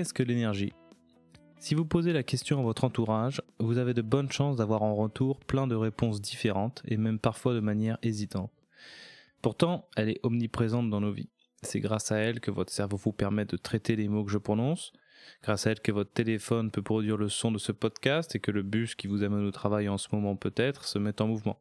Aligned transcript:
Qu'est-ce 0.00 0.14
que 0.14 0.22
l'énergie? 0.22 0.72
Si 1.58 1.74
vous 1.74 1.84
posez 1.84 2.14
la 2.14 2.22
question 2.22 2.58
à 2.58 2.62
votre 2.62 2.84
entourage, 2.84 3.42
vous 3.58 3.76
avez 3.76 3.92
de 3.92 4.00
bonnes 4.00 4.32
chances 4.32 4.56
d'avoir 4.56 4.82
en 4.82 4.94
retour 4.94 5.40
plein 5.40 5.66
de 5.66 5.74
réponses 5.74 6.22
différentes 6.22 6.80
et 6.86 6.96
même 6.96 7.18
parfois 7.18 7.52
de 7.52 7.60
manière 7.60 7.98
hésitante. 8.00 8.50
Pourtant, 9.42 9.90
elle 9.96 10.08
est 10.08 10.20
omniprésente 10.22 10.88
dans 10.88 11.02
nos 11.02 11.12
vies. 11.12 11.28
C'est 11.60 11.80
grâce 11.80 12.12
à 12.12 12.16
elle 12.16 12.40
que 12.40 12.50
votre 12.50 12.72
cerveau 12.72 12.96
vous 12.96 13.12
permet 13.12 13.44
de 13.44 13.58
traiter 13.58 13.94
les 13.94 14.08
mots 14.08 14.24
que 14.24 14.32
je 14.32 14.38
prononce, 14.38 14.94
grâce 15.42 15.66
à 15.66 15.72
elle 15.72 15.80
que 15.80 15.92
votre 15.92 16.14
téléphone 16.14 16.70
peut 16.70 16.80
produire 16.80 17.18
le 17.18 17.28
son 17.28 17.52
de 17.52 17.58
ce 17.58 17.72
podcast 17.72 18.34
et 18.34 18.40
que 18.40 18.50
le 18.50 18.62
bus 18.62 18.94
qui 18.94 19.06
vous 19.06 19.22
amène 19.22 19.44
au 19.44 19.50
travail 19.50 19.90
en 19.90 19.98
ce 19.98 20.08
moment 20.12 20.34
peut-être 20.34 20.86
se 20.86 20.98
met 20.98 21.20
en 21.20 21.26
mouvement. 21.26 21.60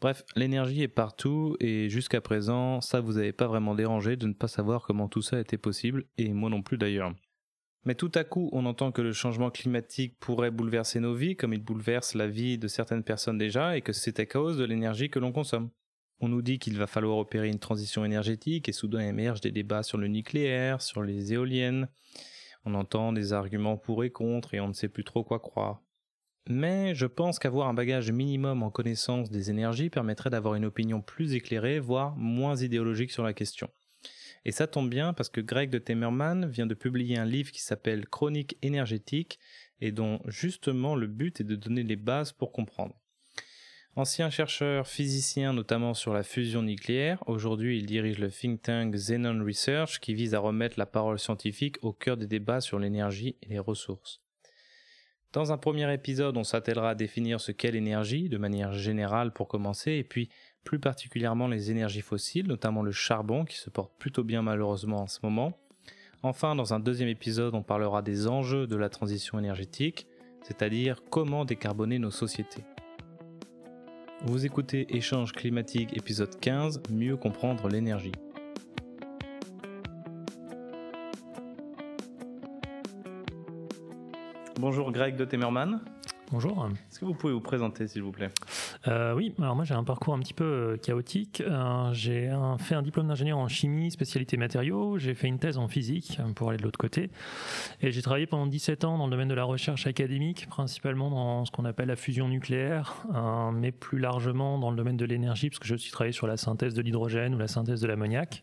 Bref, 0.00 0.24
l'énergie 0.36 0.82
est 0.82 0.88
partout 0.88 1.54
et 1.60 1.90
jusqu'à 1.90 2.22
présent, 2.22 2.80
ça 2.80 3.00
vous 3.00 3.18
avait 3.18 3.34
pas 3.34 3.46
vraiment 3.46 3.74
dérangé 3.74 4.16
de 4.16 4.26
ne 4.26 4.32
pas 4.32 4.48
savoir 4.48 4.86
comment 4.86 5.08
tout 5.08 5.20
ça 5.20 5.38
était 5.38 5.58
possible 5.58 6.06
et 6.16 6.32
moi 6.32 6.48
non 6.48 6.62
plus 6.62 6.78
d'ailleurs. 6.78 7.12
Mais 7.86 7.94
tout 7.94 8.10
à 8.16 8.24
coup, 8.24 8.50
on 8.52 8.66
entend 8.66 8.90
que 8.90 9.00
le 9.00 9.12
changement 9.12 9.50
climatique 9.50 10.18
pourrait 10.18 10.50
bouleverser 10.50 10.98
nos 10.98 11.14
vies 11.14 11.36
comme 11.36 11.54
il 11.54 11.62
bouleverse 11.62 12.14
la 12.14 12.26
vie 12.26 12.58
de 12.58 12.66
certaines 12.66 13.04
personnes 13.04 13.38
déjà 13.38 13.76
et 13.76 13.80
que 13.80 13.92
c'est 13.92 14.18
à 14.18 14.26
cause 14.26 14.58
de 14.58 14.64
l'énergie 14.64 15.08
que 15.08 15.20
l'on 15.20 15.30
consomme. 15.30 15.70
On 16.18 16.28
nous 16.28 16.42
dit 16.42 16.58
qu'il 16.58 16.76
va 16.76 16.88
falloir 16.88 17.18
opérer 17.18 17.48
une 17.48 17.60
transition 17.60 18.04
énergétique 18.04 18.68
et 18.68 18.72
soudain 18.72 19.06
émergent 19.06 19.40
des 19.40 19.52
débats 19.52 19.84
sur 19.84 19.98
le 19.98 20.08
nucléaire, 20.08 20.82
sur 20.82 21.04
les 21.04 21.32
éoliennes. 21.32 21.88
On 22.64 22.74
entend 22.74 23.12
des 23.12 23.32
arguments 23.32 23.76
pour 23.76 24.02
et 24.02 24.10
contre 24.10 24.54
et 24.54 24.60
on 24.60 24.68
ne 24.68 24.72
sait 24.72 24.88
plus 24.88 25.04
trop 25.04 25.22
quoi 25.22 25.38
croire. 25.38 25.80
Mais 26.48 26.92
je 26.96 27.06
pense 27.06 27.38
qu'avoir 27.38 27.68
un 27.68 27.74
bagage 27.74 28.10
minimum 28.10 28.64
en 28.64 28.70
connaissance 28.70 29.30
des 29.30 29.50
énergies 29.50 29.90
permettrait 29.90 30.30
d'avoir 30.30 30.56
une 30.56 30.64
opinion 30.64 31.02
plus 31.02 31.34
éclairée, 31.34 31.78
voire 31.78 32.16
moins 32.16 32.56
idéologique 32.56 33.12
sur 33.12 33.22
la 33.22 33.32
question. 33.32 33.68
Et 34.46 34.52
ça 34.52 34.68
tombe 34.68 34.88
bien 34.88 35.12
parce 35.12 35.28
que 35.28 35.40
Greg 35.40 35.70
de 35.70 35.78
Temerman 35.78 36.46
vient 36.48 36.66
de 36.66 36.74
publier 36.74 37.18
un 37.18 37.24
livre 37.24 37.50
qui 37.50 37.60
s'appelle 37.60 38.06
Chronique 38.06 38.56
énergétique 38.62 39.40
et 39.80 39.90
dont 39.90 40.20
justement 40.26 40.94
le 40.94 41.08
but 41.08 41.40
est 41.40 41.44
de 41.44 41.56
donner 41.56 41.82
les 41.82 41.96
bases 41.96 42.30
pour 42.30 42.52
comprendre. 42.52 42.94
Ancien 43.96 44.30
chercheur 44.30 44.86
physicien 44.86 45.52
notamment 45.52 45.94
sur 45.94 46.14
la 46.14 46.22
fusion 46.22 46.62
nucléaire, 46.62 47.24
aujourd'hui 47.26 47.76
il 47.76 47.86
dirige 47.86 48.20
le 48.20 48.30
think 48.30 48.62
tank 48.62 48.94
Xenon 48.94 49.44
Research 49.44 49.98
qui 49.98 50.14
vise 50.14 50.32
à 50.32 50.38
remettre 50.38 50.78
la 50.78 50.86
parole 50.86 51.18
scientifique 51.18 51.78
au 51.82 51.92
cœur 51.92 52.16
des 52.16 52.28
débats 52.28 52.60
sur 52.60 52.78
l'énergie 52.78 53.34
et 53.42 53.48
les 53.48 53.58
ressources. 53.58 54.22
Dans 55.32 55.52
un 55.52 55.58
premier 55.58 55.92
épisode, 55.92 56.36
on 56.36 56.44
s'attellera 56.44 56.90
à 56.90 56.94
définir 56.94 57.40
ce 57.40 57.52
qu'est 57.52 57.72
l'énergie 57.72 58.28
de 58.28 58.38
manière 58.38 58.72
générale 58.72 59.32
pour 59.32 59.48
commencer, 59.48 59.92
et 59.92 60.04
puis 60.04 60.30
plus 60.66 60.78
particulièrement 60.80 61.46
les 61.46 61.70
énergies 61.70 62.02
fossiles, 62.02 62.48
notamment 62.48 62.82
le 62.82 62.90
charbon 62.90 63.44
qui 63.44 63.56
se 63.56 63.70
porte 63.70 63.92
plutôt 63.98 64.24
bien 64.24 64.42
malheureusement 64.42 65.02
en 65.02 65.06
ce 65.06 65.20
moment. 65.22 65.52
Enfin, 66.24 66.56
dans 66.56 66.74
un 66.74 66.80
deuxième 66.80 67.08
épisode, 67.08 67.54
on 67.54 67.62
parlera 67.62 68.02
des 68.02 68.26
enjeux 68.26 68.66
de 68.66 68.74
la 68.74 68.88
transition 68.88 69.38
énergétique, 69.38 70.08
c'est-à-dire 70.42 71.02
comment 71.08 71.44
décarboner 71.44 72.00
nos 72.00 72.10
sociétés. 72.10 72.64
Vous 74.24 74.44
écoutez 74.44 74.96
Échange 74.96 75.32
climatique 75.32 75.96
épisode 75.96 76.36
15, 76.40 76.82
mieux 76.90 77.16
comprendre 77.16 77.68
l'énergie. 77.68 78.12
Bonjour 84.58 84.90
Greg 84.90 85.14
de 85.14 85.24
Temerman. 85.24 85.80
Bonjour. 86.32 86.68
Est-ce 86.90 86.98
que 86.98 87.04
vous 87.04 87.14
pouvez 87.14 87.32
vous 87.32 87.40
présenter 87.40 87.86
s'il 87.86 88.02
vous 88.02 88.10
plaît? 88.10 88.30
Euh, 88.88 89.14
Oui, 89.14 89.32
alors 89.38 89.54
moi 89.54 89.64
j'ai 89.64 89.74
un 89.74 89.84
parcours 89.84 90.12
un 90.12 90.18
petit 90.18 90.34
peu 90.34 90.44
euh, 90.44 90.76
chaotique. 90.76 91.40
Euh, 91.40 91.92
j'ai 91.92 92.32
fait 92.58 92.74
un 92.74 92.82
diplôme 92.82 93.06
d'ingénieur 93.06 93.38
en 93.38 93.46
chimie, 93.46 93.92
spécialité 93.92 94.36
matériaux. 94.36 94.98
J'ai 94.98 95.14
fait 95.14 95.28
une 95.28 95.38
thèse 95.38 95.56
en 95.56 95.68
physique 95.68 96.18
pour 96.34 96.48
aller 96.48 96.58
de 96.58 96.64
l'autre 96.64 96.80
côté. 96.80 97.10
Et 97.80 97.92
j'ai 97.92 98.02
travaillé 98.02 98.26
pendant 98.26 98.46
17 98.46 98.84
ans 98.84 98.98
dans 98.98 99.06
le 99.06 99.12
domaine 99.12 99.28
de 99.28 99.34
la 99.34 99.44
recherche 99.44 99.86
académique, 99.86 100.48
principalement 100.48 101.10
dans 101.10 101.44
ce 101.44 101.52
qu'on 101.52 101.64
appelle 101.64 101.88
la 101.88 101.96
fusion 101.96 102.26
nucléaire, 102.26 103.06
mais 103.52 103.70
plus 103.70 103.98
largement 103.98 104.58
dans 104.58 104.70
le 104.70 104.76
domaine 104.76 104.96
de 104.96 105.04
l'énergie, 105.04 105.48
parce 105.48 105.60
que 105.60 105.68
je 105.68 105.76
suis 105.76 105.92
travaillé 105.92 106.12
sur 106.12 106.26
la 106.26 106.36
synthèse 106.36 106.74
de 106.74 106.82
l'hydrogène 106.82 107.36
ou 107.36 107.38
la 107.38 107.48
synthèse 107.48 107.80
de 107.80 107.86
l'ammoniac. 107.86 108.42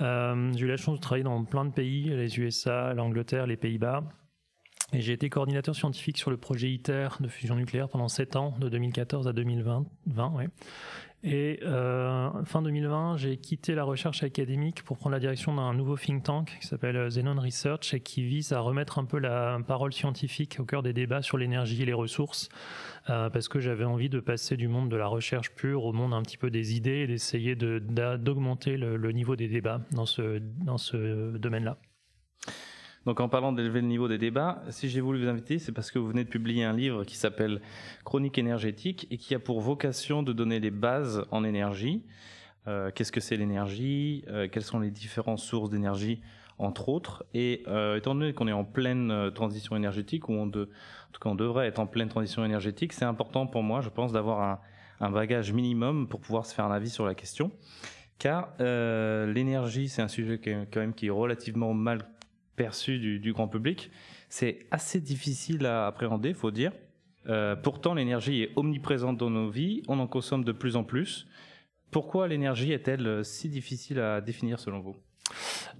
j'ai 0.00 0.06
eu 0.06 0.66
la 0.68 0.76
chance 0.76 0.96
de 0.96 1.02
travailler 1.02 1.24
dans 1.24 1.44
plein 1.44 1.66
de 1.66 1.72
pays, 1.72 2.04
les 2.04 2.38
USA, 2.38 2.94
l'Angleterre, 2.94 3.46
les 3.46 3.56
Pays-Bas. 3.56 4.04
J'ai 4.96 5.12
été 5.12 5.28
coordinateur 5.28 5.74
scientifique 5.74 6.18
sur 6.18 6.30
le 6.30 6.36
projet 6.36 6.70
ITER 6.70 7.08
de 7.20 7.28
fusion 7.28 7.56
nucléaire 7.56 7.88
pendant 7.88 8.08
7 8.08 8.36
ans, 8.36 8.54
de 8.58 8.68
2014 8.68 9.26
à 9.28 9.32
2020. 9.32 9.84
ouais. 10.36 10.48
Et 11.26 11.60
euh, 11.62 12.28
fin 12.44 12.60
2020, 12.60 13.16
j'ai 13.16 13.38
quitté 13.38 13.74
la 13.74 13.82
recherche 13.84 14.22
académique 14.22 14.82
pour 14.82 14.98
prendre 14.98 15.14
la 15.14 15.20
direction 15.20 15.54
d'un 15.54 15.72
nouveau 15.72 15.96
think 15.96 16.22
tank 16.22 16.58
qui 16.60 16.66
s'appelle 16.66 17.08
Xenon 17.08 17.40
Research 17.40 17.94
et 17.94 18.00
qui 18.00 18.22
vise 18.22 18.52
à 18.52 18.60
remettre 18.60 18.98
un 18.98 19.06
peu 19.06 19.18
la 19.18 19.58
parole 19.66 19.94
scientifique 19.94 20.58
au 20.60 20.66
cœur 20.66 20.82
des 20.82 20.92
débats 20.92 21.22
sur 21.22 21.38
l'énergie 21.38 21.80
et 21.80 21.86
les 21.86 21.94
ressources, 21.94 22.50
euh, 23.08 23.30
parce 23.30 23.48
que 23.48 23.58
j'avais 23.58 23.84
envie 23.84 24.10
de 24.10 24.20
passer 24.20 24.58
du 24.58 24.68
monde 24.68 24.90
de 24.90 24.96
la 24.96 25.06
recherche 25.06 25.50
pure 25.54 25.86
au 25.86 25.94
monde 25.94 26.12
un 26.12 26.20
petit 26.20 26.36
peu 26.36 26.50
des 26.50 26.76
idées 26.76 26.98
et 26.98 27.06
d'essayer 27.06 27.56
d'augmenter 27.56 28.76
le, 28.76 29.12
niveau 29.12 29.34
des 29.34 29.48
débats 29.48 29.80
dans 29.92 30.04
ce 30.04 31.38
domaine-là. 31.38 31.78
Donc 33.06 33.20
en 33.20 33.28
parlant 33.28 33.52
d'élever 33.52 33.80
le 33.80 33.86
niveau 33.86 34.08
des 34.08 34.18
débats, 34.18 34.62
si 34.70 34.88
j'ai 34.88 35.00
voulu 35.00 35.22
vous 35.22 35.28
inviter, 35.28 35.58
c'est 35.58 35.72
parce 35.72 35.90
que 35.90 35.98
vous 35.98 36.08
venez 36.08 36.24
de 36.24 36.28
publier 36.28 36.64
un 36.64 36.72
livre 36.72 37.04
qui 37.04 37.16
s'appelle 37.16 37.60
Chronique 38.04 38.38
énergétique 38.38 39.06
et 39.10 39.18
qui 39.18 39.34
a 39.34 39.38
pour 39.38 39.60
vocation 39.60 40.22
de 40.22 40.32
donner 40.32 40.58
les 40.58 40.70
bases 40.70 41.26
en 41.30 41.44
énergie. 41.44 42.02
Euh, 42.66 42.90
Qu'est-ce 42.94 43.12
que 43.12 43.20
c'est 43.20 43.36
l'énergie? 43.36 44.24
Euh, 44.28 44.48
Quelles 44.50 44.62
sont 44.62 44.80
les 44.80 44.90
différentes 44.90 45.38
sources 45.38 45.68
d'énergie 45.68 46.22
entre 46.58 46.88
autres? 46.88 47.24
Et 47.34 47.62
euh, 47.68 47.96
étant 47.96 48.14
donné 48.14 48.32
qu'on 48.32 48.48
est 48.48 48.52
en 48.52 48.64
pleine 48.64 49.30
transition 49.34 49.76
énergétique, 49.76 50.30
ou 50.30 50.32
on 50.32 50.46
en 50.46 50.50
tout 50.50 51.20
cas 51.20 51.28
on 51.28 51.34
devrait 51.34 51.66
être 51.66 51.80
en 51.80 51.86
pleine 51.86 52.08
transition 52.08 52.42
énergétique, 52.42 52.94
c'est 52.94 53.04
important 53.04 53.46
pour 53.46 53.62
moi, 53.62 53.82
je 53.82 53.90
pense, 53.90 54.12
d'avoir 54.12 54.40
un, 54.40 54.60
un, 55.06 55.10
bagage 55.10 55.52
minimum 55.52 56.08
pour 56.08 56.20
pouvoir 56.20 56.46
se 56.46 56.54
faire 56.54 56.64
un 56.64 56.72
avis 56.72 56.88
sur 56.88 57.04
la 57.04 57.14
question. 57.14 57.50
Car 58.18 58.54
l'énergie, 58.58 59.88
c'est 59.88 60.00
un 60.00 60.08
sujet 60.08 60.38
quand 60.38 60.80
même 60.80 60.94
qui 60.94 61.08
est 61.08 61.10
relativement 61.10 61.74
mal 61.74 62.06
perçu 62.56 62.98
du, 62.98 63.32
grand 63.32 63.48
public. 63.48 63.90
C'est 64.28 64.66
assez 64.70 65.00
difficile 65.00 65.66
à 65.66 65.86
appréhender, 65.86 66.34
faut 66.34 66.50
dire. 66.50 66.72
Euh, 67.26 67.56
pourtant, 67.56 67.94
l'énergie 67.94 68.42
est 68.42 68.50
omniprésente 68.56 69.16
dans 69.16 69.30
nos 69.30 69.48
vies, 69.48 69.82
on 69.88 69.98
en 69.98 70.06
consomme 70.06 70.44
de 70.44 70.52
plus 70.52 70.76
en 70.76 70.84
plus. 70.84 71.26
Pourquoi 71.90 72.28
l'énergie 72.28 72.72
est-elle 72.72 73.24
si 73.24 73.48
difficile 73.48 74.00
à 74.00 74.20
définir 74.20 74.58
selon 74.58 74.80
vous? 74.80 74.96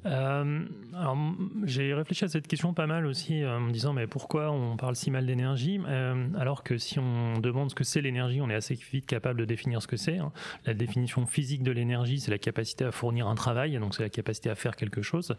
Euh, 0.07 0.65
alors, 0.95 1.17
j'ai 1.65 1.95
réfléchi 1.95 2.25
à 2.25 2.29
cette 2.29 2.47
question 2.47 2.75
pas 2.75 2.87
mal 2.87 3.07
aussi 3.07 3.43
euh, 3.43 3.57
en 3.57 3.61
me 3.61 3.73
disant 3.73 3.95
mais 3.95 4.07
pourquoi 4.07 4.51
on 4.51 4.77
parle 4.77 4.97
si 4.97 5.11
mal 5.11 5.25
d'énergie? 5.25 5.81
Euh, 5.89 6.29
alors 6.39 6.63
que 6.63 6.77
si 6.77 6.99
on 6.99 7.39
demande 7.41 7.71
ce 7.71 7.75
que 7.75 7.85
c'est 7.85 8.03
l'énergie, 8.03 8.41
on 8.43 8.51
est 8.51 8.55
assez 8.55 8.75
vite 8.75 9.07
capable 9.07 9.41
de 9.41 9.45
définir 9.45 9.81
ce 9.81 9.87
que 9.87 9.97
c'est. 9.97 10.19
Hein. 10.19 10.33
La 10.67 10.75
définition 10.75 11.27
physique 11.27 11.63
de 11.63 11.73
l'énergie, 11.73 12.21
c'est 12.21 12.31
la 12.31 12.39
capacité 12.39 12.85
à 12.85 12.93
fournir 12.93 13.29
un 13.29 13.35
travail, 13.35 13.79
donc 13.79 13.95
c'est 13.95 14.03
la 14.03 14.11
capacité 14.11 14.51
à 14.51 14.55
faire 14.55 14.77
quelque 14.77 15.01
chose. 15.01 15.37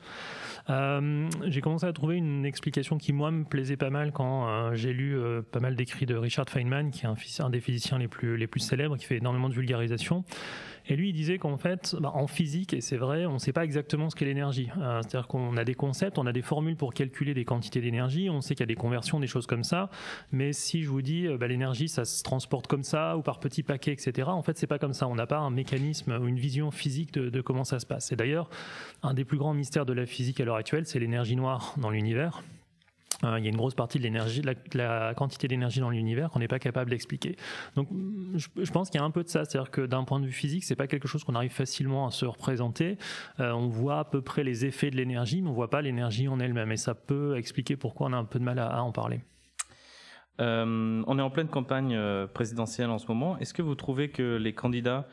Euh, 0.69 1.29
j'ai 1.45 1.61
commencé 1.61 1.85
à 1.85 1.93
trouver 1.93 2.15
une 2.15 2.45
explication 2.45 2.97
qui 2.97 3.13
moi 3.13 3.29
me 3.31 3.43
plaisait 3.43 3.77
pas 3.77 3.91
mal 3.91 4.11
quand 4.11 4.73
j'ai 4.73 4.93
lu 4.93 5.17
pas 5.51 5.59
mal 5.59 5.75
d'écrits 5.75 6.05
de 6.05 6.15
Richard 6.15 6.49
Feynman, 6.49 6.89
qui 6.91 7.05
est 7.05 7.07
un, 7.07 7.15
un 7.39 7.49
des 7.49 7.59
physiciens 7.59 7.99
les 7.99 8.07
plus 8.07 8.37
les 8.37 8.47
plus 8.47 8.59
célèbres, 8.59 8.97
qui 8.97 9.05
fait 9.05 9.17
énormément 9.17 9.49
de 9.49 9.53
vulgarisation. 9.53 10.23
Et 10.87 10.95
lui, 10.95 11.09
il 11.09 11.13
disait 11.13 11.37
qu'en 11.37 11.57
fait, 11.57 11.95
bah, 11.99 12.11
en 12.13 12.27
physique, 12.27 12.73
et 12.73 12.81
c'est 12.81 12.97
vrai, 12.97 13.25
on 13.25 13.33
ne 13.33 13.37
sait 13.39 13.53
pas 13.53 13.63
exactement 13.63 14.09
ce 14.09 14.15
qu'est 14.15 14.25
l'énergie. 14.25 14.69
Euh, 14.77 15.01
C'est-à-dire 15.01 15.27
qu'on 15.27 15.57
a 15.57 15.63
des 15.63 15.73
concepts, 15.73 16.17
on 16.17 16.27
a 16.27 16.31
des 16.31 16.41
formules 16.41 16.75
pour 16.75 16.93
calculer 16.93 17.33
des 17.33 17.45
quantités 17.45 17.81
d'énergie, 17.81 18.29
on 18.29 18.41
sait 18.41 18.53
qu'il 18.55 18.61
y 18.61 18.63
a 18.63 18.67
des 18.67 18.75
conversions, 18.75 19.19
des 19.19 19.27
choses 19.27 19.47
comme 19.47 19.63
ça. 19.63 19.89
Mais 20.31 20.53
si 20.53 20.83
je 20.83 20.89
vous 20.89 21.01
dis, 21.01 21.27
euh, 21.27 21.37
bah, 21.37 21.47
l'énergie, 21.47 21.89
ça 21.89 22.05
se 22.05 22.23
transporte 22.23 22.67
comme 22.67 22.83
ça, 22.83 23.17
ou 23.17 23.21
par 23.21 23.39
petits 23.39 23.63
paquets, 23.63 23.93
etc., 23.93 24.27
en 24.27 24.43
fait, 24.43 24.57
c'est 24.57 24.67
pas 24.67 24.79
comme 24.79 24.93
ça. 24.93 25.07
On 25.07 25.15
n'a 25.15 25.27
pas 25.27 25.39
un 25.39 25.49
mécanisme 25.49 26.17
ou 26.21 26.27
une 26.27 26.39
vision 26.39 26.71
physique 26.71 27.13
de, 27.13 27.29
de 27.29 27.41
comment 27.41 27.63
ça 27.63 27.79
se 27.79 27.85
passe. 27.85 28.11
Et 28.11 28.15
d'ailleurs, 28.15 28.49
un 29.01 29.13
des 29.13 29.25
plus 29.25 29.37
grands 29.37 29.53
mystères 29.53 29.85
de 29.85 29.93
la 29.93 30.05
physique 30.05 30.39
à 30.39 30.45
l'heure 30.45 30.55
actuelle, 30.55 30.85
c'est 30.85 30.99
l'énergie 30.99 31.35
noire 31.35 31.73
dans 31.77 31.89
l'univers. 31.89 32.43
Euh, 33.23 33.39
il 33.39 33.45
y 33.45 33.47
a 33.47 33.49
une 33.49 33.57
grosse 33.57 33.75
partie 33.75 33.97
de 33.97 34.03
l'énergie, 34.03 34.41
la, 34.41 34.53
la, 34.73 35.13
quantité 35.13 35.47
d'énergie 35.47 35.79
dans 35.79 35.89
l'univers 35.89 36.29
qu'on 36.29 36.39
n'est 36.39 36.47
pas 36.47 36.59
capable 36.59 36.89
d'expliquer. 36.89 37.35
Donc, 37.75 37.87
je, 38.35 38.71
pense 38.71 38.89
qu'il 38.89 38.99
y 38.99 39.03
a 39.03 39.05
un 39.05 39.11
peu 39.11 39.23
de 39.23 39.29
ça, 39.29 39.45
c'est-à-dire 39.45 39.71
que 39.71 39.81
d'un 39.81 40.03
point 40.03 40.19
de 40.19 40.25
vue 40.25 40.31
physique, 40.31 40.63
c'est 40.63 40.75
pas 40.75 40.87
quelque 40.87 41.07
chose 41.07 41.23
qu'on 41.23 41.35
arrive 41.35 41.51
facilement 41.51 42.07
à 42.07 42.11
se 42.11 42.25
représenter. 42.25 42.97
Euh, 43.39 43.51
on 43.51 43.67
voit 43.67 43.99
à 43.99 44.03
peu 44.03 44.21
près 44.21 44.43
les 44.43 44.65
effets 44.65 44.89
de 44.89 44.97
l'énergie, 44.97 45.41
mais 45.41 45.49
on 45.49 45.53
voit 45.53 45.69
pas 45.69 45.81
l'énergie 45.81 46.27
en 46.27 46.39
elle-même, 46.39 46.71
et 46.71 46.77
ça 46.77 46.93
peut 46.93 47.37
expliquer 47.37 47.77
pourquoi 47.77 48.07
on 48.07 48.13
a 48.13 48.17
un 48.17 48.25
peu 48.25 48.39
de 48.39 48.43
mal 48.43 48.59
à, 48.59 48.83
en 48.83 48.91
parler. 48.91 49.21
Euh, 50.41 51.01
on 51.07 51.17
est 51.17 51.21
en 51.21 51.29
pleine 51.29 51.47
campagne 51.47 51.97
présidentielle 52.33 52.89
en 52.89 52.97
ce 52.97 53.07
moment. 53.07 53.37
Est-ce 53.37 53.53
que 53.53 53.61
vous 53.61 53.75
trouvez 53.75 54.09
que 54.09 54.35
les 54.35 54.53
candidats, 54.53 55.07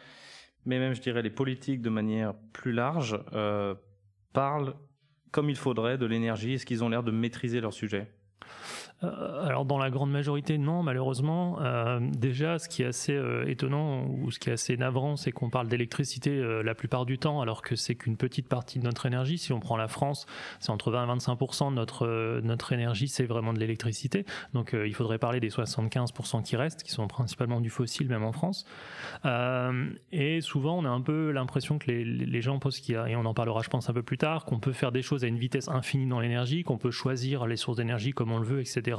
mais 0.67 0.81
même 0.81 0.95
je 0.95 1.01
dirais 1.01 1.23
les 1.23 1.31
politiques 1.31 1.81
de 1.81 1.91
manière 1.91 2.35
plus 2.53 2.73
large, 2.73 3.21
parlent 4.33 4.75
comme 5.33 5.51
il 5.51 5.57
faudrait 5.57 5.99
de 5.99 6.07
l'énergie 6.07 6.55
Est-ce 6.55 6.67
qu'ils 6.67 6.85
ont 6.85 6.89
l'air 6.89 7.03
de 7.03 7.11
maîtriser 7.11 7.61
leur 7.61 7.73
sujet? 7.73 8.09
Alors 9.03 9.65
dans 9.65 9.79
la 9.79 9.91
grande 9.91 10.11
majorité 10.11 10.59
non 10.59 10.83
malheureusement. 10.83 11.59
Euh, 11.61 12.01
déjà 12.01 12.59
ce 12.59 12.69
qui 12.69 12.83
est 12.83 12.87
assez 12.87 13.15
euh, 13.15 13.49
étonnant 13.49 14.07
ou 14.07 14.31
ce 14.31 14.39
qui 14.39 14.51
est 14.51 14.53
assez 14.53 14.77
navrant 14.77 15.17
c'est 15.17 15.33
qu'on 15.33 15.51
parle 15.51 15.69
d'électricité 15.69 16.43
la 16.63 16.75
plupart 16.75 17.07
du 17.07 17.19
temps 17.19 17.41
alors 17.41 17.63
que 17.63 17.77
c'est 17.77 17.95
qu'une 17.95 18.17
petite 18.17 18.49
partie 18.49 18.79
de 18.79 18.85
notre 18.85 19.07
énergie. 19.07 19.39
Si 19.39 19.53
on 19.53 19.61
prend 19.61 19.77
la 19.77 19.89
France 19.89 20.27
c'est 20.61 20.71
entre 20.71 20.91
20 20.91 21.05
et 21.05 21.19
25% 21.19 21.71
de 21.71 21.75
notre, 21.75 22.41
notre 22.43 22.73
énergie 22.73 23.09
c'est 23.09 23.27
vraiment 23.27 23.53
de 23.53 23.59
l'électricité. 23.59 24.25
Donc 24.55 24.75
il 24.75 24.95
faudrait 24.95 25.19
parler 25.19 25.41
des 25.41 25.51
75% 25.51 26.43
qui 26.43 26.57
restent 26.57 26.83
qui 26.83 26.93
sont 26.93 27.07
principalement 27.09 27.61
du 27.61 27.71
fossile 27.71 28.09
même 28.09 28.25
en 28.25 28.33
France. 28.33 28.67
et 30.13 30.41
souvent 30.41 30.79
on 30.79 30.85
a 30.85 30.91
un 30.91 31.01
peu 31.01 31.31
l'impression 31.31 31.79
que 31.79 31.91
les, 31.91 32.05
les 32.05 32.41
gens 32.41 32.59
pensent 32.59 32.81
qu'il 32.81 32.95
y 32.95 32.99
a, 32.99 33.09
et 33.09 33.17
on 33.17 33.25
en 33.25 33.35
parlera 33.35 33.63
je 33.63 33.69
pense 33.69 33.89
un 33.89 33.93
peu 33.93 34.03
plus 34.03 34.19
tard, 34.19 34.45
qu'on 34.45 34.59
peut 34.59 34.73
faire 34.73 34.93
des 34.93 35.03
choses 35.03 35.25
à 35.25 35.27
une 35.27 35.39
vitesse 35.39 35.69
infinie 35.69 36.07
dans 36.07 36.21
l'énergie, 36.21 36.63
qu'on 36.63 36.79
peut 36.79 36.91
choisir 36.91 37.47
les 37.47 37.57
sources 37.57 37.77
d'énergie 37.79 38.13
comme 38.13 38.33
on 38.33 38.39
le 38.39 38.47
veut, 38.47 38.61
etc. 38.61 38.92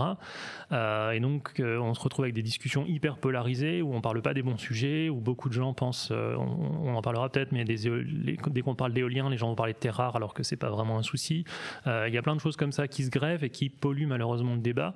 Euh, 0.71 1.11
et 1.11 1.19
donc, 1.19 1.59
euh, 1.59 1.77
on 1.77 1.93
se 1.93 2.01
retrouve 2.01 2.25
avec 2.25 2.35
des 2.35 2.41
discussions 2.41 2.85
hyper 2.85 3.17
polarisées 3.17 3.81
où 3.81 3.93
on 3.93 4.01
parle 4.01 4.21
pas 4.21 4.33
des 4.33 4.41
bons 4.41 4.57
sujets, 4.57 5.09
où 5.09 5.19
beaucoup 5.19 5.49
de 5.49 5.53
gens 5.53 5.73
pensent, 5.73 6.09
euh, 6.11 6.35
on, 6.35 6.95
en 6.95 7.01
parlera 7.01 7.29
peut-être, 7.29 7.51
mais 7.51 7.63
dès 7.65 8.61
qu'on 8.61 8.75
parle 8.75 8.93
d'éolien, 8.93 9.29
les 9.29 9.37
gens 9.37 9.49
vont 9.49 9.55
parler 9.55 9.73
de 9.73 9.77
terres 9.77 9.95
rares 9.95 10.15
alors 10.15 10.33
que 10.33 10.43
c'est 10.43 10.57
pas 10.57 10.69
vraiment 10.69 10.97
un 10.97 11.03
souci. 11.03 11.43
Il 11.85 12.13
y 12.13 12.17
a 12.17 12.21
plein 12.21 12.35
de 12.35 12.41
choses 12.41 12.55
comme 12.55 12.71
ça 12.71 12.87
qui 12.87 13.03
se 13.03 13.09
grèvent 13.09 13.43
et 13.43 13.49
qui 13.49 13.69
polluent 13.69 14.07
malheureusement 14.07 14.53
le 14.53 14.61
débat. 14.61 14.93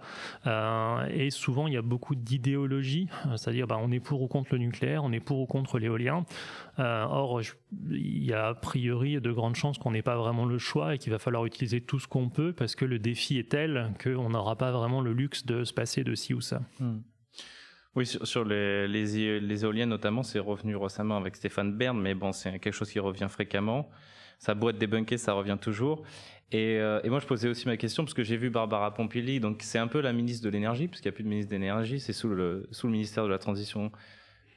et 1.10 1.30
souvent, 1.32 1.68
il 1.68 1.74
y 1.74 1.78
a 1.78 1.82
beaucoup 1.82 2.16
d'idéologie, 2.16 3.08
c'est-à-dire, 3.36 3.68
bah, 3.68 3.80
on 3.82 3.92
est 3.92 4.00
pour 4.00 4.22
ou 4.22 4.28
contre 4.28 4.50
le 4.54 4.60
nucléaire, 4.60 5.04
on 5.04 5.12
est 5.12 5.20
pour 5.20 5.40
ou 5.40 5.46
contre 5.46 5.80
l'éolien. 5.80 6.26
or, 6.78 7.42
il 7.90 8.24
y 8.24 8.34
a 8.34 8.48
a 8.48 8.54
priori 8.54 9.20
de 9.20 9.32
grandes 9.32 9.56
chances 9.56 9.78
qu'on 9.78 9.92
n'ait 9.92 10.02
pas 10.02 10.16
vraiment 10.16 10.46
le 10.46 10.58
choix 10.58 10.96
et 10.96 10.98
qu'il 10.98 11.12
va 11.12 11.20
falloir 11.20 11.46
utiliser 11.46 11.82
tout 11.82 12.00
ce 12.00 12.08
qu'on 12.08 12.30
peut 12.30 12.54
parce 12.54 12.76
que 12.76 12.86
le 12.86 13.00
défi 13.00 13.38
est 13.38 13.50
tel 13.50 13.92
qu'on 14.02 14.30
n'aura 14.30 14.56
pas 14.56 14.72
vraiment 14.72 14.87
le 15.02 15.14
luxe 15.14 15.46
de 15.46 15.64
se 15.64 15.74
passer 15.74 16.04
de 16.04 16.16
ci 16.16 16.34
ou 16.34 16.42
ça. 16.42 16.62
Hmm. 16.80 17.00
Oui, 17.96 18.06
sur, 18.06 18.46
les, 18.46 18.88
les, 18.88 19.66
éoliennes 19.66 19.90
notamment, 19.90 20.22
c'est 20.22 20.38
revenu 20.38 20.76
récemment 20.76 21.18
avec 21.18 21.36
Stéphane 21.36 21.76
Bern, 21.76 22.00
mais 22.00 22.14
bon, 22.14 22.32
c'est 22.32 22.60
quelque 22.60 22.74
chose 22.74 22.92
qui 22.92 23.00
revient 23.00 23.28
fréquemment. 23.28 23.90
Ça 24.38 24.54
boîte 24.54 24.78
débunker, 24.78 25.18
ça 25.18 25.34
revient 25.34 25.58
toujours. 25.60 26.04
Et, 26.52 26.78
euh, 26.78 27.02
et, 27.04 27.10
moi, 27.10 27.20
je 27.20 27.26
posais 27.26 27.50
aussi 27.50 27.68
ma 27.68 27.76
question 27.76 28.04
parce 28.04 28.14
que 28.14 28.24
j'ai 28.24 28.38
vu 28.38 28.52
Barbara 28.52 28.94
Pompili, 28.94 29.40
donc 29.40 29.62
c'est 29.64 29.80
un 29.80 29.88
peu 29.88 30.00
la 30.00 30.14
ministre 30.14 30.46
de 30.46 30.50
l'énergie, 30.50 30.88
puisqu'il 30.88 31.08
n'y 31.08 31.14
a 31.14 31.16
plus 31.16 31.24
de 31.24 31.30
ministre 31.30 31.50
d'énergie, 31.50 32.00
c'est 32.00 32.14
sous 32.14 32.30
le, 32.30 32.68
sous 32.72 32.86
le 32.86 32.94
ministère 32.94 33.24
de 33.24 33.30
la 33.30 33.40
Transition 33.40 33.92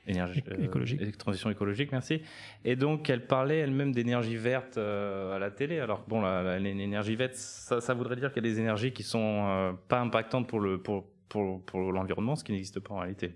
énergie, 0.06 0.42
euh, 0.50 0.64
écologique. 0.64 1.18
transition 1.18 1.50
écologique, 1.50 1.92
merci. 1.92 2.22
Et 2.64 2.76
donc, 2.76 3.08
elle 3.10 3.26
parlait 3.26 3.58
elle-même 3.58 3.92
d'énergie 3.92 4.36
verte 4.36 4.78
euh, 4.78 5.36
à 5.36 5.38
la 5.38 5.50
télé. 5.50 5.78
Alors, 5.78 6.04
bon, 6.08 6.22
l'énergie 6.58 7.16
verte, 7.16 7.34
ça, 7.34 7.80
ça, 7.80 7.94
voudrait 7.94 8.16
dire 8.16 8.32
qu'il 8.32 8.44
y 8.44 8.48
a 8.48 8.50
des 8.50 8.60
énergies 8.60 8.92
qui 8.92 9.02
sont 9.02 9.46
euh, 9.48 9.72
pas 9.88 10.00
impactantes 10.00 10.48
pour 10.48 10.60
le 10.60 10.80
pour, 10.80 11.06
pour, 11.28 11.64
pour 11.64 11.92
l'environnement, 11.92 12.36
ce 12.36 12.44
qui 12.44 12.52
n'existe 12.52 12.80
pas 12.80 12.94
en 12.94 12.98
réalité. 12.98 13.34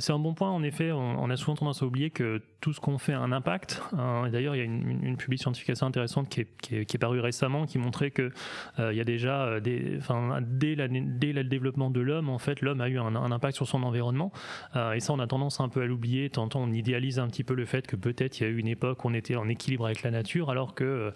C'est 0.00 0.12
un 0.12 0.18
bon 0.18 0.34
point, 0.34 0.50
en 0.50 0.62
effet. 0.62 0.90
On, 0.92 1.30
a 1.30 1.36
souvent 1.36 1.54
tendance 1.54 1.82
à 1.82 1.86
oublier 1.86 2.10
que 2.10 2.42
tout 2.60 2.72
ce 2.72 2.80
qu'on 2.80 2.98
fait 2.98 3.12
a 3.12 3.20
un 3.20 3.30
impact. 3.30 3.80
Euh, 3.96 4.28
d'ailleurs, 4.28 4.56
il 4.56 4.58
y 4.58 4.60
a 4.60 4.64
une, 4.64 5.04
une, 5.04 5.16
publication 5.16 5.52
scientifique 5.52 5.70
assez 5.70 5.84
intéressante 5.84 6.28
qui 6.28 6.40
est, 6.40 6.84
qui 6.84 6.96
est, 6.96 6.98
parue 6.98 7.20
récemment 7.20 7.64
qui 7.64 7.78
montrait 7.78 8.10
que 8.10 8.32
euh, 8.80 8.92
il 8.92 8.98
y 8.98 9.00
a 9.00 9.04
déjà, 9.04 9.44
euh, 9.44 9.60
des, 9.60 9.96
enfin, 9.98 10.40
dès, 10.42 10.74
la, 10.74 10.88
dès 10.88 11.32
le 11.32 11.44
développement 11.44 11.90
de 11.90 12.00
l'homme, 12.00 12.28
en 12.28 12.38
fait, 12.38 12.62
l'homme 12.62 12.80
a 12.80 12.88
eu 12.88 12.98
un, 12.98 13.14
impact 13.14 13.54
sur 13.54 13.68
son 13.68 13.84
environnement. 13.84 14.32
et 14.74 14.98
ça, 14.98 15.12
on 15.12 15.20
a 15.20 15.28
tendance 15.28 15.60
un 15.60 15.68
peu 15.68 15.82
à 15.82 15.86
l'oublier. 15.86 16.28
Tantôt, 16.30 16.58
on 16.58 16.72
idéalise 16.72 17.20
un 17.20 17.28
petit 17.28 17.44
peu 17.44 17.54
le 17.54 17.66
fait 17.66 17.86
que 17.86 17.94
peut-être 17.94 18.40
il 18.40 18.42
y 18.42 18.46
a 18.46 18.48
eu 18.48 18.58
une 18.58 18.66
époque 18.66 19.04
où 19.04 19.08
on 19.08 19.14
était 19.14 19.36
en 19.36 19.48
équilibre 19.48 19.86
avec 19.86 20.02
la 20.02 20.10
nature, 20.10 20.50
alors 20.50 20.74
que 20.74 21.12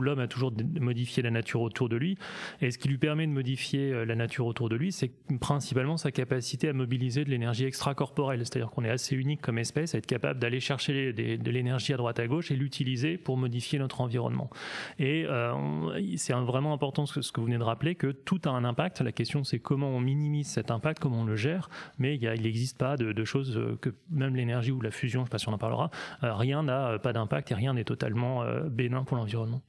l'homme 0.00 0.18
a 0.20 0.28
toujours 0.28 0.52
modifié 0.80 1.22
la 1.22 1.30
nature 1.30 1.60
autour 1.60 1.90
de 1.90 1.96
lui. 1.96 2.16
Et 2.62 2.70
ce 2.70 2.78
qui 2.78 2.88
lui 2.88 2.98
permet 2.98 3.26
de 3.26 3.32
modifier 3.32 4.06
la 4.06 4.14
nature 4.14 4.46
autour 4.46 4.70
de 4.70 4.76
lui, 4.76 4.92
c'est 4.92 5.10
principalement 5.40 5.98
sa 5.98 6.10
capacité 6.10 6.70
à 6.70 6.72
mobiliser 6.72 7.24
de 7.24 7.30
l'énergie 7.30 7.66
extracorporelle. 7.90 8.40
C'est-à-dire 8.40 8.70
qu'on 8.70 8.84
est 8.84 8.90
assez 8.90 9.16
unique 9.16 9.40
comme 9.40 9.58
espèce 9.58 9.94
à 9.94 9.98
être 9.98 10.06
capable 10.06 10.38
d'aller 10.38 10.60
chercher 10.60 11.12
de 11.12 11.50
l'énergie 11.50 11.92
à 11.92 11.96
droite 11.96 12.18
à 12.18 12.26
gauche 12.26 12.50
et 12.50 12.56
l'utiliser 12.56 13.18
pour 13.18 13.36
modifier 13.36 13.78
notre 13.78 14.00
environnement. 14.00 14.50
Et 14.98 15.24
euh, 15.26 16.16
c'est 16.16 16.32
vraiment 16.32 16.72
important 16.72 17.06
ce 17.06 17.32
que, 17.32 17.40
vous 17.40 17.46
venez 17.46 17.58
de 17.58 17.62
rappeler, 17.62 17.94
que 17.94 18.08
tout 18.08 18.40
a 18.44 18.50
un 18.50 18.64
impact. 18.64 19.00
La 19.00 19.12
question 19.12 19.44
c'est 19.44 19.58
comment 19.58 19.88
on 19.88 20.00
minimise 20.00 20.48
cet 20.48 20.70
impact, 20.70 21.00
comment 21.00 21.20
on 21.20 21.24
le 21.24 21.36
gère, 21.36 21.68
mais 21.98 22.16
il 22.16 22.42
n'existe 22.42 22.78
pas 22.78 22.96
de, 22.96 23.24
choses 23.24 23.56
euh, 23.56 23.78
que 23.80 23.90
même 24.10 24.34
l'énergie 24.34 24.72
ou 24.72 24.80
la 24.80 24.90
fusion, 24.90 25.20
je 25.20 25.22
ne 25.22 25.26
sais 25.26 25.30
pas 25.30 25.38
si 25.38 25.48
on 25.48 25.52
en 25.52 25.58
parlera, 25.58 25.90
euh, 26.22 26.34
rien 26.34 26.62
n'a 26.62 26.98
pas 26.98 27.12
d'impact 27.12 27.50
et 27.50 27.54
rien 27.54 27.74
n'est 27.74 27.84
totalement 27.84 28.44
bénin 28.68 29.04
pour 29.04 29.16
l'environnement. 29.16 29.62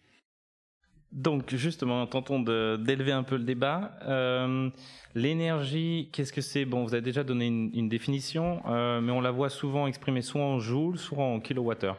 Donc 1.11 1.53
justement, 1.53 2.07
tentons 2.07 2.39
d'élever 2.39 3.11
un 3.11 3.23
peu 3.23 3.35
le 3.35 3.43
débat. 3.43 3.91
Euh, 4.07 4.69
l'énergie, 5.13 6.09
qu'est-ce 6.13 6.31
que 6.31 6.41
c'est? 6.41 6.63
Bon, 6.63 6.83
vous 6.83 6.93
avez 6.93 7.01
déjà 7.01 7.23
donné 7.23 7.47
une, 7.47 7.89
définition, 7.89 8.61
euh, 8.67 9.01
mais 9.01 9.11
on 9.11 9.19
la 9.19 9.31
voit 9.31 9.49
souvent 9.49 9.87
exprimée 9.87 10.21
soit 10.21 10.41
en 10.41 10.59
joules, 10.59 10.97
soit 10.97 11.23
en 11.23 11.41
kilowattheure. 11.41 11.97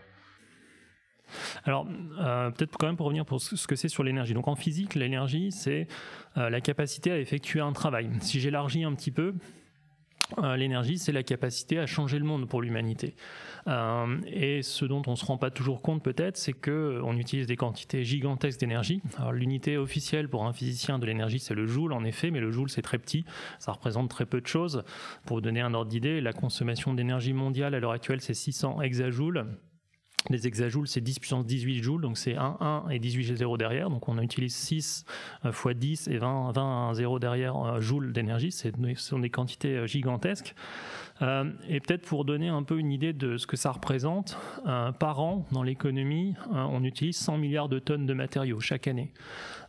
Alors, 1.65 1.87
euh, 2.21 2.51
peut-être 2.51 2.77
quand 2.79 2.87
même 2.87 2.97
pour 2.97 3.07
revenir 3.07 3.27
pour 3.27 3.41
ce 3.41 3.67
que 3.67 3.77
c'est 3.77 3.89
sur 3.89 4.03
l'énergie. 4.03 4.33
Donc 4.33 4.49
en 4.49 4.57
physique, 4.57 4.95
l'énergie, 4.95 5.53
c'est 5.53 5.89
la 6.37 6.61
capacité 6.63 7.11
à 7.11 7.19
effectuer 7.19 7.61
un 7.61 7.73
travail. 7.73 8.09
Si 8.21 8.41
j'élargis 8.41 8.85
un 8.85 8.95
petit 8.95 9.11
peu, 9.11 9.35
l'énergie, 10.57 10.99
c'est 10.99 11.13
la 11.13 11.23
capacité 11.23 11.79
à 11.79 11.87
changer 11.87 12.19
le 12.19 12.25
monde 12.25 12.49
pour 12.49 12.63
l'humanité. 12.63 13.15
Euh, 13.69 14.19
et 14.27 14.63
ce 14.63 14.85
dont 14.85 15.03
on 15.07 15.17
se 15.17 15.25
rend 15.25 15.39
pas 15.39 15.51
toujours 15.51 15.83
compte 15.83 16.03
peut-être, 16.03 16.37
c'est 16.37 16.53
que 16.53 16.71
euh, 16.71 17.05
on 17.05 17.17
utilise 17.17 17.47
des 17.47 17.57
quantités 17.57 18.05
gigantesques 18.05 18.59
d'énergie. 18.59 19.01
L'unité 19.33 19.77
officielle 19.77 20.29
pour 20.29 20.47
un 20.47 20.53
physicien 20.53 20.99
de 20.99 21.07
l'énergie, 21.07 21.39
c'est 21.39 21.55
le 21.55 21.67
joule 21.67 21.93
en 21.93 22.05
effet, 22.05 22.31
mais 22.31 22.41
le 22.41 22.51
joule 22.51 22.71
c'est 22.71 22.83
très 22.83 22.99
petit, 22.99 23.25
ça 23.59 23.73
représente 23.73 24.11
très 24.11 24.27
peu 24.27 24.41
de 24.41 24.47
choses. 24.47 24.83
Pour 25.27 25.41
donner 25.43 25.61
un 25.61 25.75
ordre 25.75 25.91
d'idée, 25.91 26.21
la 26.21 26.33
consommation 26.33 26.95
d'énergie 26.95 27.33
mondiale 27.33 27.75
à 27.75 27.81
l'heure 27.81 27.93
actuelle, 27.93 28.21
c'est 28.21 28.35
600 28.35 28.83
hexajoules. 28.83 29.47
Les 30.31 30.47
hexajoules, 30.47 30.87
c'est 30.87 31.01
10 31.01 31.19
puissance 31.19 31.45
18 31.45 31.83
joules, 31.83 32.03
donc 32.03 32.17
c'est 32.17 32.37
1, 32.37 32.57
1 32.61 32.89
et 32.91 32.99
18 32.99 33.37
0 33.37 33.57
derrière. 33.57 33.91
Donc 33.91 34.09
on 34.09 34.19
utilise 34.19 34.55
6 34.55 35.05
fois 35.51 35.75
10 35.75 36.09
et 36.09 36.19
20, 36.19 36.53
20 36.53 36.95
0 36.95 37.19
derrière 37.19 37.57
euh, 37.57 37.81
joules 37.81 38.13
d'énergie. 38.13 38.53
Ce 38.53 38.71
sont 38.97 39.19
des 39.19 39.31
quantités 39.31 39.77
euh, 39.77 39.87
gigantesques. 39.87 40.55
Euh, 41.21 41.51
et 41.69 41.81
peut-être 41.81 42.07
pour 42.07 42.25
donner 42.25 42.49
un 42.49 42.63
peu 42.63 42.79
une 42.79 42.91
idée 42.91 43.13
de 43.13 43.37
ce 43.37 43.47
que 43.47 43.57
ça 43.57 43.71
représente, 43.71 44.39
par 44.99 45.21
an, 45.21 45.47
dans 45.53 45.63
l'économie, 45.63 46.35
on 46.51 46.83
utilise 46.83 47.17
100 47.17 47.39
milliards 47.39 47.69
de 47.69 47.79
tonnes 47.79 48.07
de 48.07 48.15
matériaux 48.15 48.59
chaque 48.61 48.89
année. 48.89 49.13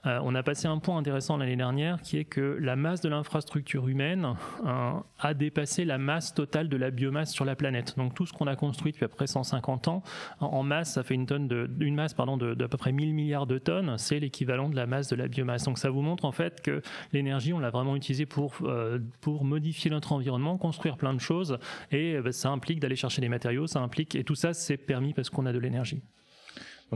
Euh, 0.05 0.19
on 0.23 0.35
a 0.35 0.43
passé 0.43 0.67
un 0.67 0.79
point 0.79 0.97
intéressant 0.97 1.37
l'année 1.37 1.55
dernière 1.55 2.01
qui 2.01 2.17
est 2.17 2.25
que 2.25 2.57
la 2.59 2.75
masse 2.75 3.01
de 3.01 3.09
l'infrastructure 3.09 3.87
humaine 3.87 4.35
euh, 4.65 4.91
a 5.19 5.33
dépassé 5.33 5.85
la 5.85 5.97
masse 5.97 6.33
totale 6.33 6.67
de 6.67 6.75
la 6.75 6.91
biomasse 6.91 7.31
sur 7.31 7.45
la 7.45 7.55
planète. 7.55 7.95
Donc 7.97 8.13
tout 8.13 8.25
ce 8.25 8.33
qu'on 8.33 8.47
a 8.47 8.55
construit 8.55 8.91
depuis 8.91 9.05
à 9.05 9.07
peu 9.07 9.15
près 9.15 9.27
150 9.27 9.87
ans, 9.87 10.03
en, 10.39 10.63
masse, 10.63 10.93
ça 10.93 11.03
fait 11.03 11.13
une, 11.13 11.25
tonne 11.25 11.47
de, 11.47 11.67
masse 11.89 12.13
pardon, 12.13 12.37
de, 12.37 12.53
peu 12.53 12.77
près 12.77 12.91
1000 12.91 13.13
milliards 13.13 13.47
de 13.47 13.57
tonnes, 13.57 13.97
c'est 13.97 14.19
l'équivalent 14.19 14.69
de 14.69 14.75
la 14.75 14.85
masse 14.85 15.07
de 15.07 15.15
la 15.15 15.27
biomasse. 15.27 15.63
Donc 15.63 15.77
ça 15.77 15.89
vous 15.89 16.01
montre 16.01 16.25
en 16.25 16.31
fait 16.31 16.61
que 16.61 16.81
l'énergie, 17.13 17.53
on 17.53 17.59
l'a 17.59 17.69
vraiment 17.69 17.95
utilisée 17.95 18.25
pour, 18.25 18.53
euh, 18.63 18.99
pour 19.21 19.45
modifier 19.45 19.89
notre 19.89 20.11
environnement, 20.11 20.57
construire 20.57 20.97
plein 20.97 21.13
de 21.13 21.19
choses, 21.19 21.57
et 21.91 22.19
bah, 22.19 22.31
ça 22.31 22.49
implique 22.49 22.79
d'aller 22.79 22.95
chercher 22.95 23.21
des 23.21 23.29
matériaux, 23.29 23.67
ça 23.67 23.79
implique, 23.79 24.15
et 24.15 24.23
tout 24.23 24.35
ça 24.35 24.53
c'est 24.53 24.77
permis 24.77 25.13
parce 25.13 25.29
qu'on 25.29 25.45
a 25.45 25.53
de 25.53 25.59
l'énergie 25.59 26.01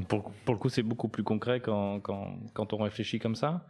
pour, 0.06 0.32
le 0.48 0.56
coup, 0.56 0.70
c'est 0.70 0.84
beaucoup 0.84 1.08
plus 1.08 1.24
concret 1.24 1.60
quand, 1.60 2.00
quand, 2.00 2.38
quand, 2.54 2.74
on 2.74 2.78
réfléchit 2.78 3.20
comme 3.20 3.36
ça. 3.36 3.66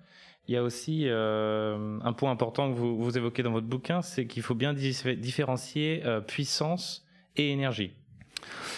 Il 0.47 0.53
y 0.53 0.57
a 0.57 0.63
aussi 0.63 1.03
euh, 1.07 1.99
un 2.03 2.13
point 2.13 2.31
important 2.31 2.71
que 2.71 2.77
vous, 2.77 2.97
vous 2.97 3.17
évoquez 3.17 3.43
dans 3.43 3.51
votre 3.51 3.67
bouquin, 3.67 4.01
c'est 4.01 4.27
qu'il 4.27 4.43
faut 4.43 4.55
bien 4.55 4.73
différencier 4.73 6.01
euh, 6.05 6.21
puissance 6.21 7.05
et 7.35 7.51
énergie. 7.51 7.93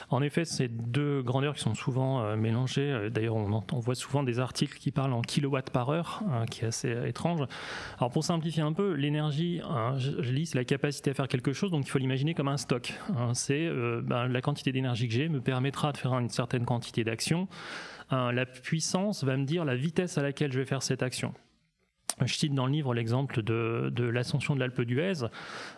En 0.09 0.21
effet, 0.21 0.45
c'est 0.45 0.67
deux 0.67 1.21
grandeurs 1.21 1.55
qui 1.55 1.61
sont 1.61 1.75
souvent 1.75 2.21
euh, 2.21 2.35
mélangées. 2.35 2.91
Euh, 2.91 3.09
d'ailleurs, 3.09 3.35
on, 3.35 3.79
voit 3.79 3.95
souvent 3.95 4.23
des 4.23 4.39
articles 4.39 4.77
qui 4.77 4.91
parlent 4.91 5.13
en 5.13 5.21
kilowatts 5.21 5.69
par 5.69 5.89
heure, 5.89 6.21
hein, 6.31 6.45
qui 6.45 6.63
est 6.63 6.67
assez 6.67 6.95
étrange. 7.07 7.41
Alors, 7.97 8.11
pour 8.11 8.23
simplifier 8.23 8.63
un 8.63 8.73
peu, 8.73 8.93
l'énergie, 8.93 9.61
hein, 9.63 9.97
je, 9.97 10.11
lis, 10.31 10.47
c'est 10.47 10.57
la 10.57 10.65
capacité 10.65 11.11
à 11.11 11.13
faire 11.13 11.27
quelque 11.27 11.53
chose, 11.53 11.71
donc 11.71 11.85
il 11.85 11.89
faut 11.89 11.99
l'imaginer 11.99 12.33
comme 12.33 12.47
un 12.47 12.57
stock. 12.57 12.93
Hein. 13.15 13.33
c'est 13.33 13.65
euh, 13.65 14.01
ben, 14.03 14.27
la 14.27 14.41
quantité 14.41 14.71
d'énergie 14.71 15.07
que 15.07 15.13
j'ai 15.13 15.29
me 15.29 15.41
permettra 15.41 15.91
de 15.91 15.97
faire 15.97 16.13
une 16.17 16.29
certaine 16.29 16.65
quantité 16.65 17.03
d'action. 17.03 17.47
la 18.11 18.45
puissance 18.45 19.23
va 19.23 19.37
me 19.37 19.45
dire 19.45 19.65
la 19.65 19.75
vitesse 19.75 20.17
à 20.17 20.23
laquelle 20.23 20.51
je 20.51 20.59
vais 20.59 20.65
faire 20.65 20.83
cette 20.83 21.03
action. 21.03 21.33
Je 22.25 22.33
cite 22.33 22.53
dans 22.53 22.65
le 22.65 22.71
livre 22.71 22.93
l'exemple 22.93 23.41
de, 23.41 24.03
l'ascension 24.03 24.55
de 24.55 24.59
l'Alpe 24.59 24.81
d'Huez. 24.81 25.25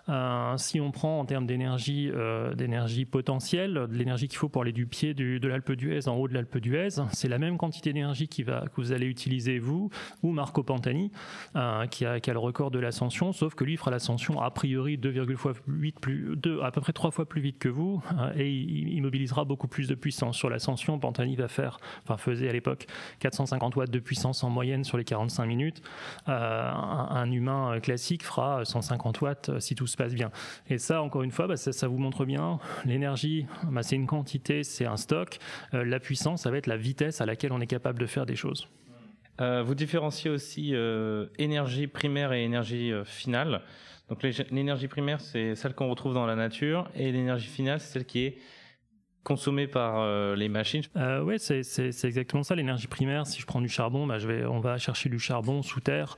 Euh, 0.09 0.57
si 0.57 0.81
on 0.81 0.91
prend 0.91 1.19
en 1.19 1.25
termes 1.25 1.45
d'énergie, 1.45 2.09
euh, 2.13 2.53
d'énergie 2.55 3.05
potentielle, 3.05 3.73
de 3.73 3.95
l'énergie 3.95 4.27
qu'il 4.27 4.37
faut 4.37 4.49
pour 4.49 4.63
aller 4.63 4.71
du 4.71 4.87
pied 4.87 5.13
de 5.13 5.47
l'Alpe 5.47 5.73
d'Huez 5.73 6.07
en 6.07 6.15
haut 6.15 6.27
de 6.27 6.33
l'Alpe 6.33 6.57
d'Huez, 6.57 7.01
c'est 7.11 7.27
la 7.27 7.37
même 7.37 7.57
quantité 7.57 7.93
d'énergie 7.93 8.27
que 8.27 8.81
vous 8.81 8.91
allez 8.91 9.05
utiliser 9.05 9.59
vous 9.59 9.89
ou 10.23 10.31
Marco 10.31 10.63
Pantani, 10.63 11.11
euh, 11.55 11.85
qui, 11.87 12.05
a, 12.05 12.19
le 12.19 12.39
record 12.39 12.71
de 12.71 12.79
l'ascension, 12.79 13.33
sauf 13.33 13.55
que 13.55 13.63
lui 13.63 13.77
fera 13.77 13.91
l'ascension 13.91 14.41
a 14.41 14.49
priori 14.51 14.97
2,8 14.97 15.93
plus, 15.99 16.35
2, 16.35 16.61
à 16.61 16.71
peu 16.71 16.81
près 16.81 16.93
trois 16.93 17.11
fois 17.11 17.27
plus 17.27 17.41
vite 17.41 17.59
que 17.59 17.69
vous, 17.69 18.01
et 18.35 18.49
il, 18.49 18.93
il, 18.93 19.01
mobilisera 19.01 19.45
beaucoup 19.45 19.67
plus 19.67 19.87
de 19.87 19.95
puissance. 19.95 20.37
Sur 20.37 20.49
l'ascension, 20.49 20.97
Pantani 20.97 21.35
va 21.35 21.47
faire, 21.47 21.79
enfin 22.03 22.17
faisait 22.17 22.49
à 22.49 22.53
l'époque 22.53 22.87
450 23.19 23.75
watts 23.75 23.91
de 23.91 23.99
puissance 23.99 24.43
en 24.43 24.49
moyenne 24.49 24.83
sur 24.83 24.97
les 24.97 25.03
45 25.03 25.45
minutes. 25.45 25.81
Un, 26.27 27.31
humain 27.31 27.79
classique 27.79 28.23
fera 28.23 28.63
150 28.65 29.21
watts 29.21 29.59
si 29.59 29.75
tout 29.75 29.87
se 29.87 29.97
passe 29.97 30.13
bien. 30.13 30.31
Et 30.69 30.77
ça, 30.77 31.01
encore 31.01 31.23
une 31.23 31.31
fois, 31.31 31.47
bah, 31.47 31.57
ça, 31.57 31.87
vous 31.87 31.97
montre 31.97 32.25
bien, 32.25 32.59
l'énergie, 32.85 33.45
bah, 33.63 33.83
c'est 33.83 33.95
une 33.95 34.07
quantité, 34.07 34.63
c'est 34.63 34.85
un 34.85 34.97
stock. 34.97 35.39
la 35.73 35.99
puissance, 35.99 36.43
ça 36.43 36.51
va 36.51 36.57
être 36.57 36.67
la 36.67 36.77
vitesse 36.77 37.21
à 37.21 37.25
laquelle 37.25 37.51
on 37.51 37.61
est 37.61 37.67
capable 37.67 37.99
de 37.99 38.05
faire 38.05 38.25
des 38.25 38.35
choses. 38.35 38.67
vous 39.39 39.75
différenciez 39.75 40.29
aussi 40.29 40.75
énergie 41.37 41.87
primaire 41.87 42.33
et 42.33 42.43
énergie 42.43 42.91
finale. 43.05 43.61
Donc 44.11 44.23
l'énergie 44.51 44.89
primaire, 44.89 45.21
c'est 45.21 45.55
celle 45.55 45.73
qu'on 45.73 45.89
retrouve 45.89 46.13
dans 46.13 46.25
la 46.25 46.35
nature, 46.35 46.89
et 46.95 47.13
l'énergie 47.13 47.47
finale, 47.47 47.79
c'est 47.79 47.93
celle 47.93 48.05
qui 48.05 48.25
est 48.25 48.37
consommée 49.23 49.67
par 49.67 49.99
euh, 49.99 50.35
les 50.35 50.49
machines. 50.49 50.81
Euh, 50.95 51.21
oui, 51.21 51.37
c'est 51.39 52.05
exactement 52.05 52.43
ça. 52.43 52.55
L'énergie 52.55 52.87
primaire, 52.87 53.27
si 53.27 53.39
je 53.39 53.45
prends 53.45 53.61
du 53.61 53.69
charbon, 53.69 54.07
bah, 54.07 54.17
on 54.49 54.59
va 54.59 54.77
chercher 54.77 55.09
du 55.09 55.19
charbon 55.19 55.61
sous 55.61 55.79
terre, 55.79 56.17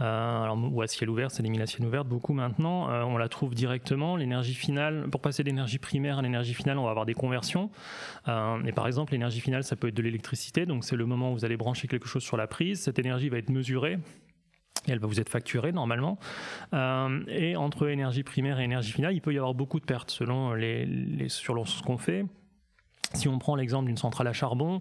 euh, 0.00 0.48
ou 0.70 0.82
à 0.82 0.86
ciel 0.86 1.08
ouvert, 1.08 1.30
c'est 1.30 1.42
des 1.42 1.48
mines 1.48 1.62
à 1.62 1.66
ciel 1.66 1.86
ouvert 1.86 2.04
beaucoup 2.04 2.34
maintenant. 2.34 2.88
On 3.06 3.16
la 3.16 3.28
trouve 3.28 3.54
directement. 3.54 4.16
L'énergie 4.16 4.54
finale, 4.54 5.08
pour 5.10 5.20
passer 5.20 5.44
d'énergie 5.44 5.78
primaire 5.78 6.18
à 6.18 6.22
l'énergie 6.22 6.54
finale, 6.54 6.78
on 6.78 6.84
va 6.84 6.90
avoir 6.90 7.06
des 7.06 7.14
conversions. 7.14 7.70
et 8.26 8.72
par 8.72 8.86
exemple, 8.86 9.12
l'énergie 9.12 9.40
finale, 9.40 9.64
ça 9.64 9.76
peut 9.76 9.88
être 9.88 9.94
de 9.94 10.02
l'électricité. 10.02 10.66
Donc 10.66 10.84
c'est 10.84 10.96
le 10.96 11.06
moment 11.06 11.32
où 11.32 11.34
vous 11.34 11.44
allez 11.44 11.56
brancher 11.56 11.88
quelque 11.88 12.08
chose 12.08 12.22
sur 12.22 12.36
la 12.36 12.46
prise. 12.46 12.80
Cette 12.80 12.98
énergie 12.98 13.28
va 13.28 13.38
être 13.38 13.50
mesurée 13.50 13.98
elle 14.88 14.98
va 14.98 15.06
vous 15.06 15.20
être 15.20 15.28
facturée 15.28 15.70
normalement. 15.70 16.18
Et 16.72 17.54
entre 17.54 17.88
énergie 17.88 18.24
primaire 18.24 18.58
et 18.58 18.64
énergie 18.64 18.90
finale, 18.90 19.14
il 19.14 19.20
peut 19.20 19.32
y 19.32 19.36
avoir 19.36 19.54
beaucoup 19.54 19.78
de 19.78 19.84
pertes 19.84 20.10
selon, 20.10 20.54
les, 20.54 20.84
les 20.86 21.28
sur 21.28 21.68
ce 21.68 21.82
qu'on 21.82 21.98
fait. 21.98 22.24
Si 23.14 23.28
on 23.28 23.38
prend 23.38 23.56
l'exemple 23.56 23.86
d'une 23.86 23.96
centrale 23.96 24.26
à 24.26 24.32
charbon, 24.32 24.80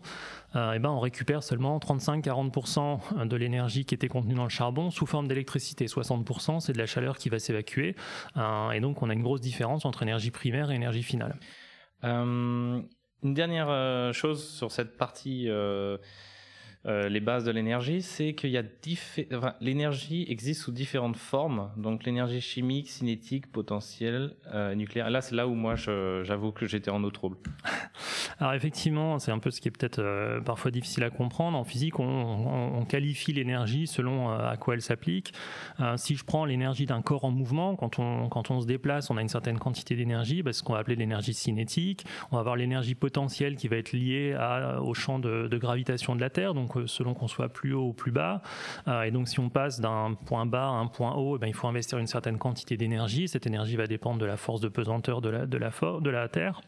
euh, 0.55 0.73
eh 0.73 0.79
ben 0.79 0.89
on 0.89 0.99
récupère 0.99 1.43
seulement 1.43 1.77
35-40% 1.79 3.27
de 3.27 3.35
l'énergie 3.35 3.83
qui 3.83 3.93
était 3.93 4.07
contenue 4.07 4.35
dans 4.35 4.43
le 4.43 4.49
charbon 4.49 4.89
sous 4.89 5.05
forme 5.05 5.27
d'électricité. 5.27 5.85
60% 5.85 6.61
c'est 6.61 6.71
de 6.73 6.77
la 6.77 6.85
chaleur 6.85 7.17
qui 7.17 7.29
va 7.29 7.39
s'évacuer. 7.39 7.95
Euh, 8.37 8.71
et 8.71 8.79
donc 8.79 9.01
on 9.01 9.09
a 9.09 9.13
une 9.13 9.23
grosse 9.23 9.41
différence 9.41 9.85
entre 9.85 10.03
énergie 10.03 10.31
primaire 10.31 10.71
et 10.71 10.75
énergie 10.75 11.03
finale. 11.03 11.35
une 12.03 12.85
dernière 13.23 14.13
chose 14.13 14.47
sur 14.47 14.71
cette 14.71 14.97
partie 14.97 15.49
euh, 16.87 17.09
les 17.09 17.19
bases 17.19 17.43
de 17.43 17.51
l'énergie, 17.51 18.01
c'est 18.01 18.33
qu'il 18.33 18.49
y 18.49 18.57
a 18.57 18.63
l'énergie 19.59 20.25
existe 20.29 20.61
sous 20.61 20.71
différentes 20.71 21.17
formes. 21.17 21.69
Donc 21.77 22.05
l'énergie 22.05 22.41
chimique, 22.41 22.89
cinétique, 22.89 23.51
potentielle, 23.51 24.35
euh, 24.53 24.73
nucléaire. 24.73 25.09
Là, 25.11 25.21
c'est 25.21 25.35
là 25.35 25.47
où 25.47 25.53
moi, 25.53 25.75
j'avoue 25.75 26.51
que 26.51 26.65
j'étais 26.65 26.89
en 26.89 27.03
eau 27.03 27.11
trouble. 27.11 27.37
Alors 28.39 28.53
effectivement, 28.53 29.19
c'est 29.19 29.31
un 29.31 29.37
peu 29.37 29.51
ce 29.51 29.61
qui 29.61 29.67
est 29.67 29.71
peut-être 29.71 29.99
euh, 29.99 30.41
parfois 30.41 30.71
difficile 30.71 31.03
à 31.03 31.11
comprendre. 31.11 31.57
En 31.57 31.63
physique, 31.63 31.99
on, 31.99 32.85
qualifie 32.89 33.31
l'énergie 33.31 33.85
selon 33.85 34.31
à 34.31 34.57
quoi 34.57 34.73
elle 34.73 34.81
s'applique. 34.81 35.33
si 35.97 36.15
je 36.15 36.25
prends 36.25 36.45
l'énergie 36.45 36.87
d'un 36.87 37.01
corps 37.01 37.23
en 37.25 37.31
mouvement, 37.31 37.75
quand 37.75 37.99
on, 37.99 38.27
quand 38.27 38.49
on 38.49 38.59
se 38.59 38.65
déplace, 38.65 39.09
on 39.11 39.17
a 39.17 39.21
une 39.21 39.29
certaine 39.29 39.59
quantité 39.59 39.95
d'énergie, 39.95 40.41
bah, 40.41 40.51
ce 40.51 40.63
qu'on 40.63 40.73
va 40.73 40.79
appeler 40.79 40.95
l'énergie 40.95 41.33
cinétique. 41.33 42.05
On 42.31 42.35
va 42.35 42.39
avoir 42.39 42.55
l'énergie 42.55 42.95
potentielle 42.95 43.55
qui 43.55 43.67
va 43.67 43.77
être 43.77 43.93
liée 43.93 44.35
au 44.81 44.93
champ 44.95 45.19
de, 45.19 45.47
de 45.47 45.57
gravitation 45.57 46.15
de 46.15 46.21
la 46.21 46.31
Terre. 46.31 46.53
Donc 46.53 46.70
selon 46.85 47.13
qu'on 47.13 47.27
soit 47.27 47.49
plus 47.49 47.73
haut 47.73 47.89
ou 47.89 47.93
plus 47.93 48.11
bas. 48.11 48.41
Euh, 48.87 49.03
et 49.03 49.11
donc 49.11 49.27
si 49.27 49.39
on 49.39 49.49
passe 49.49 49.79
d'un 49.79 50.13
point 50.25 50.45
bas 50.45 50.67
à 50.67 50.71
un 50.71 50.87
point 50.87 51.13
haut, 51.13 51.37
eh 51.37 51.39
ben, 51.39 51.47
il 51.47 51.53
faut 51.53 51.67
investir 51.67 51.97
une 51.97 52.07
certaine 52.07 52.37
quantité 52.37 52.77
d'énergie. 52.77 53.27
Cette 53.27 53.47
énergie 53.47 53.75
va 53.75 53.87
dépendre 53.87 54.19
de 54.19 54.25
la 54.25 54.37
force 54.37 54.61
de 54.61 54.69
pesanteur 54.69 55.21
de 55.21 55.29
la, 55.29 55.45
de 55.45 55.57
la, 55.57 55.71
de 56.01 56.09
la 56.09 56.27
Terre. 56.29 56.61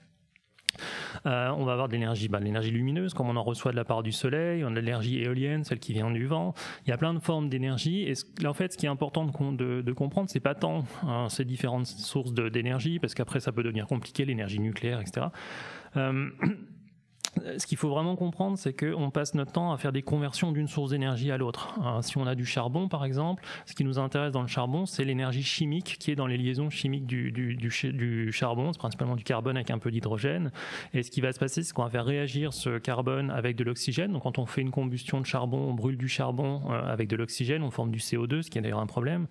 Euh, 1.26 1.50
on 1.50 1.66
va 1.66 1.74
avoir 1.74 1.88
de 1.88 1.94
l'énergie, 1.94 2.30
l'énergie 2.42 2.72
lumineuse, 2.72 3.14
comme 3.14 3.30
on 3.30 3.36
en 3.36 3.44
reçoit 3.44 3.72
de 3.72 3.76
la 3.76 3.86
part 3.86 4.04
du 4.04 4.12
soleil, 4.12 4.64
on 4.64 4.68
a 4.68 4.72
de 4.72 4.80
l'énergie 4.80 5.20
éolienne, 5.20 5.64
celle 5.64 5.80
qui 5.80 5.94
vient 5.94 6.12
du 6.12 6.26
vent. 6.26 6.54
Il 6.86 6.90
y 6.90 6.94
a 6.94 6.98
plein 6.98 7.14
de 7.14 7.20
formes 7.20 7.50
d'énergie. 7.50 8.08
Et 8.10 8.46
en 8.46 8.54
fait, 8.54 8.74
ce 8.74 8.78
qui 8.78 8.86
est 8.86 8.90
important 8.90 9.26
de, 9.26 9.82
de, 9.82 9.94
comprendre, 9.94 10.30
c'est 10.30 10.40
pas 10.40 10.56
tant 10.56 10.84
hein, 11.04 11.28
ces 11.30 11.46
différentes 11.46 11.88
sources 11.88 12.34
d'énergie, 12.34 13.00
parce 13.00 13.14
qu'après 13.14 13.40
ça 13.40 13.52
peut 13.52 13.64
devenir 13.64 13.88
compliqué, 13.88 14.26
l'énergie 14.26 14.60
nucléaire, 14.60 15.00
etc. 15.00 15.28
ce 17.58 17.66
qu'il 17.66 17.78
faut 17.78 17.90
vraiment 17.90 18.16
comprendre, 18.16 18.58
c'est 18.58 18.74
qu'on 18.74 19.10
passe 19.10 19.34
notre 19.34 19.52
temps 19.52 19.72
à 19.72 19.78
faire 19.78 19.92
des 19.92 20.02
conversions 20.02 20.52
d'une 20.52 20.68
source 20.68 20.92
d'énergie 20.92 21.32
à 21.32 21.38
l'autre. 21.38 21.74
Hein, 21.84 22.02
si 22.02 22.18
on 22.18 22.28
a 22.28 22.36
du 22.36 22.46
charbon, 22.46 22.88
par 22.88 23.06
exemple, 23.06 23.44
ce 23.66 23.74
qui 23.74 23.84
nous 23.84 24.00
intéresse 24.00 24.32
dans 24.32 24.42
le 24.42 24.48
charbon, 24.48 24.86
c'est 24.86 25.04
l'énergie 25.04 25.44
chimique 25.44 25.98
qui 26.00 26.12
est 26.12 26.16
dans 26.16 26.28
les 26.28 26.38
liaisons 26.38 26.70
chimiques 26.70 27.06
du, 27.06 28.32
charbon, 28.32 28.72
c'est 28.72 28.80
principalement 28.80 29.16
du 29.16 29.24
carbone 29.24 29.58
avec 29.58 29.72
un 29.72 29.80
peu 29.80 29.92
d'hydrogène. 29.92 30.52
Et 30.94 31.04
ce 31.04 31.12
qui 31.12 31.22
va 31.22 31.32
se 31.34 31.40
passer, 31.40 31.64
c'est 31.64 31.74
qu'on 31.74 31.84
va 31.84 31.90
faire 31.90 32.06
réagir 32.06 32.54
ce 32.54 32.78
carbone 32.78 33.32
avec 33.32 33.56
de 33.56 33.64
l'oxygène. 33.64 34.14
Donc 34.14 34.24
quand 34.24 34.40
on 34.40 34.46
fait 34.46 34.62
une 34.62 34.72
combustion 34.72 35.20
de 35.20 35.26
charbon, 35.26 35.58
on 35.58 35.74
brûle 35.74 35.98
du 35.98 36.08
charbon 36.08 36.62
euh, 36.70 36.92
avec 36.92 37.10
de 37.10 37.16
l'oxygène, 37.16 37.64
on 37.64 37.72
forme 37.72 37.92
du 37.92 38.00
CO2, 38.00 38.44
ce 38.44 38.50
qui 38.50 38.58
est 38.58 38.62
d'ailleurs 38.62 38.80
un 38.80 38.88
problème. 38.88 39.28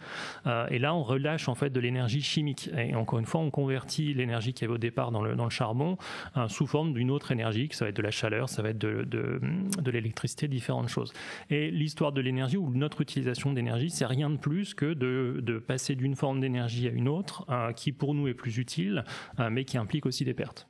Euh, 0.46 0.66
et 0.70 0.78
là, 0.78 0.94
on 0.94 1.02
relâche 1.02 1.48
en 1.48 1.54
fait 1.54 1.70
de 1.70 1.80
l'énergie 1.80 2.22
chimique. 2.22 2.70
Et 2.76 2.94
encore 2.94 3.18
une 3.18 3.26
fois, 3.26 3.40
on 3.40 3.50
convertit 3.50 4.14
l'énergie 4.14 4.52
qui 4.52 4.64
avait 4.64 4.74
au 4.74 4.78
départ 4.78 5.12
dans 5.12 5.22
le, 5.22 5.36
charbon 5.50 5.98
sous 6.46 6.66
forme 6.66 6.94
d'une 6.94 7.10
autre 7.10 7.32
énergie, 7.32 7.68
qui 7.68 7.76
ça 7.76 7.84
va 7.84 7.91
être 7.92 7.96
de 7.96 8.02
la 8.02 8.10
chaleur, 8.10 8.48
ça 8.48 8.62
va 8.62 8.70
être 8.70 8.78
de, 8.78 9.04
de, 9.04 9.90
l'électricité, 9.90 10.48
différentes 10.48 10.88
choses. 10.88 11.12
Et 11.50 11.70
l'histoire 11.70 12.12
de 12.12 12.20
l'énergie 12.20 12.56
ou 12.56 12.72
notre 12.74 13.00
utilisation 13.00 13.52
d'énergie, 13.52 13.90
c'est 13.90 14.06
rien 14.06 14.30
de 14.30 14.36
plus 14.36 14.74
que 14.74 14.94
de, 14.94 15.40
de 15.40 15.58
passer 15.58 15.94
d'une 15.94 16.16
forme 16.16 16.40
d'énergie 16.40 16.88
à 16.88 16.90
une 16.90 17.08
autre, 17.08 17.44
euh, 17.50 17.72
qui 17.72 17.92
pour 17.92 18.14
nous 18.14 18.28
est 18.28 18.34
plus 18.34 18.58
utile, 18.58 19.04
euh, 19.38 19.50
mais 19.50 19.64
qui 19.64 19.78
implique 19.78 20.06
aussi 20.06 20.24
des 20.24 20.34
pertes. 20.34 20.68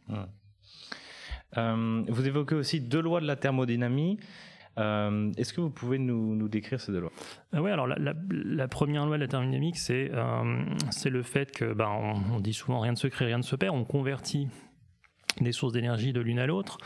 Euh, 1.57 2.03
vous 2.09 2.27
évoquez 2.27 2.55
aussi 2.55 2.81
deux 2.81 3.01
lois 3.01 3.21
de 3.21 3.27
la 3.27 3.37
thermodynamie. 3.37 4.19
Est-ce 4.77 5.53
que 5.53 5.61
vous 5.61 5.71
pouvez 5.71 5.99
nous, 5.99 6.35
nous 6.35 6.49
décrire 6.49 6.81
ces 6.81 6.93
deux 6.93 7.01
lois? 7.01 7.13
Oui, 7.53 7.71
alors 7.71 7.87
la, 7.87 8.69
première 8.69 9.05
loi 9.05 9.17
de 9.17 9.23
la 9.23 9.29
thermodynamique, 9.29 9.77
c'est 9.77 10.09
le 10.09 11.23
fait 11.23 11.53
que, 11.53 11.75
ben, 11.75 11.91
on, 11.91 12.37
on, 12.37 12.41
dit 12.41 12.55
souvent 12.55 12.81
rien 12.81 12.93
ne 12.93 12.97
se 12.97 13.07
crée, 13.07 13.27
rien 13.27 13.37
ne 13.37 13.43
se 13.43 13.55
perd. 13.55 13.77
On 13.77 13.85
convertit 13.85 14.49
des 15.41 15.53
sources 15.53 15.73
d'énergie 15.73 16.13
de 16.13 16.21
l'une 16.21 16.39
à 16.39 16.47
l'autre. 16.47 16.79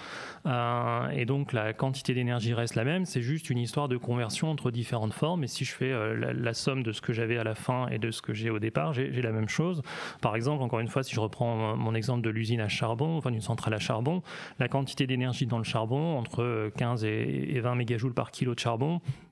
Euh, 0.47 1.09
et 1.11 1.25
donc 1.25 1.53
la 1.53 1.73
quantité 1.73 2.15
d'énergie 2.15 2.55
reste 2.55 2.75
la 2.75 2.85
même, 2.85 3.05
c'est 3.05 3.23
juste 3.23 3.51
une 3.51 3.59
histoire 3.59 3.89
de 3.89 3.97
conversion 3.97 4.51
entre 4.51 4.71
différentes 4.71 5.13
formes. 5.13 5.45
Et 5.45 5.49
si 5.49 5.65
je 5.65 5.73
fais 5.73 5.91
euh, 5.93 6.33
la, 6.33 6.55
somme 6.55 6.83
de 6.83 6.93
ce 6.93 7.01
que 7.01 7.13
j'avais 7.13 7.39
à 7.39 7.45
la 7.45 7.55
fin 7.55 7.89
et 7.89 7.99
de 7.99 8.11
ce 8.11 8.23
que 8.23 8.33
j'ai 8.33 8.51
au 8.51 8.59
départ, 8.59 8.93
j'ai 8.93 9.11
la 9.11 9.33
même 9.33 9.49
chose. 9.49 9.83
Par 10.21 10.37
exemple, 10.37 10.63
encore 10.63 10.81
une 10.81 10.89
fois, 10.89 11.03
si 11.03 11.15
je 11.15 11.21
reprends 11.21 11.77
mon 11.77 11.95
exemple 11.95 12.23
de 12.23 12.31
l'usine 12.31 12.61
à 12.61 12.69
charbon, 12.69 13.17
enfin 13.17 13.31
d'une 13.31 13.41
centrale 13.41 13.75
à 13.75 13.79
charbon, 13.79 14.23
la 14.59 14.69
quantité 14.69 15.07
d'énergie 15.07 15.47
dans 15.47 15.59
le 15.59 15.65
charbon, 15.65 16.19
entre 16.19 16.71
15 16.77 17.05
et 17.05 17.61
20 17.61 17.75
mégajoules 17.75 18.15
par 18.15 18.31
kilo 18.31 18.55
de 18.55 18.61
charbon, 18.61 18.87
euh, 18.87 19.26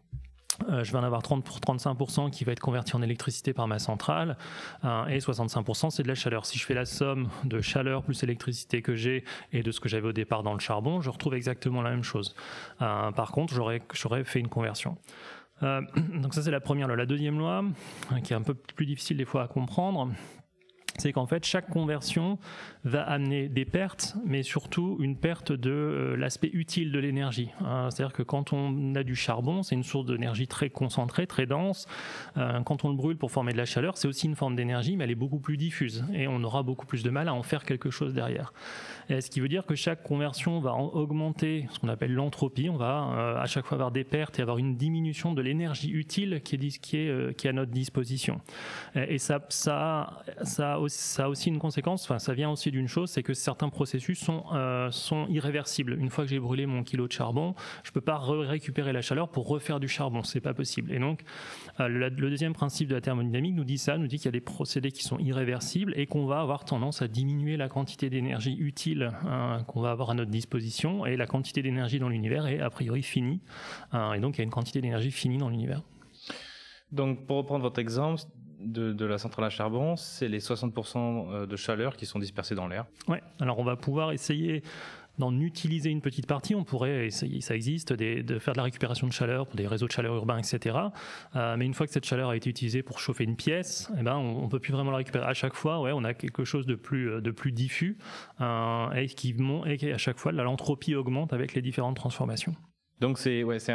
je 0.68 0.92
vais 0.92 0.98
en 0.98 1.02
avoir 1.02 1.22
30 1.22 1.44
pour 1.44 1.58
35% 1.58 2.30
qui 2.30 2.44
va 2.44 2.52
être 2.52 2.60
converti 2.60 2.94
en 2.96 3.02
électricité 3.02 3.52
par 3.52 3.66
ma 3.68 3.78
centrale 3.78 4.36
euh, 4.84 5.06
et 5.06 5.18
65% 5.18 5.90
c'est 5.90 6.02
de 6.02 6.08
la 6.08 6.14
chaleur. 6.14 6.46
Si 6.46 6.58
je 6.58 6.64
fais 6.64 6.74
la 6.74 6.84
somme 6.84 7.28
de 7.44 7.60
chaleur 7.60 8.02
plus 8.02 8.22
électricité 8.22 8.82
que 8.82 8.94
j'ai 8.94 9.24
et 9.52 9.62
de 9.62 9.70
ce 9.70 9.80
que 9.80 9.88
j'avais 9.88 10.08
au 10.08 10.12
départ 10.12 10.42
dans 10.42 10.54
le 10.54 10.60
charbon, 10.60 11.00
je 11.00 11.10
retrouve 11.10 11.34
exactement 11.34 11.82
la 11.82 11.90
même 11.90 12.04
chose. 12.04 12.34
Euh, 12.82 13.10
par 13.12 13.32
contre, 13.32 13.54
j'aurais 13.54 14.24
fait 14.24 14.40
une 14.40 14.48
conversion. 14.48 14.96
donc 15.62 16.34
ça 16.34 16.42
c'est 16.42 16.50
la 16.50 16.60
première 16.60 16.88
loi. 16.88 16.96
La 16.96 17.06
deuxième 17.06 17.38
loi, 17.38 17.64
qui 18.22 18.32
est 18.34 18.36
un 18.36 18.42
peu 18.42 18.54
plus 18.54 18.84
difficile 18.84 19.16
des 19.16 19.24
fois 19.24 19.44
à 19.44 19.48
comprendre, 19.48 20.10
c'est 20.98 21.12
qu'en 21.12 21.26
fait 21.26 21.44
chaque 21.44 21.70
conversion 21.70 22.38
va 22.84 23.02
amener 23.02 23.48
des 23.48 23.64
pertes, 23.64 24.14
mais 24.26 24.42
surtout 24.42 24.98
une 25.00 25.16
perte 25.16 25.52
de 25.52 25.70
euh, 25.70 26.16
l'aspect 26.16 26.50
utile 26.52 26.92
de 26.92 26.98
l'énergie. 26.98 27.50
Hein. 27.64 27.88
C'est-à-dire 27.90 28.12
que 28.12 28.22
quand 28.22 28.52
on 28.52 28.94
a 28.94 29.02
du 29.02 29.16
charbon, 29.16 29.62
c'est 29.62 29.74
une 29.74 29.82
source 29.82 30.04
d'énergie 30.04 30.46
très 30.46 30.68
concentrée, 30.68 31.26
très 31.26 31.46
dense. 31.46 31.86
Euh, 32.36 32.60
quand 32.60 32.84
on 32.84 32.90
le 32.90 32.96
brûle 32.96 33.16
pour 33.16 33.30
former 33.30 33.52
de 33.52 33.56
la 33.56 33.64
chaleur, 33.64 33.96
c'est 33.96 34.06
aussi 34.06 34.26
une 34.26 34.36
forme 34.36 34.54
d'énergie, 34.54 34.96
mais 34.96 35.04
elle 35.04 35.10
est 35.10 35.14
beaucoup 35.14 35.38
plus 35.38 35.56
diffuse 35.56 36.04
et 36.12 36.28
on 36.28 36.42
aura 36.44 36.62
beaucoup 36.62 36.84
plus 36.84 37.02
de 37.02 37.08
mal 37.08 37.28
à 37.28 37.34
en 37.34 37.42
faire 37.42 37.64
quelque 37.64 37.88
chose 37.88 38.12
derrière. 38.12 38.52
Et 39.08 39.22
ce 39.22 39.30
qui 39.30 39.40
veut 39.40 39.48
dire 39.48 39.64
que 39.64 39.74
chaque 39.74 40.02
conversion 40.02 40.60
va 40.60 40.74
augmenter 40.74 41.66
ce 41.70 41.78
qu'on 41.78 41.88
appelle 41.88 42.12
l'entropie. 42.12 42.68
On 42.68 42.76
va 42.76 43.14
euh, 43.16 43.38
à 43.38 43.46
chaque 43.46 43.64
fois 43.64 43.76
avoir 43.76 43.92
des 43.92 44.04
pertes 44.04 44.38
et 44.38 44.42
avoir 44.42 44.58
une 44.58 44.76
diminution 44.76 45.32
de 45.32 45.40
l'énergie 45.40 45.90
utile 45.90 46.42
qui 46.42 46.56
est, 46.96 47.46
à 47.46 47.52
notre 47.52 47.72
disposition. 47.72 48.40
Et 48.94 49.18
ça 49.18 49.40
ça 49.48 50.22
a 50.42 50.78
aussi 50.78 51.48
une 51.48 51.58
conséquence, 51.58 52.04
enfin 52.04 52.18
ça 52.18 52.34
vient 52.34 52.50
aussi 52.50 52.70
d'une 52.74 52.88
chose, 52.88 53.10
c'est 53.10 53.22
que 53.22 53.34
certains 53.34 53.68
processus 53.68 54.18
sont, 54.18 54.44
euh, 54.52 54.90
sont 54.90 55.26
irréversibles. 55.28 55.96
Une 55.98 56.10
fois 56.10 56.24
que 56.24 56.30
j'ai 56.30 56.38
brûlé 56.38 56.66
mon 56.66 56.82
kilo 56.82 57.06
de 57.06 57.12
charbon, 57.12 57.54
je 57.82 57.90
peux 57.90 58.00
pas 58.00 58.18
récupérer 58.18 58.92
la 58.92 59.00
chaleur 59.00 59.30
pour 59.30 59.48
refaire 59.48 59.80
du 59.80 59.88
charbon, 59.88 60.22
c'est 60.22 60.40
pas 60.40 60.54
possible. 60.54 60.92
Et 60.92 60.98
donc 60.98 61.22
euh, 61.80 61.88
le, 61.88 62.10
deuxième 62.10 62.52
principe 62.52 62.88
de 62.88 62.94
la 62.94 63.00
thermodynamique 63.00 63.54
nous 63.54 63.64
dit 63.64 63.78
ça, 63.78 63.96
nous 63.96 64.06
dit 64.06 64.16
qu'il 64.16 64.26
y 64.26 64.28
a 64.28 64.32
des 64.32 64.40
procédés 64.40 64.92
qui 64.92 65.02
sont 65.02 65.18
irréversibles 65.18 65.94
et 65.96 66.06
qu'on 66.06 66.26
va 66.26 66.40
avoir 66.40 66.64
tendance 66.64 67.00
à 67.00 67.08
diminuer 67.08 67.56
la 67.56 67.68
quantité 67.68 68.10
d'énergie 68.10 68.56
utile 68.56 69.12
hein, 69.24 69.64
qu'on 69.66 69.80
va 69.80 69.90
avoir 69.90 70.10
à 70.10 70.14
notre 70.14 70.30
disposition 70.30 71.06
et 71.06 71.16
la 71.16 71.26
quantité 71.26 71.62
d'énergie 71.62 71.98
dans 71.98 72.08
l'univers 72.08 72.46
est 72.46 72.60
a 72.60 72.70
priori 72.70 73.02
finie. 73.02 73.40
Hein, 73.92 74.12
et 74.14 74.20
donc 74.20 74.36
il 74.36 74.38
y 74.38 74.42
a 74.42 74.44
une 74.44 74.50
quantité 74.50 74.80
d'énergie 74.80 75.10
finie 75.10 75.38
dans 75.38 75.48
l'univers. 75.48 75.82
Donc 76.92 77.26
pour 77.26 77.38
reprendre 77.38 77.62
votre 77.62 77.80
exemple, 77.80 78.22
de, 78.64 79.04
la 79.04 79.18
centrale 79.18 79.44
à 79.46 79.50
charbon, 79.50 79.96
c'est 79.96 80.28
les 80.28 80.40
60% 80.40 81.46
de 81.46 81.56
chaleur 81.56 81.96
qui 81.96 82.06
sont 82.06 82.18
dispersés 82.18 82.54
dans 82.54 82.66
l'air. 82.66 82.86
Ouais, 83.08 83.22
alors 83.40 83.58
on 83.58 83.64
va 83.64 83.76
pouvoir 83.76 84.12
essayer 84.12 84.62
d'en 85.18 85.38
utiliser 85.40 85.90
une 85.90 86.00
petite 86.00 86.26
partie. 86.26 86.54
On 86.54 86.64
pourrait 86.64 87.06
essayer, 87.06 87.40
ça 87.40 87.54
existe, 87.54 87.92
de 87.92 88.38
faire 88.38 88.54
de 88.54 88.58
la 88.58 88.64
récupération 88.64 89.06
de 89.06 89.12
chaleur 89.12 89.46
pour 89.46 89.56
des 89.56 89.66
réseaux 89.66 89.86
de 89.86 89.92
chaleur 89.92 90.14
urbains, 90.14 90.38
etc. 90.38 90.76
Euh, 91.36 91.56
mais 91.56 91.66
une 91.66 91.74
fois 91.74 91.86
que 91.86 91.92
cette 91.92 92.04
chaleur 92.04 92.30
a 92.30 92.36
été 92.36 92.50
utilisée 92.50 92.82
pour 92.82 92.98
chauffer 92.98 93.24
une 93.24 93.36
pièce, 93.36 93.90
eh 93.98 94.02
ben, 94.02 94.16
on, 94.16 94.44
ne 94.44 94.48
peut 94.48 94.60
plus 94.60 94.72
vraiment 94.72 94.90
la 94.90 94.98
récupérer. 94.98 95.24
À 95.24 95.34
chaque 95.34 95.54
fois, 95.54 95.80
ouais, 95.80 95.92
on 95.92 96.04
a 96.04 96.14
quelque 96.14 96.44
chose 96.44 96.66
de 96.66 96.74
plus, 96.74 97.20
de 97.20 97.30
plus 97.30 97.52
diffus 97.52 97.98
euh, 98.40 98.90
et, 98.92 99.06
qui, 99.06 99.34
et 99.66 99.92
à 99.92 99.98
chaque 99.98 100.18
fois, 100.18 100.32
l'entropie 100.32 100.94
augmente 100.94 101.32
avec 101.32 101.54
les 101.54 101.62
différentes 101.62 101.96
transformations. 101.96 102.54
Donc 103.00 103.18
c'est 103.18 103.42
ouais, 103.42 103.58
c'est 103.58 103.74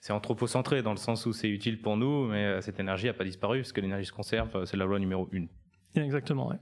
c'est 0.00 0.12
anthropocentré 0.12 0.82
dans 0.82 0.92
le 0.92 0.98
sens 0.98 1.26
où 1.26 1.32
c'est 1.32 1.48
utile 1.48 1.80
pour 1.80 1.96
nous, 1.96 2.26
mais 2.26 2.44
euh, 2.44 2.60
cette 2.60 2.80
énergie 2.80 3.06
n'a 3.06 3.12
pas 3.14 3.24
disparu 3.24 3.60
parce 3.60 3.72
que 3.72 3.80
l'énergie 3.80 4.06
se 4.06 4.12
conserve. 4.12 4.64
C'est 4.64 4.76
la 4.76 4.84
loi 4.84 4.98
numéro 4.98 5.28
une. 5.32 5.48
Exactement. 5.94 6.48
Ouais. 6.48 6.56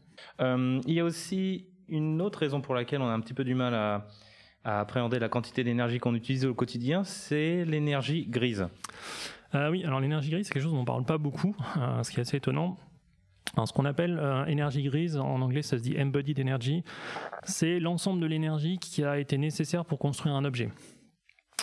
il 0.86 0.94
y 0.94 1.00
a 1.00 1.04
aussi 1.04 1.66
une 1.88 2.20
autre 2.20 2.38
raison 2.38 2.60
pour 2.60 2.74
laquelle 2.74 3.00
on 3.00 3.08
a 3.08 3.12
un 3.12 3.20
petit 3.20 3.34
peu 3.34 3.44
du 3.44 3.54
mal 3.54 3.74
à, 3.74 4.06
appréhender 4.64 5.20
la 5.20 5.28
quantité 5.28 5.62
d'énergie 5.62 6.00
qu'on 6.00 6.16
utilise 6.16 6.44
au 6.44 6.52
quotidien, 6.52 7.04
c'est 7.04 7.64
l'énergie 7.64 8.26
grise. 8.26 8.66
Euh, 9.54 9.70
oui, 9.70 9.84
alors 9.84 10.00
l'énergie 10.00 10.30
grise, 10.30 10.48
c'est 10.48 10.52
quelque 10.52 10.64
chose 10.64 10.72
dont 10.72 10.78
on 10.78 10.82
ne 10.82 10.86
parle 10.86 11.04
pas 11.04 11.18
beaucoup, 11.18 11.54
euh, 11.76 12.02
ce 12.02 12.10
qui 12.10 12.18
est 12.18 12.22
assez 12.22 12.38
étonnant. 12.38 12.76
ce 13.64 13.72
qu'on 13.72 13.84
appelle 13.84 14.18
euh, 14.18 14.44
énergie 14.46 14.82
grise, 14.82 15.16
en 15.18 15.40
anglais 15.40 15.62
ça 15.62 15.78
se 15.78 15.82
dit 15.84 15.96
embodied 16.00 16.40
energy, 16.40 16.82
c'est 17.44 17.78
l'ensemble 17.78 18.20
de 18.20 18.26
l'énergie 18.26 18.78
qui 18.78 19.04
a 19.04 19.20
été 19.20 19.38
nécessaire 19.38 19.84
pour 19.84 20.00
construire 20.00 20.34
un 20.34 20.44
objet. 20.44 20.70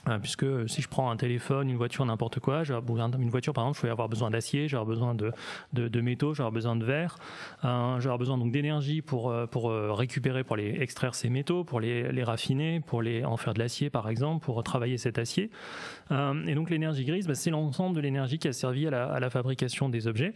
Euh, 0.09 0.19
puisque 0.19 0.45
si 0.67 0.81
je 0.81 0.89
prends 0.89 1.09
un 1.09 1.15
téléphone, 1.15 1.69
une 1.69 1.77
voiture, 1.77 2.05
n'importe 2.05 2.41
quoi, 2.41 2.63
d'une 2.63 3.29
voiture 3.29 3.53
par 3.53 3.63
exemple, 3.63 3.77
je 3.77 3.83
vais 3.83 3.89
avoir 3.89 4.09
besoin 4.09 4.29
d'acier, 4.29 4.67
j'ai 4.67 4.77
besoin 4.83 5.15
de, 5.15 5.31
de, 5.71 5.87
de 5.87 6.01
métaux, 6.01 6.33
j'ai 6.33 6.43
besoin 6.51 6.75
de 6.75 6.83
verre, 6.83 7.15
euh, 7.63 8.01
j'ai 8.01 8.17
besoin 8.17 8.37
donc 8.37 8.51
d'énergie 8.51 9.01
pour 9.01 9.31
euh, 9.31 9.45
pour 9.47 9.69
euh, 9.69 9.93
récupérer, 9.93 10.43
pour 10.43 10.57
les 10.57 10.81
extraire 10.81 11.15
ces 11.15 11.29
métaux, 11.29 11.63
pour 11.63 11.79
les, 11.79 12.11
les 12.11 12.23
raffiner, 12.25 12.81
pour 12.81 13.01
les 13.01 13.23
en 13.23 13.37
faire 13.37 13.53
de 13.53 13.59
l'acier 13.59 13.89
par 13.89 14.09
exemple, 14.09 14.43
pour 14.43 14.61
travailler 14.61 14.97
cet 14.97 15.19
acier. 15.19 15.51
Euh, 16.11 16.45
et 16.47 16.55
donc 16.55 16.69
l'énergie 16.69 17.05
grise, 17.05 17.25
bah, 17.25 17.35
c'est 17.35 17.51
l'ensemble 17.51 17.95
de 17.95 18.01
l'énergie 18.01 18.39
qui 18.39 18.49
a 18.49 18.53
servi 18.53 18.85
à 18.87 18.91
la, 18.91 19.05
à 19.05 19.21
la 19.21 19.29
fabrication 19.29 19.87
des 19.87 20.07
objets. 20.07 20.33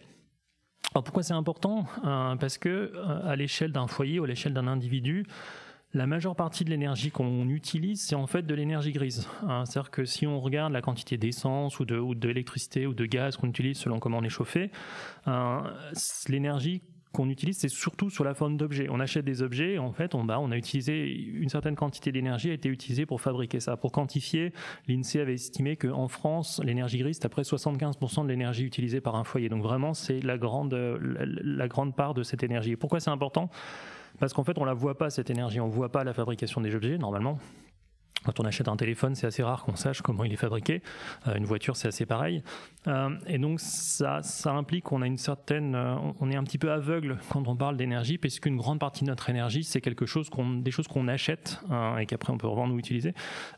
Alors 0.94 1.04
pourquoi 1.04 1.24
c'est 1.24 1.34
important? 1.34 1.86
Parce 2.40 2.58
que 2.58 2.94
à 3.26 3.36
l'échelle 3.36 3.74
d'un 3.74 3.88
foyer 3.88 4.20
ou 4.20 4.24
à 4.24 4.28
l'échelle 4.28 4.54
d'un 4.54 4.68
individu, 4.68 5.26
la 5.98 6.08
majeure 6.08 6.36
partie 6.36 6.64
de 6.64 6.70
l'énergie 6.70 7.12
qu'on 7.12 7.50
utilise, 7.50 8.02
c'est 8.02 8.16
en 8.16 8.28
fait 8.28 8.44
de 8.44 8.54
l'énergie 8.54 8.92
grise. 8.92 9.28
Hein. 9.48 9.66
C'est-à-dire 9.66 9.92
que 9.92 10.06
si 10.06 10.28
on 10.28 10.40
regarde 10.40 10.72
la 10.72 10.82
quantité 10.82 11.18
d'essence 11.18 11.80
ou 11.80 11.86
d'électricité 11.86 12.86
ou, 12.86 12.92
ou, 12.92 12.94
de 12.94 13.06
gaz 13.06 13.36
qu'on 13.36 13.48
utilise 13.48 13.78
selon 13.78 14.00
comment 14.00 14.20
on 14.20 14.24
est 14.24 14.30
chauffé, 14.30 14.72
hein, 15.26 15.64
l'énergie 16.30 16.84
qu'on 17.14 17.30
utilise, 17.30 17.58
c'est 17.58 17.70
surtout 17.70 18.12
sur 18.12 18.24
la 18.24 18.36
forme 18.36 18.58
d'objets. 18.58 18.88
On 18.92 19.00
achète 19.00 19.26
des 19.26 19.42
objets, 19.42 19.74
et 19.74 19.80
en 19.80 19.92
fait, 19.92 20.14
on, 20.14 20.24
bah, 20.24 20.40
on 20.40 20.52
a 20.52 20.58
utilisé 20.58 21.12
une 21.12 21.50
certaine 21.50 21.76
quantité 21.76 22.12
d'énergie 22.12 22.52
a 22.52 22.54
été 22.54 22.70
utilisée 22.70 23.08
pour 23.08 23.22
fabriquer 23.22 23.60
ça. 23.60 23.76
Pour 23.76 23.92
quantifier, 23.92 24.54
l'INSEE 24.88 25.22
avait 25.22 25.34
estimé 25.34 25.78
qu'en 25.78 26.08
France, 26.08 26.62
l'énergie 26.64 27.00
grise, 27.00 27.18
c'est 27.20 27.26
à 27.26 27.30
près 27.30 27.42
75% 27.42 28.24
de 28.24 28.28
l'énergie 28.28 28.66
utilisée 28.66 29.02
par 29.02 29.16
un 29.16 29.24
foyer. 29.24 29.50
Donc 29.50 29.64
vraiment, 29.64 29.96
c'est 29.96 30.20
la 30.20 30.38
grande, 30.38 30.74
la, 30.74 31.26
la 31.26 31.68
grande 31.68 31.96
part 31.96 32.14
de 32.14 32.22
cette 32.22 32.44
énergie. 32.44 32.74
Et 32.74 32.76
pourquoi 32.76 33.00
c'est 33.00 33.10
important? 33.10 33.50
Parce 34.20 34.34
qu'en 34.34 34.44
fait, 34.44 34.58
on 34.58 34.66
la 34.66 34.74
voit 34.74 34.98
pas, 34.98 35.10
cette 35.10 35.30
énergie. 35.30 35.60
On 35.60 35.68
voit 35.68 35.92
pas 35.92 36.04
la 36.04 36.14
fabrication 36.14 36.62
des 36.62 36.76
objets, 36.76 36.98
normalement. 36.98 37.40
Quand 38.26 38.40
on 38.40 38.46
achète 38.46 38.68
un 38.68 38.76
téléphone, 38.76 39.16
c'est 39.16 39.28
assez 39.28 39.44
rare 39.44 39.64
qu'on 39.64 39.76
sache 39.76 40.02
comment 40.02 40.24
il 40.24 40.34
est 40.34 40.38
fabriqué. 40.38 40.82
Euh, 41.28 41.36
une 41.36 41.46
voiture, 41.46 41.78
c'est 41.78 41.88
assez 41.88 42.06
pareil. 42.06 42.44
Euh, 42.88 43.10
et 43.28 43.38
donc, 43.38 43.60
ça, 43.60 44.22
implique 44.46 44.86
qu'on 44.86 45.02
a 45.02 45.08
une 45.08 45.18
certaine, 45.18 45.76
euh, 45.76 45.96
on 46.20 46.32
est 46.32 46.36
un 46.36 46.44
petit 46.44 46.58
peu 46.58 46.72
aveugle 46.72 47.20
quand 47.30 47.48
on 47.48 47.56
parle 47.56 47.78
d'énergie, 47.78 48.18
puisqu'une 48.18 48.58
grande 48.58 48.80
partie 48.80 49.04
de 49.04 49.10
notre 49.10 49.30
énergie, 49.30 49.64
c'est 49.64 49.82
quelque 49.82 50.06
chose 50.06 50.30
qu'on, 50.30 50.56
des 50.56 50.72
choses 50.72 50.88
qu'on 50.88 51.08
achète 51.08 51.62
hein, 51.70 51.98
et 51.98 52.06
qu'après 52.06 52.34
on 52.34 52.38
peut 52.38 52.48
revendre 52.48 52.74
ou 52.74 52.80
utiliser. 52.80 53.14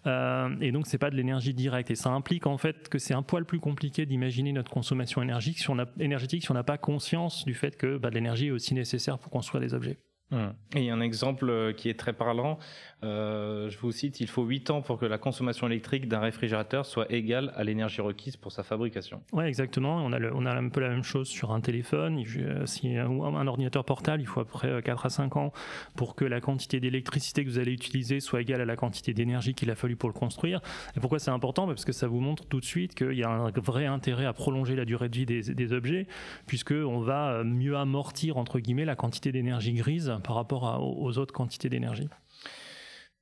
et 0.05 0.71
donc, 0.71 0.87
c'est 0.87 0.97
pas 0.97 1.09
de 1.09 1.15
l'énergie 1.15 1.53
directe. 1.53 1.91
Et 1.91 1.95
ça 1.95 2.09
implique 2.09 2.45
en 2.45 2.57
fait 2.57 2.89
que 2.89 2.99
c'est 2.99 3.13
un 3.13 3.23
poil 3.23 3.45
plus 3.45 3.59
compliqué 3.59 4.05
d'imaginer 4.05 4.51
notre 4.51 4.71
consommation 4.71 5.21
énergique 5.21 5.65
énergétique 5.99 6.43
si 6.43 6.51
on 6.51 6.53
n'a 6.53 6.63
pas 6.63 6.77
conscience 6.77 7.45
du 7.45 7.53
fait 7.53 7.77
que 7.77 7.97
bah, 7.97 8.09
l'énergie 8.09 8.47
est 8.47 8.51
aussi 8.51 8.73
nécessaire 8.73 9.17
pour 9.17 9.31
construire 9.31 9.61
des 9.61 9.73
objets. 9.73 9.97
Hum. 10.31 10.53
Et 10.75 10.81
il 10.81 10.85
y 10.85 10.89
a 10.91 10.93
un 10.93 11.01
exemple 11.01 11.49
euh, 11.49 11.73
qui 11.73 11.89
est 11.89 11.99
très 11.99 12.13
parlant. 12.13 12.59
Euh, 13.03 13.69
je 13.69 13.77
vous 13.77 13.91
cite, 13.91 14.19
il 14.19 14.27
faut 14.27 14.43
8 14.43 14.71
ans 14.71 14.81
pour 14.81 14.99
que 14.99 15.05
la 15.05 15.17
consommation 15.17 15.67
électrique 15.67 16.07
d'un 16.07 16.19
réfrigérateur 16.19 16.85
soit 16.85 17.09
égale 17.11 17.53
à 17.55 17.63
l'énergie 17.63 18.01
requise 18.01 18.35
pour 18.35 18.51
sa 18.51 18.63
fabrication. 18.63 19.21
Oui, 19.31 19.45
exactement. 19.45 19.97
On 20.03 20.11
a, 20.11 20.51
un 20.51 20.69
peu 20.69 20.81
la 20.81 20.89
même 20.89 21.03
chose 21.03 21.27
sur 21.27 21.51
un 21.51 21.61
téléphone. 21.61 22.21
Euh, 22.37 22.65
si 22.65 22.97
un, 22.97 23.09
un 23.09 23.47
ordinateur 23.47 23.85
portable, 23.85 24.21
il 24.21 24.25
faut 24.25 24.41
à 24.41 24.45
peu 24.45 24.51
près 24.51 24.81
4 24.81 25.05
à 25.05 25.09
5 25.09 25.37
ans 25.37 25.53
pour 25.95 26.15
que 26.15 26.25
la 26.25 26.41
quantité 26.41 26.79
d'électricité 26.79 27.45
que 27.45 27.49
vous 27.49 27.59
allez 27.59 27.71
utiliser 27.71 28.19
soit 28.19 28.41
égale 28.41 28.61
à 28.61 28.65
la 28.65 28.75
quantité 28.75 29.13
d'énergie 29.13 29.53
qu'il 29.53 29.71
a 29.71 29.75
fallu 29.75 29.95
pour 29.95 30.09
le 30.09 30.13
construire. 30.13 30.61
Et 30.97 30.99
pourquoi 30.99 31.19
c'est 31.19 31.31
important? 31.31 31.67
Parce 31.67 31.85
que 31.85 31.93
ça 31.93 32.07
vous 32.07 32.19
montre 32.19 32.45
tout 32.45 32.59
de 32.59 32.65
suite 32.65 32.95
qu'il 32.95 33.13
y 33.13 33.23
a 33.23 33.29
un 33.29 33.51
vrai 33.51 33.85
intérêt 33.85 34.25
à 34.25 34.33
prolonger 34.33 34.75
la 34.75 34.85
durée 34.85 35.07
de 35.07 35.15
vie 35.15 35.25
des, 35.25 35.41
des 35.41 35.73
objets, 35.73 36.07
puisqu'on 36.47 36.99
va 36.99 37.43
mieux 37.43 37.77
amortir, 37.77 38.37
entre 38.37 38.59
guillemets, 38.59 38.85
la 38.85 38.95
quantité 38.95 39.31
d'énergie 39.31 39.73
grise 39.73 40.13
par 40.23 40.35
rapport 40.35 40.81
aux 40.81 41.17
autres 41.17 41.33
quantités 41.33 41.69
d'énergie. 41.69 42.09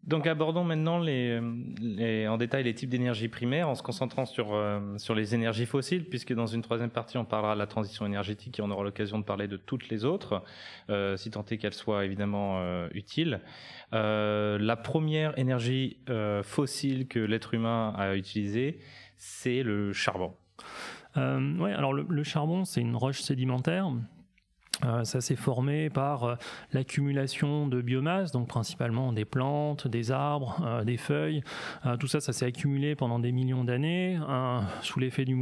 Donc 0.07 0.25
abordons 0.25 0.63
maintenant 0.63 0.99
les, 0.99 1.37
en 2.29 2.37
détail 2.37 2.63
les 2.63 2.73
types 2.73 2.89
d'énergie 2.89 3.27
primaire 3.27 3.67
en 3.67 3.75
se 3.75 3.83
concentrant 3.83 4.25
sur, 4.25 4.53
euh, 4.53 4.97
sur 4.97 5.13
les 5.13 5.35
énergies 5.35 5.65
fossiles, 5.65 6.05
puisque 6.05 6.33
dans 6.33 6.47
une 6.47 6.61
troisième 6.61 6.89
partie 6.89 7.17
on 7.17 7.25
parlera 7.25 7.55
de 7.55 7.59
la 7.59 7.67
transition 7.67 8.05
énergétique 8.05 8.57
et 8.57 8.61
on 8.61 8.71
aura 8.71 8.85
l'occasion 8.85 9.19
de 9.19 9.25
parler 9.25 9.49
de 9.49 9.57
toutes 9.57 9.89
les 9.89 10.05
autres, 10.05 10.43
euh, 10.89 11.17
si 11.17 11.29
tant 11.29 11.43
est 11.43 11.57
qu'elles 11.57 11.73
soient 11.73 12.05
évidemment 12.05 12.59
euh, 12.59 12.87
utiles. 12.93 13.41
la 13.91 14.75
première 14.77 15.37
énergie 15.37 15.97
fossile 16.43 17.07
que 17.07 17.19
l'être 17.19 17.53
humain 17.53 17.93
a 17.97 18.15
utilisée, 18.15 18.79
c'est 19.17 19.61
le 19.61 19.91
charbon. 19.91 20.33
oui, 21.17 21.71
alors 21.71 21.93
le 21.93 22.23
charbon 22.23 22.63
c'est 22.63 22.81
une 22.81 22.95
roche 22.95 23.21
sédimentaire 23.21 23.91
euh, 24.85 25.03
ça 25.03 25.21
s'est 25.21 25.35
formé 25.35 25.89
par 25.89 26.23
euh, 26.23 26.35
l'accumulation 26.71 27.67
de 27.67 27.81
biomasse, 27.81 28.31
donc 28.31 28.47
principalement 28.47 29.11
des 29.11 29.25
plantes, 29.25 29.87
des 29.87 30.11
arbres, 30.11 30.61
euh, 30.63 30.83
des 30.83 30.97
feuilles. 30.97 31.41
tout 31.99 32.07
ça, 32.07 32.19
ça 32.19 32.31
s'est 32.31 32.45
accumulé 32.45 32.95
pendant 32.95 33.19
des 33.19 33.31
millions 33.31 33.63
d'années, 33.63 34.19
sous 34.81 34.99
l'effet 34.99 35.25
des, 35.25 35.33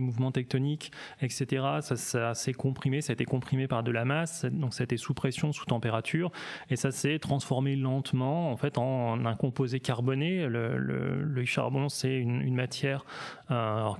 mouvements 0.00 0.32
tectoniques, 0.32 0.90
etc. 1.20 1.64
Ça, 1.80 2.34
s'est 2.34 2.52
comprimé, 2.52 3.00
ça 3.00 3.12
a 3.12 3.14
été 3.14 3.24
comprimé 3.24 3.68
par 3.68 3.82
de 3.82 3.90
la 3.90 4.04
masse, 4.04 4.44
donc 4.44 4.74
ça 4.74 4.82
a 4.82 4.84
été 4.84 4.96
sous 4.96 5.14
pression, 5.14 5.52
sous 5.52 5.64
température, 5.64 6.32
et 6.70 6.76
ça 6.76 6.90
s'est 6.90 7.18
transformé 7.18 7.76
lentement, 7.76 8.50
en 8.50 8.56
fait, 8.56 8.78
en 8.78 9.24
un 9.24 9.34
composé 9.34 9.80
carboné. 9.80 10.46
Le, 10.46 11.44
charbon, 11.44 11.88
c'est 11.88 12.16
une, 12.16 12.54
matière 12.54 13.04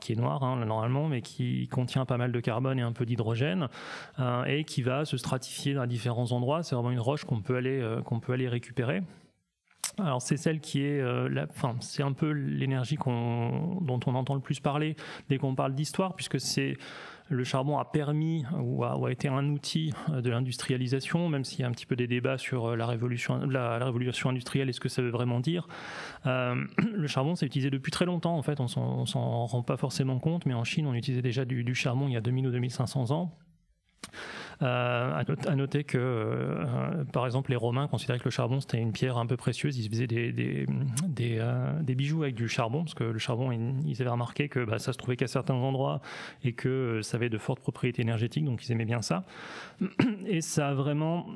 qui 0.00 0.12
est 0.12 0.16
noire 0.16 0.42
hein, 0.42 0.64
normalement, 0.64 1.08
mais 1.08 1.20
qui 1.20 1.68
contient 1.68 2.04
pas 2.04 2.16
mal 2.16 2.32
de 2.32 2.40
carbone 2.40 2.78
et 2.78 2.82
un 2.82 2.92
peu 2.92 3.06
d'hydrogène. 3.06 3.68
Qui 4.64 4.82
va 4.82 5.04
se 5.04 5.16
stratifier 5.16 5.74
dans 5.74 5.86
différents 5.86 6.32
endroits. 6.32 6.62
C'est 6.62 6.74
vraiment 6.74 6.90
une 6.90 7.00
roche 7.00 7.24
qu'on 7.24 7.40
peut 7.40 7.56
aller 7.56 7.80
euh, 7.80 8.02
qu'on 8.02 8.20
peut 8.20 8.32
aller 8.32 8.48
récupérer. 8.48 9.02
Alors 9.98 10.20
c'est 10.20 10.36
celle 10.36 10.60
qui 10.60 10.82
est, 10.82 11.00
euh, 11.00 11.46
c'est 11.80 12.02
un 12.02 12.12
peu 12.12 12.30
l'énergie 12.30 12.96
dont 12.96 14.00
on 14.06 14.14
entend 14.14 14.34
le 14.34 14.40
plus 14.40 14.60
parler 14.60 14.94
dès 15.28 15.38
qu'on 15.38 15.54
parle 15.54 15.74
d'histoire, 15.74 16.14
puisque 16.14 16.38
c'est 16.38 16.76
le 17.28 17.44
charbon 17.44 17.78
a 17.78 17.84
permis 17.84 18.44
ou 18.60 18.84
a, 18.84 19.10
été 19.10 19.28
un 19.28 19.48
outil 19.48 19.94
euh, 20.10 20.20
de 20.20 20.28
l'industrialisation, 20.28 21.30
même 21.30 21.44
s'il 21.44 21.60
y 21.60 21.62
a 21.62 21.66
un 21.66 21.70
petit 21.70 21.86
peu 21.86 21.96
des 21.96 22.06
débats 22.06 22.36
sur 22.36 22.76
la 22.76 22.86
révolution, 22.86 23.38
la, 23.46 23.78
révolution 23.78 24.28
industrielle 24.28 24.68
et 24.68 24.72
ce 24.72 24.80
que 24.80 24.90
ça 24.90 25.00
veut 25.00 25.10
vraiment 25.10 25.40
dire. 25.40 25.66
le 26.24 27.06
charbon 27.06 27.34
s'est 27.34 27.46
utilisé 27.46 27.70
depuis 27.70 27.90
très 27.90 28.04
longtemps, 28.04 28.36
en 28.36 28.42
fait, 28.42 28.60
on 28.60 28.68
s'en 28.68 29.46
rend 29.46 29.62
pas 29.62 29.78
forcément 29.78 30.18
compte, 30.18 30.44
mais 30.44 30.54
en 30.54 30.64
Chine 30.64 30.86
on 30.86 30.94
utilisait 30.94 31.22
déjà 31.22 31.44
du 31.44 31.74
charbon 31.74 32.06
il 32.08 32.12
y 32.12 32.16
a 32.16 32.20
2000 32.20 32.48
ou 32.48 32.50
2500 32.50 33.12
ans. 33.12 33.32
Euh, 34.62 35.22
à, 35.46 35.54
noter 35.54 35.84
que, 35.84 35.98
euh, 35.98 37.04
par 37.12 37.26
exemple, 37.26 37.50
les 37.50 37.56
Romains 37.56 37.88
considéraient 37.88 38.18
que 38.18 38.24
le 38.24 38.30
charbon 38.30 38.60
c'était 38.60 38.78
une 38.78 38.92
pierre 38.92 39.18
un 39.18 39.26
peu 39.26 39.36
précieuse. 39.36 39.78
Ils 39.78 39.90
faisaient 39.90 40.06
des, 40.06 40.66
euh, 41.40 41.82
bijoux 41.82 42.22
avec 42.22 42.34
du 42.34 42.48
charbon, 42.48 42.84
parce 42.84 42.94
que 42.94 43.04
le 43.04 43.18
charbon, 43.18 43.50
ils, 43.52 44.00
avaient 44.00 44.10
remarqué 44.10 44.48
que 44.48 44.64
bah, 44.64 44.78
ça 44.78 44.92
se 44.92 44.98
trouvait 44.98 45.16
qu'à 45.16 45.26
certains 45.26 45.54
endroits 45.54 46.00
et 46.42 46.52
que 46.52 47.00
ça 47.02 47.16
avait 47.16 47.28
de 47.28 47.38
fortes 47.38 47.60
propriétés 47.60 48.02
énergétiques, 48.02 48.44
donc 48.44 48.66
ils 48.66 48.72
aimaient 48.72 48.84
bien 48.84 49.02
ça. 49.02 49.24
Et 50.26 50.40
ça 50.40 50.68
a 50.68 50.74
vraiment 50.74 51.26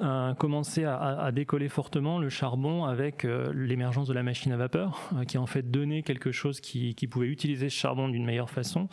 a 0.00 0.34
commencé 0.38 0.84
à, 0.84 1.30
décoller 1.32 1.68
fortement 1.68 2.18
le 2.18 2.28
charbon 2.28 2.84
avec 2.84 3.24
euh, 3.24 3.52
l'émergence 3.54 4.06
de 4.08 4.12
la 4.12 4.22
machine 4.22 4.52
à 4.52 4.56
vapeur, 4.56 5.00
euh, 5.16 5.24
qui 5.24 5.36
a 5.36 5.40
en 5.40 5.46
fait 5.46 5.70
donné 5.70 6.02
quelque 6.02 6.32
chose 6.32 6.60
qui, 6.60 6.94
pouvait 7.10 7.28
utiliser 7.28 7.70
ce 7.70 7.76
charbon 7.76 8.08
d'une 8.08 8.24
meilleure 8.24 8.50
façon 8.50 8.88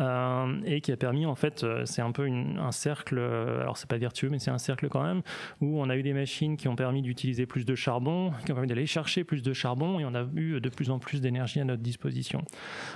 euh, 0.00 0.60
et 0.66 0.80
qui 0.80 0.92
a 0.92 0.96
permis 0.96 1.24
en 1.24 1.34
fait, 1.34 1.64
c'est 1.84 2.02
un 2.02 2.12
peu 2.12 2.28
un 2.28 2.72
cercle, 2.72 3.18
alors 3.18 3.76
c'est 3.76 3.88
pas 3.88 3.96
vertueux, 3.96 4.28
mais 4.28 4.38
c'est 4.38 4.50
un 4.50 4.58
cercle 4.58 4.88
quand 4.88 5.02
même, 5.02 5.22
où 5.60 5.80
on 5.80 5.88
a 5.88 5.96
eu 5.96 6.02
des 6.02 6.12
machines 6.12 6.56
qui 6.56 6.68
ont 6.68 6.76
permis 6.76 7.00
d'utiliser 7.00 7.46
plus 7.46 7.64
de 7.64 7.74
charbon, 7.74 8.32
qui 8.44 8.52
ont 8.52 8.54
permis 8.54 8.68
d'aller 8.68 8.86
chercher 8.86 9.24
plus 9.24 9.42
de 9.42 9.52
charbon 9.52 9.98
et 9.98 10.04
on 10.04 10.14
a 10.14 10.26
eu 10.34 10.60
de 10.60 10.68
plus 10.68 10.90
en 10.90 10.98
plus 10.98 11.20
d'énergie 11.20 11.60
à 11.60 11.64
notre 11.64 11.82
disposition. 11.82 12.42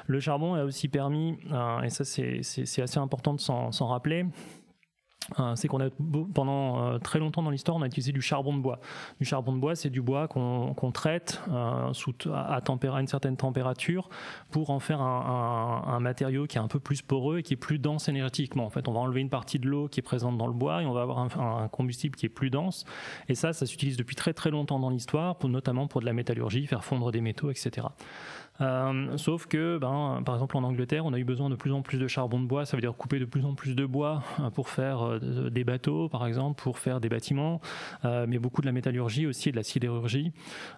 Le 0.07 0.21
charbon 0.21 0.55
a 0.55 0.65
aussi 0.65 0.89
permis, 0.89 1.39
et 1.83 1.91
ça 1.91 2.05
c'est 2.05 2.83
assez 2.83 2.99
important 2.99 3.33
de 3.33 3.41
s'en 3.41 3.87
rappeler, 3.87 4.27
c'est 5.57 5.69
qu'on 5.69 5.81
a 5.81 5.89
pendant 6.35 6.83
euh, 6.83 6.99
très 6.99 7.19
longtemps 7.19 7.43
dans 7.43 7.51
l'histoire, 7.51 7.77
on 7.77 7.83
a 7.83 7.87
utilisé 7.87 8.13
du 8.13 8.23
charbon 8.23 8.57
de 8.57 8.61
bois. 8.61 8.81
Du 9.21 9.27
charbon 9.27 9.53
de 9.53 9.59
bois, 9.59 9.75
c'est 9.77 9.91
du 9.91 10.01
bois 10.01 10.29
qu'on 10.29 10.93
traite 10.93 11.43
euh, 11.51 11.93
sous, 11.93 12.15
à, 12.33 12.61
une 12.99 13.07
certaine 13.07 13.37
température 13.37 14.09
pour 14.51 14.71
en 14.71 14.81
faire 14.81 15.01
un, 15.01 15.99
matériau 16.01 16.47
qui 16.47 16.59
est 16.59 16.61
un 16.61 16.69
peu 16.69 16.79
plus 16.79 17.03
poreux 17.03 17.39
et 17.39 17.43
qui 17.43 17.55
est 17.55 17.57
plus 17.57 17.79
dense 17.79 18.09
énergétiquement. 18.09 18.65
En 18.65 18.71
fait, 18.71 18.89
on 18.89 18.93
va 18.93 19.01
enlever 19.01 19.21
une 19.21 19.31
partie 19.31 19.59
de 19.59 19.69
l'eau 19.69 19.89
qui 19.89 20.01
est 20.01 20.03
présente 20.03 20.39
dans 20.39 20.47
le 20.47 20.53
bois 20.53 20.83
et 20.83 20.87
on 20.87 20.93
va 20.93 21.03
avoir 21.03 21.19
un, 21.19 21.29
un 21.63 21.69
combustible 21.69 22.17
qui 22.17 22.27
est 22.27 22.31
plus 22.31 22.51
dense. 22.51 22.85
Et 23.29 23.35
ça, 23.35 23.53
ça 23.53 23.67
s'utilise 23.67 23.97
depuis 23.97 24.17
très 24.17 24.33
très 24.33 24.51
longtemps 24.51 24.79
dans 24.79 24.91
l'histoire, 24.91 25.37
notamment 25.45 25.89
pour 25.89 26.01
de 26.01 26.07
la 26.07 26.13
métallurgie, 26.13 26.67
faire 26.67 26.85
fondre 26.85 27.11
des 27.11 27.21
métaux, 27.21 27.51
etc. 27.51 27.89
Euh, 28.61 29.17
sauf 29.17 29.47
que, 29.47 29.79
ben, 29.79 30.23
par 30.25 30.35
exemple 30.35 30.57
en 30.57 30.65
Angleterre, 30.65 31.07
on 31.07 31.13
a 31.13 31.19
eu 31.19 31.25
besoin 31.25 31.49
de 31.51 31.55
plus 31.55 31.73
en 31.73 31.83
plus 31.83 31.99
de 31.99 32.09
charbon 32.09 32.41
de 32.41 32.47
bois, 32.47 32.65
ça 32.65 32.77
veut 32.77 32.81
dire 32.81 32.95
couper 32.95 33.19
de 33.19 33.25
plus 33.25 33.45
en 33.45 33.55
plus 33.55 33.75
de 33.75 33.87
bois 33.87 34.23
euh, 34.41 34.51
pour 34.51 34.69
faire 34.69 35.03
euh, 35.03 35.51
des 35.51 35.65
bateaux, 35.65 36.09
par 36.09 36.27
exemple, 36.27 36.61
pour 36.61 36.79
faire 36.79 37.01
des 37.01 37.09
bâtiments, 37.09 37.61
mais 38.05 38.39
beaucoup 38.39 38.61
de 38.61 38.67
la 38.67 38.73
métallurgie 38.73 39.27
aussi 39.27 39.49
et 39.49 39.53
de 39.53 39.57
la 39.57 39.63
sidérurgie. 39.63 40.33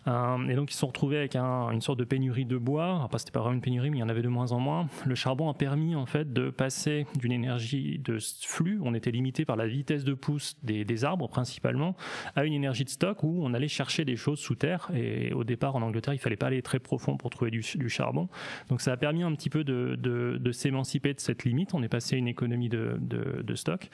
et 0.06 0.54
donc 0.54 0.70
ils 0.70 0.74
se 0.74 0.80
sont 0.80 0.88
retrouvés 0.88 1.16
avec 1.16 1.36
une 1.36 1.80
sorte 1.80 1.98
de 1.98 2.04
pénurie 2.04 2.44
de 2.44 2.56
bois. 2.56 3.00
Enfin, 3.02 3.18
c'était 3.18 3.30
pas 3.30 3.40
vraiment 3.40 3.54
une 3.54 3.60
pénurie, 3.60 3.90
mais 3.90 3.98
il 3.98 4.00
y 4.00 4.02
en 4.02 4.08
avait 4.08 4.22
de 4.22 4.28
moins 4.28 4.52
en 4.52 4.60
moins. 4.60 4.88
Le 5.04 5.14
charbon 5.14 5.48
a 5.48 5.54
permis 5.54 5.94
en 5.94 6.06
fait 6.06 6.32
de 6.32 6.50
passer 6.50 7.06
d'une 7.16 7.32
énergie 7.32 7.98
de 7.98 8.18
flux, 8.42 8.80
on 8.82 8.94
était 8.94 9.10
limité 9.10 9.44
par 9.44 9.56
la 9.56 9.66
vitesse 9.66 10.04
de 10.04 10.14
pousse 10.14 10.56
des, 10.62 10.84
des 10.84 11.04
arbres 11.04 11.28
principalement, 11.28 11.96
à 12.36 12.44
une 12.44 12.52
énergie 12.52 12.84
de 12.84 12.90
stock 12.90 13.22
où 13.22 13.40
on 13.42 13.54
allait 13.54 13.68
chercher 13.68 14.04
des 14.04 14.16
choses 14.16 14.38
sous 14.38 14.54
terre. 14.54 14.90
Et 14.94 15.32
au 15.32 15.44
départ 15.44 15.76
en 15.76 15.82
Angleterre, 15.82 16.14
il 16.14 16.18
fallait 16.18 16.36
pas 16.36 16.48
aller 16.48 16.62
très 16.62 16.78
profond 16.78 17.16
pour 17.16 17.30
trouver 17.30 17.50
du 17.50 17.62
du 17.76 17.88
charbon. 17.88 18.28
Donc 18.68 18.80
ça 18.80 18.92
a 18.92 18.96
permis 18.96 19.22
un 19.22 19.34
petit 19.34 19.50
peu 19.50 19.64
de, 19.64 20.50
s'émanciper 20.52 21.14
de 21.14 21.20
cette 21.20 21.44
limite. 21.44 21.74
On 21.74 21.82
est 21.82 21.88
passé 21.88 22.16
à 22.16 22.18
une 22.18 22.28
économie 22.28 22.68
de, 22.68 23.54
stock. 23.54 23.88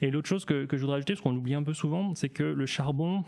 Et 0.00 0.10
l'autre 0.10 0.28
chose 0.28 0.44
que, 0.44 0.64
que 0.64 0.76
je 0.76 0.82
voudrais 0.82 0.96
ajouter, 0.96 1.14
parce 1.14 1.22
qu'on 1.22 1.32
l'oublie 1.32 1.54
un 1.54 1.62
peu 1.62 1.74
souvent, 1.74 2.14
c'est 2.14 2.28
que 2.28 2.44
le 2.44 2.66
charbon 2.66 3.24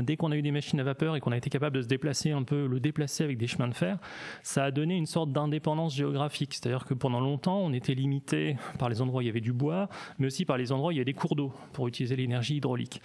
dès 0.00 0.16
qu'on 0.16 0.32
a 0.32 0.36
eu 0.36 0.42
des 0.42 0.50
machines 0.50 0.80
à 0.80 0.84
vapeur 0.84 1.16
et 1.16 1.20
qu'on 1.20 1.32
a 1.32 1.36
été 1.36 1.50
capable 1.50 1.76
de 1.76 1.82
se 1.82 1.88
déplacer 1.88 2.30
un 2.30 2.42
peu, 2.42 2.66
le 2.66 2.80
déplacer 2.80 3.24
avec 3.24 3.36
des 3.36 3.46
chemins 3.46 3.68
de 3.68 3.74
fer, 3.74 3.98
ça 4.42 4.64
a 4.64 4.70
donné 4.70 4.96
une 4.96 5.06
sorte 5.06 5.32
d'indépendance 5.32 5.94
géographique. 5.94 6.54
C'est-à-dire 6.54 6.84
que 6.84 6.94
pendant 6.94 7.20
longtemps, 7.20 7.58
on 7.58 7.72
était 7.72 7.94
limité 7.94 8.56
par 8.78 8.88
les 8.88 9.02
endroits 9.02 9.18
où 9.18 9.22
il 9.22 9.26
y 9.26 9.30
avait 9.30 9.40
du 9.40 9.52
bois, 9.52 9.88
mais 10.18 10.26
aussi 10.26 10.44
par 10.44 10.56
les 10.56 10.72
endroits 10.72 10.88
où 10.88 10.92
il 10.92 10.96
y 10.96 10.98
avait 10.98 11.04
des 11.04 11.12
cours 11.12 11.36
d'eau 11.36 11.52
pour 11.72 11.88
utiliser 11.88 12.16
l'énergie 12.16 12.56
hydraulique. 12.56 13.02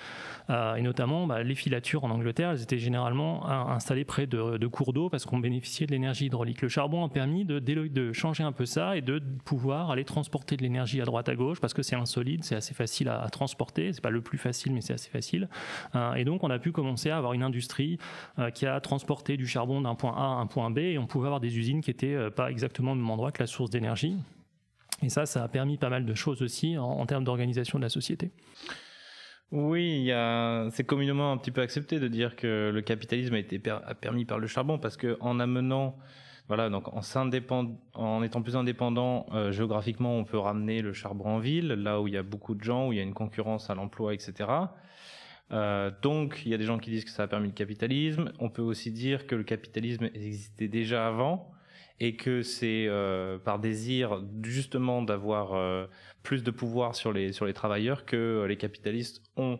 Euh, 0.49 0.75
et 0.75 0.81
notamment, 0.81 1.27
bah, 1.27 1.43
les 1.43 1.55
filatures 1.55 2.03
en 2.03 2.09
Angleterre, 2.11 2.51
elles 2.51 2.61
étaient 2.61 2.77
généralement 2.77 3.47
installées 3.47 4.05
près 4.05 4.27
de, 4.27 4.67
cours 4.67 4.93
d'eau 4.93 5.09
parce 5.09 5.25
qu'on 5.25 5.39
bénéficiait 5.39 5.87
de 5.87 5.91
l'énergie 5.91 6.25
hydraulique. 6.25 6.61
Le 6.61 6.69
charbon 6.69 7.03
a 7.03 7.09
permis 7.09 7.45
de, 7.45 8.11
changer 8.13 8.43
un 8.43 8.51
peu 8.51 8.65
ça 8.65 8.95
et 8.95 9.01
de 9.01 9.21
pouvoir 9.43 9.91
aller 9.91 10.05
transporter 10.05 10.55
de 10.57 10.61
l'énergie 10.61 11.01
à 11.01 11.05
droite 11.05 11.29
à 11.29 11.35
gauche 11.35 11.59
parce 11.59 11.73
que 11.73 11.81
c'est 11.81 11.95
insolide, 11.95 12.43
c'est 12.43 12.55
assez 12.55 12.73
facile 12.73 13.09
à, 13.09 13.27
transporter. 13.29 13.91
C'est 13.93 14.01
pas 14.01 14.09
le 14.09 14.21
plus 14.21 14.37
facile, 14.37 14.73
mais 14.73 14.81
c'est 14.81 14.93
assez 14.93 15.09
facile. 15.09 15.49
Euh, 15.95 16.13
et 16.13 16.23
donc, 16.23 16.43
on 16.43 16.49
a 16.49 16.59
pu 16.59 16.71
commencer 16.77 17.09
à 17.09 17.17
avoir 17.17 17.33
une 17.33 17.43
industrie 17.43 17.97
euh, 18.37 18.51
qui 18.51 18.67
a 18.67 18.79
transporté 18.79 19.35
du 19.35 19.47
charbon 19.47 19.81
d'un 19.81 19.95
point 19.95 20.13
A 20.15 20.21
à 20.21 20.41
un 20.41 20.45
point 20.45 20.69
B 20.69 20.77
et 20.77 20.97
on 20.97 21.07
pouvait 21.07 21.25
avoir 21.25 21.39
des 21.39 21.57
usines 21.57 21.81
qui 21.81 21.89
étaient 21.89 22.13
euh, 22.13 22.29
pas 22.29 22.51
exactement 22.51 22.91
au 22.91 22.95
même 22.95 23.09
endroit 23.09 23.31
que 23.31 23.41
la 23.41 23.47
source 23.47 23.71
d'énergie. 23.71 24.15
Et 25.01 25.09
ça, 25.09 25.25
ça 25.25 25.43
a 25.43 25.47
permis 25.47 25.77
pas 25.77 25.89
mal 25.89 26.05
de 26.05 26.13
choses 26.13 26.41
aussi 26.41 26.77
en, 26.77 27.05
termes 27.05 27.23
d'organisation 27.23 27.79
de 27.79 27.83
la 27.83 27.89
société. 27.89 28.31
Oui, 29.51 30.09
c'est 30.71 30.83
communément 30.83 31.31
un 31.31 31.37
petit 31.37 31.51
peu 31.51 31.61
accepté 31.61 31.99
de 31.99 32.07
dire 32.07 32.35
que 32.35 32.71
le 32.73 32.81
capitalisme 32.81 33.35
a 33.35 33.39
été 33.39 33.61
permis 34.01 34.25
par 34.25 34.39
le 34.39 34.47
charbon 34.47 34.79
parce 34.79 34.97
que 34.97 35.15
en 35.21 35.39
amenant, 35.39 35.95
voilà, 36.47 36.69
donc 36.69 36.85
en 36.93 38.23
étant 38.23 38.41
plus 38.41 38.55
indépendant 38.55 39.25
euh, 39.33 39.51
géographiquement, 39.51 40.15
on 40.15 40.23
peut 40.23 40.37
ramener 40.37 40.81
le 40.81 40.93
charbon 40.93 41.25
en 41.25 41.39
ville, 41.39 41.67
là 41.67 42.01
où 42.01 42.07
il 42.07 42.13
y 42.13 42.17
a 42.17 42.23
beaucoup 42.23 42.55
de 42.55 42.63
gens, 42.63 42.87
où 42.87 42.93
il 42.93 42.97
y 42.97 43.01
a 43.01 43.03
une 43.03 43.13
concurrence 43.13 43.69
à 43.69 43.75
l'emploi, 43.75 44.13
etc. 44.13 44.49
Euh, 45.51 45.91
donc, 46.01 46.41
il 46.45 46.51
y 46.51 46.53
a 46.53 46.57
des 46.57 46.65
gens 46.65 46.77
qui 46.77 46.89
disent 46.89 47.05
que 47.05 47.11
ça 47.11 47.23
a 47.23 47.27
permis 47.27 47.47
le 47.47 47.53
capitalisme. 47.53 48.31
On 48.39 48.49
peut 48.49 48.61
aussi 48.61 48.91
dire 48.91 49.27
que 49.27 49.35
le 49.35 49.43
capitalisme 49.43 50.05
existait 50.13 50.67
déjà 50.67 51.07
avant 51.07 51.51
et 51.99 52.15
que 52.15 52.43
c'est 52.43 52.85
euh, 52.87 53.39
par 53.39 53.59
désir 53.59 54.21
justement 54.43 55.01
d'avoir 55.01 55.53
euh, 55.53 55.87
plus 56.21 56.43
de 56.43 56.51
pouvoir 56.51 56.95
sur 56.95 57.11
les 57.11 57.33
sur 57.33 57.45
les 57.45 57.53
travailleurs 57.53 58.05
que 58.05 58.45
les 58.47 58.57
capitalistes 58.57 59.23
ont 59.35 59.59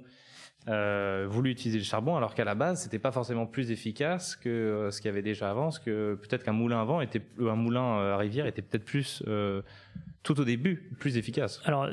voulu 1.30 1.52
utiliser 1.52 1.78
le 1.78 1.86
charbon, 1.86 2.18
alors 2.18 2.36
qu'à 2.36 2.44
la 2.44 2.54
base, 2.54 2.84
c'était 2.84 3.00
pas 3.00 3.14
forcément 3.14 3.46
plus 3.46 3.72
efficace 3.72 4.36
que 4.36 4.90
ce 4.92 5.00
qu'il 5.00 5.08
y 5.08 5.14
avait 5.14 5.22
déjà 5.22 5.50
avant, 5.50 5.70
que 5.70 6.16
peut-être 6.16 6.44
qu'un 6.44 6.52
moulin 6.52 6.82
à 6.82 6.84
vent 6.84 7.00
était, 7.00 7.22
un 7.40 7.56
moulin 7.56 8.12
à 8.12 8.18
rivière 8.18 8.46
était 8.48 8.62
peut-être 8.62 8.84
plus 8.84 9.24
tout 10.24 10.42
au 10.42 10.44
début 10.44 10.92
plus 11.00 11.16
efficace. 11.16 11.62
Alors, 11.64 11.88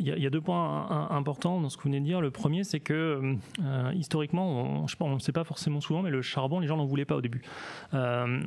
il 0.00 0.22
y, 0.22 0.26
a 0.26 0.30
deux 0.30 0.40
points 0.40 1.08
importants 1.10 1.60
dans 1.60 1.68
ce 1.68 1.76
que 1.76 1.82
vous 1.82 1.88
venez 1.88 2.00
de 2.00 2.04
dire. 2.04 2.20
Le 2.20 2.30
premier, 2.30 2.64
c'est 2.64 2.80
que 2.80 3.36
euh, 3.62 3.92
historiquement, 3.94 4.82
on, 4.82 4.86
je 4.86 4.96
ne 5.02 5.18
sait 5.18 5.32
pas 5.32 5.44
forcément 5.44 5.80
souvent, 5.80 6.02
mais 6.02 6.10
le 6.10 6.22
charbon, 6.22 6.60
les 6.60 6.66
gens 6.66 6.76
n'en 6.76 6.86
voulaient 6.86 7.04
pas 7.04 7.16
au 7.16 7.20
début. 7.20 7.42
Euh, 7.94 8.40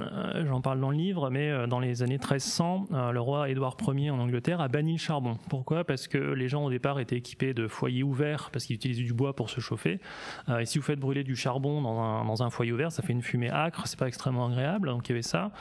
j'en 0.46 0.62
parle 0.62 0.80
dans 0.80 0.90
le 0.90 0.98
livre, 0.98 1.30
mais 1.30 1.50
euh, 1.50 1.68
dans 1.68 1.80
les 1.80 2.04
années 2.04 2.18
1300, 2.18 2.88
le 3.12 3.20
roi 3.20 3.50
Édouard 3.50 3.78
Ier 3.94 4.10
en 4.10 4.20
Angleterre 4.20 4.62
a 4.62 4.68
banni 4.68 4.94
le 4.94 4.98
charbon. 4.98 5.38
Pourquoi? 5.50 5.84
Parce 5.84 6.08
que 6.08 6.18
les 6.18 6.48
gens 6.48 6.66
au 6.66 6.70
départ 6.70 7.00
étaient 7.00 7.18
équipés 7.18 7.54
de 7.54 7.68
foyers 7.68 8.04
ouverts 8.04 8.50
parce 8.52 8.66
qu'ils 8.66 8.76
utilisaient 8.76 9.04
du 9.04 9.14
bois 9.14 9.36
pour 9.36 9.50
se 9.50 9.60
chauffer. 9.60 10.00
et 10.60 10.66
si 10.66 10.78
vous 10.78 10.84
faites 10.84 11.00
brûler 11.00 11.24
du 11.24 11.36
charbon 11.36 11.82
dans 11.82 12.44
un, 12.44 12.50
foyer 12.50 12.72
ouvert, 12.72 12.92
ça 12.92 13.04
fait 13.04 13.14
une 13.14 13.22
fumée 13.22 13.50
âcre, 13.50 13.88
c'est 13.88 14.00
pas 14.00 14.08
extrêmement 14.08 14.48
agréable. 14.48 14.90
Donc 14.90 15.08
il 15.08 15.12
y 15.12 15.14
avait 15.14 15.22
ça. 15.22 15.52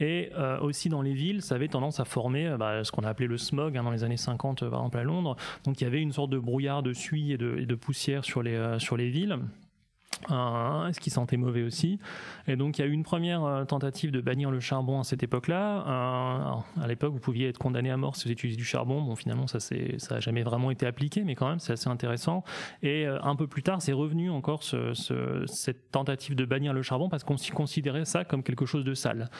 Et 0.00 0.30
aussi 0.60 0.88
dans 0.88 1.02
les 1.02 1.12
villes, 1.14 1.42
ça 1.42 1.54
avait 1.54 1.68
tendance 1.68 2.00
à 2.00 2.04
former 2.04 2.46
euh, 2.46 2.56
bah, 2.56 2.84
ce 2.84 2.92
qu'on 2.92 3.02
a 3.02 3.08
appelé 3.08 3.26
le 3.26 3.38
smog 3.38 3.76
hein, 3.76 3.82
dans 3.82 3.90
les 3.90 4.04
années 4.04 4.16
50, 4.16 4.62
euh, 4.62 4.70
par 4.70 4.80
exemple 4.80 4.98
à 4.98 5.02
Londres. 5.02 5.36
Donc 5.64 5.80
il 5.80 5.84
y 5.84 5.86
avait 5.86 6.00
une 6.00 6.12
sorte 6.12 6.30
de 6.30 6.38
brouillard 6.38 6.82
de 6.82 6.92
suie 6.92 7.32
et 7.32 7.38
de, 7.38 7.74
poussière 7.74 8.24
sur 8.24 8.42
les, 8.42 8.54
euh, 8.54 8.78
sur 8.78 8.96
les 8.96 9.10
villes 9.10 9.38
ce 10.28 11.00
qui 11.00 11.10
sentait 11.10 11.36
mauvais 11.36 11.62
aussi. 11.62 11.98
Et 12.46 12.56
donc 12.56 12.78
il 12.78 12.82
y 12.82 12.84
a 12.84 12.88
eu 12.88 12.92
une 12.92 13.02
première 13.02 13.44
euh, 13.44 13.64
tentative 13.64 14.10
de 14.10 14.20
bannir 14.20 14.50
le 14.50 14.60
charbon 14.60 15.00
à 15.00 15.04
cette 15.04 15.22
époque-là. 15.22 15.84
Euh, 15.86 16.82
à 16.82 16.86
l'époque, 16.86 17.12
vous 17.12 17.20
pouviez 17.20 17.48
être 17.48 17.58
condamné 17.58 17.90
à 17.90 17.96
mort 17.96 18.16
si 18.16 18.24
vous 18.24 18.32
utilisiez 18.32 18.56
du 18.56 18.64
charbon. 18.64 19.02
Bon, 19.02 19.16
finalement, 19.16 19.46
ça 19.46 19.60
c'est 19.60 19.98
ça 19.98 20.16
a 20.16 20.20
jamais 20.20 20.42
vraiment 20.42 20.70
été 20.70 20.86
appliqué, 20.86 21.24
mais 21.24 21.34
quand 21.34 21.48
même, 21.48 21.58
c'est 21.58 21.72
assez 21.72 21.88
intéressant. 21.88 22.44
Et 22.82 23.06
euh, 23.06 23.18
un 23.22 23.36
peu 23.36 23.46
plus 23.46 23.62
tard, 23.62 23.82
c'est 23.82 23.92
revenu 23.92 24.30
encore 24.30 24.62
ce, 24.62 24.94
ce, 24.94 25.44
cette 25.46 25.90
tentative 25.90 26.34
de 26.34 26.44
bannir 26.44 26.72
le 26.72 26.82
charbon 26.82 27.08
parce 27.08 27.24
qu'on 27.24 27.36
considérait 27.54 28.04
ça 28.04 28.24
comme 28.24 28.42
quelque 28.42 28.66
chose 28.66 28.84
de 28.84 28.94
sale. 28.94 29.30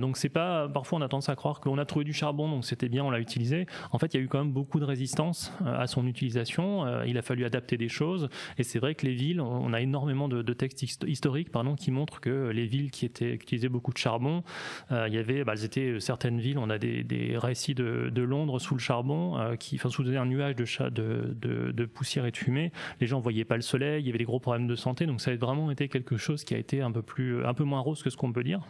donc 0.00 0.16
c'est 0.16 0.28
pas. 0.28 0.68
Parfois, 0.68 0.98
on 0.98 1.02
a 1.02 1.08
tendance 1.08 1.28
à 1.28 1.36
croire 1.36 1.60
qu'on 1.60 1.78
a 1.78 1.84
trouvé 1.84 2.04
du 2.04 2.12
charbon, 2.12 2.48
donc 2.48 2.64
c'était 2.64 2.88
bien, 2.88 3.04
on 3.04 3.10
l'a 3.10 3.20
utilisé. 3.20 3.66
En 3.92 3.98
fait, 3.98 4.14
il 4.14 4.16
y 4.18 4.20
a 4.20 4.22
eu 4.24 4.28
quand 4.28 4.38
même 4.38 4.52
beaucoup 4.52 4.80
de 4.80 4.84
résistance 4.84 5.52
à 5.64 5.86
son 5.86 6.06
utilisation. 6.06 7.02
il 7.04 7.16
a 7.18 7.22
fallu 7.22 7.44
adapter 7.44 7.76
des 7.76 7.88
choses. 7.88 8.28
Et 8.58 8.62
c'est 8.62 8.78
vrai 8.78 8.94
que 8.94 9.06
les 9.06 9.14
villes, 9.14 9.40
on 9.40 9.72
a 9.72 9.80
énormément 9.80 10.13
de, 10.28 10.52
textes 10.52 10.82
historiques 11.06 11.50
pardon, 11.50 11.74
qui 11.74 11.90
montrent 11.90 12.20
que 12.20 12.48
les 12.50 12.66
villes 12.66 12.90
qui, 12.90 13.04
étaient, 13.04 13.34
utilisaient 13.34 13.68
beaucoup 13.68 13.92
de 13.92 13.98
charbon, 13.98 14.42
euh, 14.92 15.08
il 15.08 15.14
y 15.14 15.18
avait, 15.18 15.44
bah, 15.44 15.54
étaient 15.62 15.92
euh, 15.92 16.00
certaines 16.00 16.40
villes, 16.40 16.58
on 16.58 16.70
a 16.70 16.78
des, 16.78 17.36
récits 17.36 17.74
de, 17.74 18.22
Londres 18.22 18.58
sous 18.58 18.74
le 18.74 18.80
charbon, 18.80 19.38
euh, 19.38 19.56
qui, 19.56 19.76
enfin, 19.76 19.90
sous 19.90 20.06
un 20.08 20.26
nuage 20.26 20.56
de, 20.56 20.64
de, 21.72 21.84
poussière 21.84 22.26
et 22.26 22.30
de 22.30 22.36
fumée. 22.36 22.72
Les 23.00 23.06
gens 23.06 23.18
ne 23.18 23.22
voyaient 23.22 23.44
pas 23.44 23.56
le 23.56 23.62
soleil, 23.62 24.02
il 24.02 24.06
y 24.06 24.08
avait 24.08 24.18
des 24.18 24.24
gros 24.24 24.40
problèmes 24.40 24.66
de 24.66 24.76
santé, 24.76 25.06
donc 25.06 25.20
ça 25.20 25.30
a 25.30 25.36
vraiment 25.36 25.70
été 25.70 25.88
quelque 25.88 26.16
chose 26.16 26.44
qui 26.44 26.54
a 26.54 26.58
été 26.58 26.80
un 26.80 26.90
peu, 26.92 27.02
plus, 27.02 27.44
un 27.44 27.54
peu 27.54 27.64
moins 27.64 27.80
rose 27.80 28.02
que 28.02 28.10
ce 28.10 28.16
qu'on 28.16 28.32
peut 28.32 28.44
dire. 28.44 28.62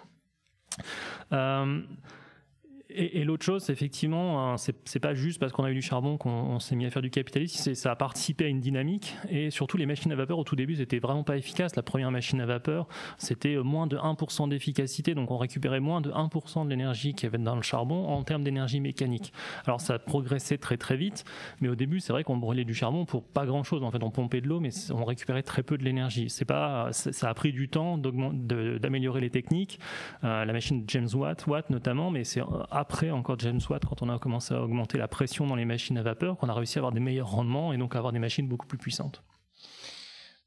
Et, 2.97 3.25
l'autre 3.25 3.45
chose, 3.45 3.71
effectivement, 3.71 4.53
hein, 4.53 4.57
c'est 4.57 5.01
pas 5.01 5.15
juste 5.15 5.41
parce 5.41 5.53
qu'on 5.53 5.65
a 5.65 5.71
eu 5.71 5.75
du 5.75 5.83
charbon 5.83 6.17
qu'on 6.17 6.61
s'est 6.61 6.77
mis 6.77 6.87
à 6.87 6.91
faire 6.91 7.03
du 7.03 7.11
capitalisme, 7.11 7.75
ça 7.75 7.91
a 7.91 7.97
participé 7.97 8.45
à 8.45 8.49
une 8.49 8.61
dynamique. 8.61 9.17
Et 9.29 9.51
surtout, 9.51 9.77
les 9.77 9.87
machines 9.87 10.13
à 10.13 10.15
vapeur, 10.15 10.39
au 10.39 10.45
tout 10.45 10.55
début, 10.55 10.77
c'était 10.77 11.01
vraiment 11.01 11.25
pas 11.25 11.37
efficace. 11.37 11.75
La 11.75 11.83
première 11.83 12.13
machine 12.13 12.41
à 12.41 12.47
vapeur, 12.47 12.87
c'était 13.19 13.57
euh, 13.57 13.63
moins 13.65 13.89
de 13.89 13.97
1% 13.97 14.49
d'efficacité, 14.49 15.15
donc 15.15 15.33
on 15.33 15.39
récupérait 15.39 15.81
moins 15.81 16.01
de 16.01 16.11
1% 16.11 16.65
de 16.65 16.71
l'énergie 16.71 17.15
qu'il 17.15 17.25
y 17.25 17.27
avait 17.27 17.39
dans 17.39 17.57
le 17.57 17.63
charbon 17.63 18.07
en 18.07 18.23
termes 18.23 18.45
d'énergie 18.45 18.79
mécanique. 18.79 19.33
Alors 19.67 19.81
ça 19.81 19.95
a 19.95 19.99
progressé 19.99 20.59
très 20.59 20.77
très 20.77 20.97
vite, 20.97 21.25
mais 21.61 21.69
au 21.69 21.75
début, 21.75 21.99
c'est 21.99 22.13
vrai 22.13 22.23
qu'on 22.23 22.37
brûlait 22.37 22.65
du 22.65 22.75
charbon 22.75 23.07
pour 23.07 23.25
pas 23.25 23.45
grand 23.45 23.65
chose. 23.65 23.83
En 23.83 23.91
fait, 23.91 24.05
on 24.05 24.11
pompait 24.11 24.41
de 24.41 24.49
l'eau, 24.49 24.61
mais 24.61 24.71
on 24.93 25.05
récupérait 25.05 25.43
très 25.43 25.65
peu 25.65 25.77
de 25.77 25.85
l'énergie. 25.85 26.31
C'est 26.31 26.45
pas, 26.45 26.93
ça 26.93 27.29
a 27.29 27.35
pris 27.35 27.53
du 27.53 27.69
temps 27.69 27.99
d'améliorer 27.99 29.21
les 29.21 29.31
techniques. 29.31 29.81
Euh, 30.23 30.45
la 30.45 30.53
machine 30.53 30.85
James 30.87 31.09
Watt, 31.13 31.47
Watt 31.49 31.71
notamment, 31.71 32.11
mais 32.11 32.23
c'est 32.23 32.43
après 32.85 33.11
encore 33.11 33.39
James 33.39 33.61
Watt, 33.71 33.83
quand 33.85 34.03
on 34.03 34.11
a 34.11 34.19
commencé 34.19 34.53
à 34.53 34.63
augmenter 34.63 34.99
la 34.99 35.09
pression 35.09 35.47
dans 35.47 35.57
les 35.57 35.65
machines 35.65 35.97
à 35.97 36.03
vapeur, 36.03 36.37
qu'on 36.37 36.51
a 36.51 36.55
réussi 36.55 36.79
à 36.79 36.81
avoir 36.81 36.93
des 36.93 37.01
meilleurs 37.01 37.31
rendements 37.31 37.73
et 37.73 37.79
donc 37.79 37.95
à 37.95 37.99
avoir 37.99 38.13
des 38.13 38.19
machines 38.19 38.47
beaucoup 38.47 38.67
plus 38.67 38.79
puissantes. 38.79 39.23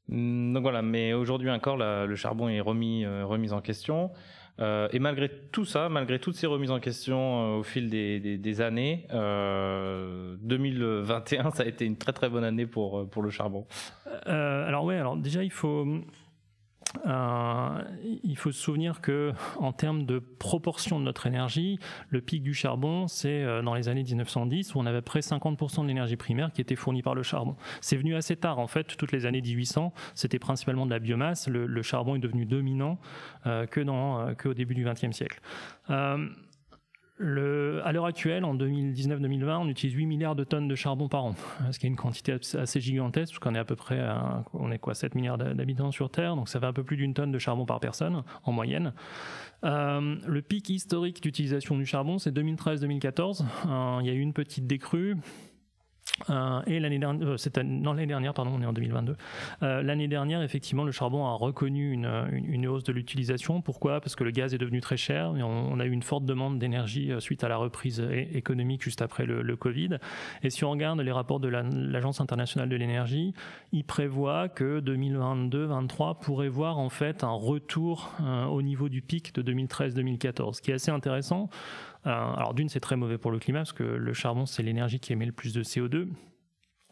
Mm, 0.08 0.52
donc 0.52 0.62
voilà, 0.62 0.82
mais 0.82 1.12
aujourd'hui 1.14 1.50
encore, 1.50 1.76
le 1.76 2.14
charbon 2.14 2.48
est 2.48 2.60
remis, 2.60 3.04
remis 3.06 3.52
en 3.52 3.60
question. 3.60 4.12
Euh, 4.60 4.88
et 4.92 4.98
malgré 4.98 5.28
tout 5.52 5.64
ça, 5.64 5.88
malgré 5.88 6.18
toutes 6.18 6.34
ces 6.34 6.46
remises 6.46 6.70
en 6.70 6.80
question 6.80 7.18
euh, 7.18 7.58
au 7.58 7.62
fil 7.62 7.88
des, 7.90 8.18
des, 8.18 8.38
des 8.38 8.60
années, 8.60 9.06
euh, 9.12 10.36
2021, 10.40 11.52
ça 11.52 11.62
a 11.62 11.66
été 11.66 11.84
une 11.84 11.96
très 11.96 12.12
très 12.12 12.28
bonne 12.28 12.44
année 12.44 12.66
pour, 12.66 13.08
pour 13.08 13.22
le 13.22 13.30
charbon. 13.30 13.66
Euh, 14.26 14.66
alors 14.66 14.84
ouais, 14.84 14.96
alors 14.96 15.16
déjà 15.16 15.44
il 15.44 15.52
faut 15.52 15.86
euh, 17.06 17.82
il 18.22 18.36
faut 18.36 18.52
se 18.52 18.60
souvenir 18.60 19.00
que 19.00 19.32
en 19.56 19.72
termes 19.72 20.06
de 20.06 20.18
proportion 20.18 20.98
de 20.98 21.04
notre 21.04 21.26
énergie, 21.26 21.78
le 22.10 22.20
pic 22.20 22.42
du 22.42 22.54
charbon, 22.54 23.08
c'est 23.08 23.42
euh, 23.42 23.62
dans 23.62 23.74
les 23.74 23.88
années 23.88 24.02
1910 24.02 24.74
où 24.74 24.78
on 24.78 24.86
avait 24.86 25.02
près 25.02 25.20
50% 25.20 25.82
de 25.82 25.88
l'énergie 25.88 26.16
primaire 26.16 26.52
qui 26.52 26.60
était 26.60 26.76
fournie 26.76 27.02
par 27.02 27.14
le 27.14 27.22
charbon. 27.22 27.56
C'est 27.80 27.96
venu 27.96 28.14
assez 28.14 28.36
tard 28.36 28.58
en 28.58 28.66
fait, 28.66 28.96
toutes 28.96 29.12
les 29.12 29.26
années 29.26 29.42
1800, 29.42 29.92
c'était 30.14 30.38
principalement 30.38 30.86
de 30.86 30.90
la 30.90 30.98
biomasse. 30.98 31.48
Le, 31.48 31.82
charbon 31.82 32.16
est 32.16 32.20
devenu 32.20 32.44
dominant 32.44 32.98
euh, 33.46 33.66
que 33.66 33.80
dans 33.80 34.34
que 34.34 34.48
au 34.48 34.54
début 34.54 34.74
du 34.74 34.84
XXe 34.84 35.12
siècle. 35.12 35.40
Le, 37.20 37.80
à 37.84 37.90
l'heure 37.90 38.06
actuelle, 38.06 38.44
en 38.44 38.54
2019-2020, 38.54 39.58
on 39.58 39.68
utilise 39.68 39.96
8 39.96 40.06
milliards 40.06 40.36
de 40.36 40.44
tonnes 40.44 40.68
de 40.68 40.74
charbon 40.76 41.08
par 41.08 41.24
an, 41.24 41.34
ce 41.72 41.78
qui 41.78 41.86
est 41.86 41.88
une 41.88 41.96
quantité 41.96 42.36
assez 42.56 42.80
gigantesque, 42.80 43.32
parce 43.32 43.38
qu'on 43.40 43.56
est 43.56 43.58
à 43.58 43.64
peu 43.64 43.74
près, 43.74 44.00
on 44.54 44.70
est 44.70 44.78
quoi, 44.78 44.94
7 44.94 45.16
milliards 45.16 45.36
d'habitants 45.36 45.90
sur 45.90 46.10
Terre, 46.10 46.36
donc 46.36 46.48
ça 46.48 46.60
fait 46.60 46.66
un 46.66 46.72
peu 46.72 46.84
plus 46.84 46.96
d'une 46.96 47.14
tonne 47.14 47.32
de 47.32 47.38
charbon 47.40 47.66
par 47.66 47.80
personne, 47.80 48.22
en 48.44 48.52
moyenne. 48.52 48.92
Euh, 49.64 50.16
le 50.26 50.42
pic 50.42 50.68
historique 50.68 51.22
d'utilisation 51.22 51.76
du 51.76 51.84
charbon, 51.84 52.18
c'est 52.18 52.30
2013-2014. 52.30 53.42
Euh, 53.42 53.98
il 54.00 54.06
y 54.06 54.10
a 54.10 54.12
eu 54.12 54.20
une 54.20 54.32
petite 54.32 54.66
décrue, 54.66 55.16
euh, 56.30 56.60
et 56.66 56.80
l'année 56.80 56.98
dernière, 56.98 57.28
euh, 57.28 57.36
l'année 57.62 58.06
dernière, 58.06 58.34
pardon, 58.34 58.52
on 58.54 58.62
est 58.62 58.66
en 58.66 58.72
2022. 58.72 59.16
Euh, 59.62 59.82
l'année 59.82 60.08
dernière, 60.08 60.42
effectivement, 60.42 60.84
le 60.84 60.92
charbon 60.92 61.26
a 61.26 61.32
reconnu 61.32 61.92
une, 61.92 62.66
hausse 62.66 62.84
de 62.84 62.92
l'utilisation. 62.92 63.60
Pourquoi? 63.60 64.00
Parce 64.00 64.16
que 64.16 64.24
le 64.24 64.30
gaz 64.30 64.54
est 64.54 64.58
devenu 64.58 64.80
très 64.80 64.96
cher. 64.96 65.36
Et 65.36 65.42
on, 65.42 65.78
a 65.78 65.84
eu 65.84 65.90
une 65.90 66.02
forte 66.02 66.24
demande 66.24 66.58
d'énergie 66.58 67.12
suite 67.20 67.44
à 67.44 67.48
la 67.48 67.56
reprise 67.56 68.00
économique 68.32 68.82
juste 68.82 69.02
après 69.02 69.26
le, 69.26 69.56
Covid. 69.58 69.98
Et 70.42 70.50
si 70.50 70.64
on 70.64 70.70
regarde 70.70 71.00
les 71.00 71.10
rapports 71.10 71.40
de 71.40 71.48
l'Agence 71.48 72.20
internationale 72.20 72.68
de 72.68 72.76
l'énergie, 72.76 73.34
ils 73.72 73.84
prévoient 73.84 74.48
que 74.48 74.80
2022-2023 74.80 76.20
pourrait 76.20 76.48
voir 76.48 76.78
en 76.78 76.88
fait 76.88 77.24
un 77.24 77.32
retour 77.32 78.12
au 78.50 78.62
niveau 78.62 78.88
du 78.88 79.02
pic 79.02 79.34
de 79.34 79.42
2013-2014, 79.52 80.54
ce 80.54 80.62
qui 80.62 80.70
est 80.70 80.74
assez 80.74 80.90
intéressant 80.90 81.48
alors 82.04 82.54
d'une, 82.54 82.68
c'est 82.68 82.80
très 82.80 82.96
mauvais 82.96 83.18
pour 83.18 83.30
le 83.30 83.38
climat 83.38 83.60
parce 83.60 83.72
que 83.72 83.82
le 83.82 84.12
charbon, 84.12 84.46
c'est 84.46 84.62
l'énergie 84.62 85.00
qui 85.00 85.12
émet 85.12 85.26
le 85.26 85.32
plus 85.32 85.52
de 85.52 85.62
CO2. 85.62 86.07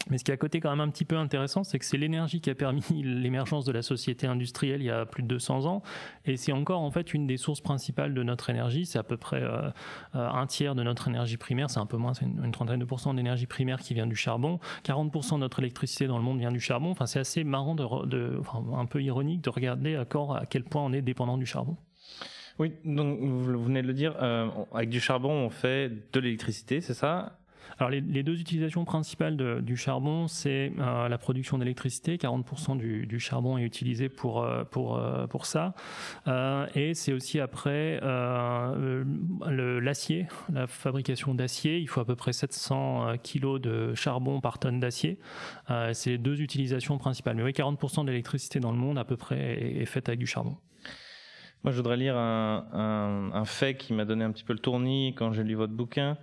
Mais 0.09 0.19
ce 0.19 0.25
qui 0.25 0.31
est 0.31 0.35
à 0.35 0.37
côté 0.37 0.61
quand 0.61 0.71
même 0.71 0.81
un 0.81 0.91
petit 0.91 1.05
peu 1.05 1.17
intéressant, 1.17 1.65
c'est 1.65 1.79
que 1.79 1.85
c'est 1.85 1.97
l'énergie 1.97 2.41
qui 2.41 2.51
a 2.51 2.55
permis 2.55 2.83
l'émergence 3.03 3.65
de 3.65 3.73
la 3.73 3.83
société 3.83 4.27
industrielle 4.27 4.81
il 4.81 4.87
y 4.87 4.91
a 4.91 5.07
plus 5.07 5.23
de 5.23 5.29
200 5.29 5.67
ans, 5.67 5.83
et 6.25 6.37
c'est 6.37 6.53
encore 6.53 6.81
en 6.81 6.91
fait 6.91 7.15
une 7.15 7.27
des 7.27 7.37
sources 7.37 7.61
principales 7.61 8.15
de 8.15 8.23
notre 8.23 8.51
énergie. 8.51 8.87
C'est 8.87 8.99
à 8.99 9.03
peu 9.03 9.17
près 9.17 9.43
euh, 9.43 9.71
un 10.15 10.47
tiers 10.47 10.75
de 10.75 10.83
notre 10.83 11.09
énergie 11.09 11.37
primaire, 11.37 11.71
c'est 11.71 11.81
un 11.81 11.87
peu 11.87 11.97
moins, 11.97 12.15
c'est 12.15 12.25
une, 12.25 12.53
trentaine 12.53 12.81
de 12.81 12.85
pourcents 12.85 13.15
d'énergie 13.15 13.47
primaire 13.47 13.81
qui 13.81 13.95
vient 13.95 14.07
du 14.07 14.17
charbon. 14.17 14.61
40% 14.85 15.35
de 15.35 15.39
notre 15.39 15.59
électricité 15.59 16.07
dans 16.07 16.19
le 16.19 16.25
monde 16.25 16.39
vient 16.39 16.53
du 16.53 16.61
charbon. 16.61 16.91
Enfin, 16.91 17.07
c'est 17.07 17.21
assez 17.21 17.45
marrant, 17.45 17.77
un 17.77 18.87
peu 18.87 19.03
ironique 19.03 19.43
de 19.43 19.51
regarder 19.51 19.97
à, 19.97 20.03
à 20.03 20.47
quel 20.47 20.65
point 20.65 20.83
on 20.83 20.93
est 20.93 21.03
dépendant 21.03 21.37
du 21.37 21.47
charbon. 21.47 21.77
Oui, 22.59 22.73
donc 22.85 23.21
vous 23.21 23.65
venez 23.65 23.83
de 23.83 23.87
le 23.87 23.93
dire, 23.93 24.15
euh, 24.23 24.49
avec 24.73 24.89
du 24.89 25.01
charbon, 25.01 25.31
on 25.31 25.51
fait 25.51 25.91
de 26.13 26.21
l'électricité, 26.21 26.81
c'est 26.81 26.95
ça? 26.95 27.39
Alors 27.79 27.91
les, 27.91 28.23
deux 28.23 28.41
utilisations 28.41 28.85
principales 28.85 29.37
du 29.63 29.77
charbon, 29.77 30.29
c'est 30.29 30.73
euh, 30.79 31.09
la 31.09 31.19
production 31.19 31.59
d'électricité. 31.59 32.17
40% 32.17 32.77
du, 32.77 33.21
charbon 33.21 33.59
est 33.59 33.65
utilisé 33.65 34.09
pour 34.09 34.43
euh, 34.43 34.65
pour 34.65 35.01
pour 35.31 35.47
ça, 35.47 35.75
et 36.75 36.95
c'est 36.95 37.13
aussi 37.13 37.41
après 37.41 38.01
l'acier, 39.81 40.27
la 40.53 40.67
fabrication 40.67 41.35
d'acier. 41.35 41.79
Il 41.79 41.89
faut 41.89 42.01
à 42.01 42.05
peu 42.05 42.17
près 42.17 42.33
700 42.33 43.19
kilos 43.23 43.61
de 43.61 43.95
charbon 43.95 44.41
par 44.41 44.59
tonne 44.59 44.81
d'acier. 44.81 45.19
c'est 45.93 46.11
les 46.11 46.19
deux 46.19 46.41
utilisations 46.41 46.99
principales. 46.99 47.37
Mais 47.37 47.43
oui, 47.43 47.53
40% 47.53 48.03
de 48.03 48.11
l'électricité 48.11 48.61
dans 48.61 48.73
le 48.73 48.79
monde 48.79 48.99
à 48.99 49.05
peu 49.05 49.17
près 49.17 49.39
est, 49.39 49.83
est 49.83 49.87
faite 49.87 50.09
avec 50.09 50.19
du 50.19 50.27
charbon. 50.27 50.57
Moi, 51.65 51.73
je 51.73 51.79
voudrais 51.79 51.97
lire 51.97 52.17
un, 52.17 53.31
un, 53.33 53.45
fait 53.45 53.77
qui 53.77 53.93
m'a 53.93 54.05
donné 54.05 54.25
un 54.25 54.31
petit 54.31 54.45
peu 54.45 54.53
le 54.53 54.61
tournis 54.61 55.15
quand 55.17 55.33
j'ai 55.33 55.43
lu 55.43 55.55
votre 55.55 55.73
bouquin. 55.73 56.17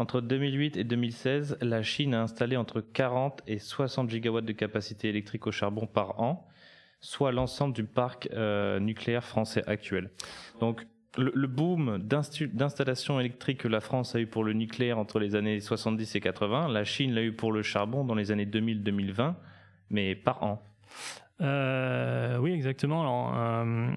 Entre 0.00 0.22
2008 0.22 0.78
et 0.78 0.84
2016, 0.84 1.58
la 1.60 1.82
Chine 1.82 2.14
a 2.14 2.22
installé 2.22 2.56
entre 2.56 2.80
40 2.80 3.42
et 3.46 3.58
60 3.58 4.08
gigawatts 4.08 4.46
de 4.46 4.52
capacité 4.52 5.10
électrique 5.10 5.46
au 5.46 5.52
charbon 5.52 5.86
par 5.86 6.18
an, 6.22 6.48
soit 7.02 7.32
l'ensemble 7.32 7.74
du 7.74 7.84
parc 7.84 8.26
euh, 8.32 8.80
nucléaire 8.80 9.22
français 9.22 9.62
actuel. 9.66 10.08
Donc, 10.58 10.86
le, 11.18 11.30
le 11.34 11.46
boom 11.46 11.98
d'installation 11.98 13.20
électrique 13.20 13.58
que 13.58 13.68
la 13.68 13.80
France 13.80 14.14
a 14.14 14.20
eu 14.20 14.26
pour 14.26 14.42
le 14.42 14.54
nucléaire 14.54 14.96
entre 14.96 15.18
les 15.18 15.34
années 15.34 15.60
70 15.60 16.14
et 16.14 16.20
80, 16.22 16.68
la 16.68 16.84
Chine 16.84 17.12
l'a 17.12 17.22
eu 17.22 17.32
pour 17.32 17.52
le 17.52 17.60
charbon 17.60 18.02
dans 18.02 18.14
les 18.14 18.30
années 18.30 18.46
2000-2020, 18.46 19.34
mais 19.90 20.14
par 20.14 20.42
an. 20.42 20.62
Euh, 21.40 22.38
oui, 22.38 22.52
exactement. 22.52 23.00
Alors, 23.00 23.34
euh, 23.36 23.90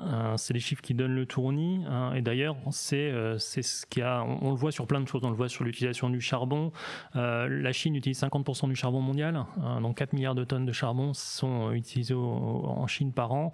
euh, 0.00 0.36
c'est 0.36 0.52
les 0.52 0.60
chiffres 0.60 0.82
qui 0.82 0.94
donnent 0.94 1.14
le 1.14 1.26
tournis. 1.26 1.84
Hein, 1.88 2.12
et 2.14 2.22
d'ailleurs, 2.22 2.56
c'est 2.70 3.12
c'est 3.38 3.62
ce 3.62 3.86
a. 4.00 4.24
On, 4.24 4.50
le 4.50 4.56
voit 4.56 4.72
sur 4.72 4.86
plein 4.86 5.00
de 5.00 5.08
choses. 5.08 5.22
On 5.24 5.30
le 5.30 5.36
voit 5.36 5.48
sur 5.48 5.64
l'utilisation 5.64 6.10
du 6.10 6.20
charbon. 6.20 6.72
La 7.14 7.72
Chine 7.72 7.94
utilise 7.96 8.20
50% 8.20 8.68
du 8.68 8.76
charbon 8.76 9.00
mondial. 9.00 9.36
Hein, 9.36 9.80
donc 9.80 9.96
4 9.96 10.12
milliards 10.12 10.34
de 10.34 10.44
tonnes 10.44 10.66
de 10.66 10.72
charbon 10.72 11.14
sont 11.14 11.72
utilisées 11.72 12.14
en 12.14 12.86
Chine 12.86 13.12
par 13.12 13.32
an. 13.32 13.52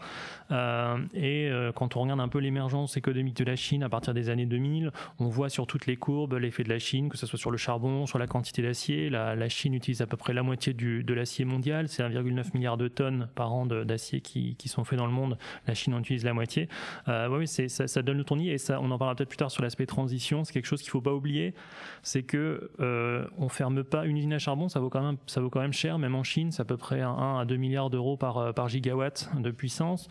et 1.15 1.51
quand 1.75 1.97
on 1.97 2.03
regarde 2.03 2.21
un 2.21 2.29
peu 2.29 2.39
l'émergence 2.39 2.97
économique 2.97 3.37
de 3.37 3.45
la 3.45 3.57
Chine 3.57 3.83
à 3.83 3.89
partir 3.89 4.15
des 4.15 4.31
années 4.31 4.47
2000, 4.47 4.91
on 5.19 5.29
voit 5.29 5.49
sur 5.49 5.67
toutes 5.67 5.87
les 5.87 5.97
courbes 5.97 6.35
l'effet 6.35 6.65
de 6.65 6.69
la 6.69 6.79
Chine, 6.79 7.09
que 7.09 7.17
ce 7.17 7.27
soit 7.27 7.39
sur 7.39 7.51
le 7.51 7.57
charbon, 7.57 8.07
sur 8.07 8.19
la 8.19 8.27
quantité 8.27 8.63
d'acier. 8.63 9.11
La, 9.11 9.35
la, 9.35 9.49
Chine 9.49 9.75
utilise 9.75 10.03
à 10.03 10.07
peu 10.07 10.17
près 10.17 10.33
la 10.33 10.43
moitié 10.43 10.73
du, 10.73 11.03
de 11.05 11.15
l'acier 11.15 11.45
mondial. 11.45 11.89
C'est 11.89 12.03
1,9 12.03 12.55
milliard 12.55 12.77
de 12.77 12.89
tonnes 12.89 13.28
par 13.35 13.53
an 13.53 13.67
d'acier 13.67 14.21
qui, 14.21 14.57
sont 14.69 14.85
faits 14.85 14.99
dans 14.99 15.07
le 15.07 15.13
monde. 15.13 15.39
La 15.67 15.75
Chine 15.75 15.95
en 15.95 16.01
utilise 16.01 16.25
la 16.25 16.35
moitié. 16.35 16.69
Euh, 17.09 17.29
oui, 17.29 17.47
ça, 17.47 18.03
donne 18.03 18.19
le 18.19 18.25
tournis 18.25 18.51
et 18.51 18.57
on 18.71 18.91
en 18.91 18.99
parlera 18.99 19.15
peut-être 19.15 19.29
plus 19.29 19.39
tard 19.39 19.51
sur 19.51 19.63
l'aspect 19.63 19.87
transition. 19.87 20.45
C'est 20.45 20.53
quelque 20.53 20.67
chose 20.67 20.83
qu'il 20.83 20.91
faut 20.91 21.01
pas 21.01 21.15
oublier, 21.15 21.55
c'est 22.03 22.23
que 22.23 22.71
euh, 22.81 23.27
ferme 23.49 23.83
pas 23.83 24.07
une 24.07 24.17
usine 24.17 24.33
à 24.33 24.39
charbon, 24.39 24.69
ça 24.69 24.81
vaut 24.81 24.91
quand 24.91 25.03
même, 25.03 25.17
ça 25.27 25.41
vaut 25.41 25.51
quand 25.51 25.61
même 25.61 25.73
cher. 25.73 25.99
Même 25.99 26.15
en 26.15 26.23
Chine, 26.23 26.53
c'est 26.53 26.63
à 26.63 26.65
peu 26.65 26.77
près 26.77 27.01
1 27.01 27.39
à 27.41 27.45
2 27.45 27.57
milliards 27.57 27.91
d'euros 27.91 28.17
par, 28.17 28.39
euh, 28.39 28.53
par 28.53 28.69
gigawatt 28.69 29.31
de 29.37 29.51
puissance. 29.51 30.09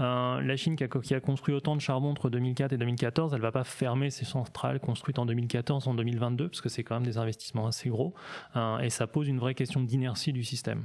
Euh, 0.00 0.40
la 0.40 0.56
Chine 0.56 0.76
qui 0.76 0.84
a, 1.14 1.20
construit 1.20 1.54
autant 1.54 1.76
de 1.76 1.80
charbon 1.80 2.10
entre 2.10 2.30
2004 2.30 2.72
et 2.72 2.76
2014, 2.78 3.34
elle 3.34 3.40
va 3.40 3.52
pas 3.52 3.64
fermer 3.64 4.10
ses 4.10 4.24
centrales 4.24 4.80
construites 4.80 5.18
en 5.18 5.26
2014 5.26 5.88
en 5.88 5.94
2022 5.94 6.48
parce 6.48 6.60
que 6.60 6.68
c'est 6.68 6.82
quand 6.82 6.96
même 6.96 7.04
des 7.04 7.18
investissements 7.18 7.66
assez 7.66 7.88
gros 7.88 8.14
et 8.82 8.90
ça 8.90 9.06
pose 9.06 9.28
une 9.28 9.38
vraie 9.38 9.54
question 9.54 9.80
d'inertie 9.80 10.32
du 10.32 10.44
système. 10.44 10.84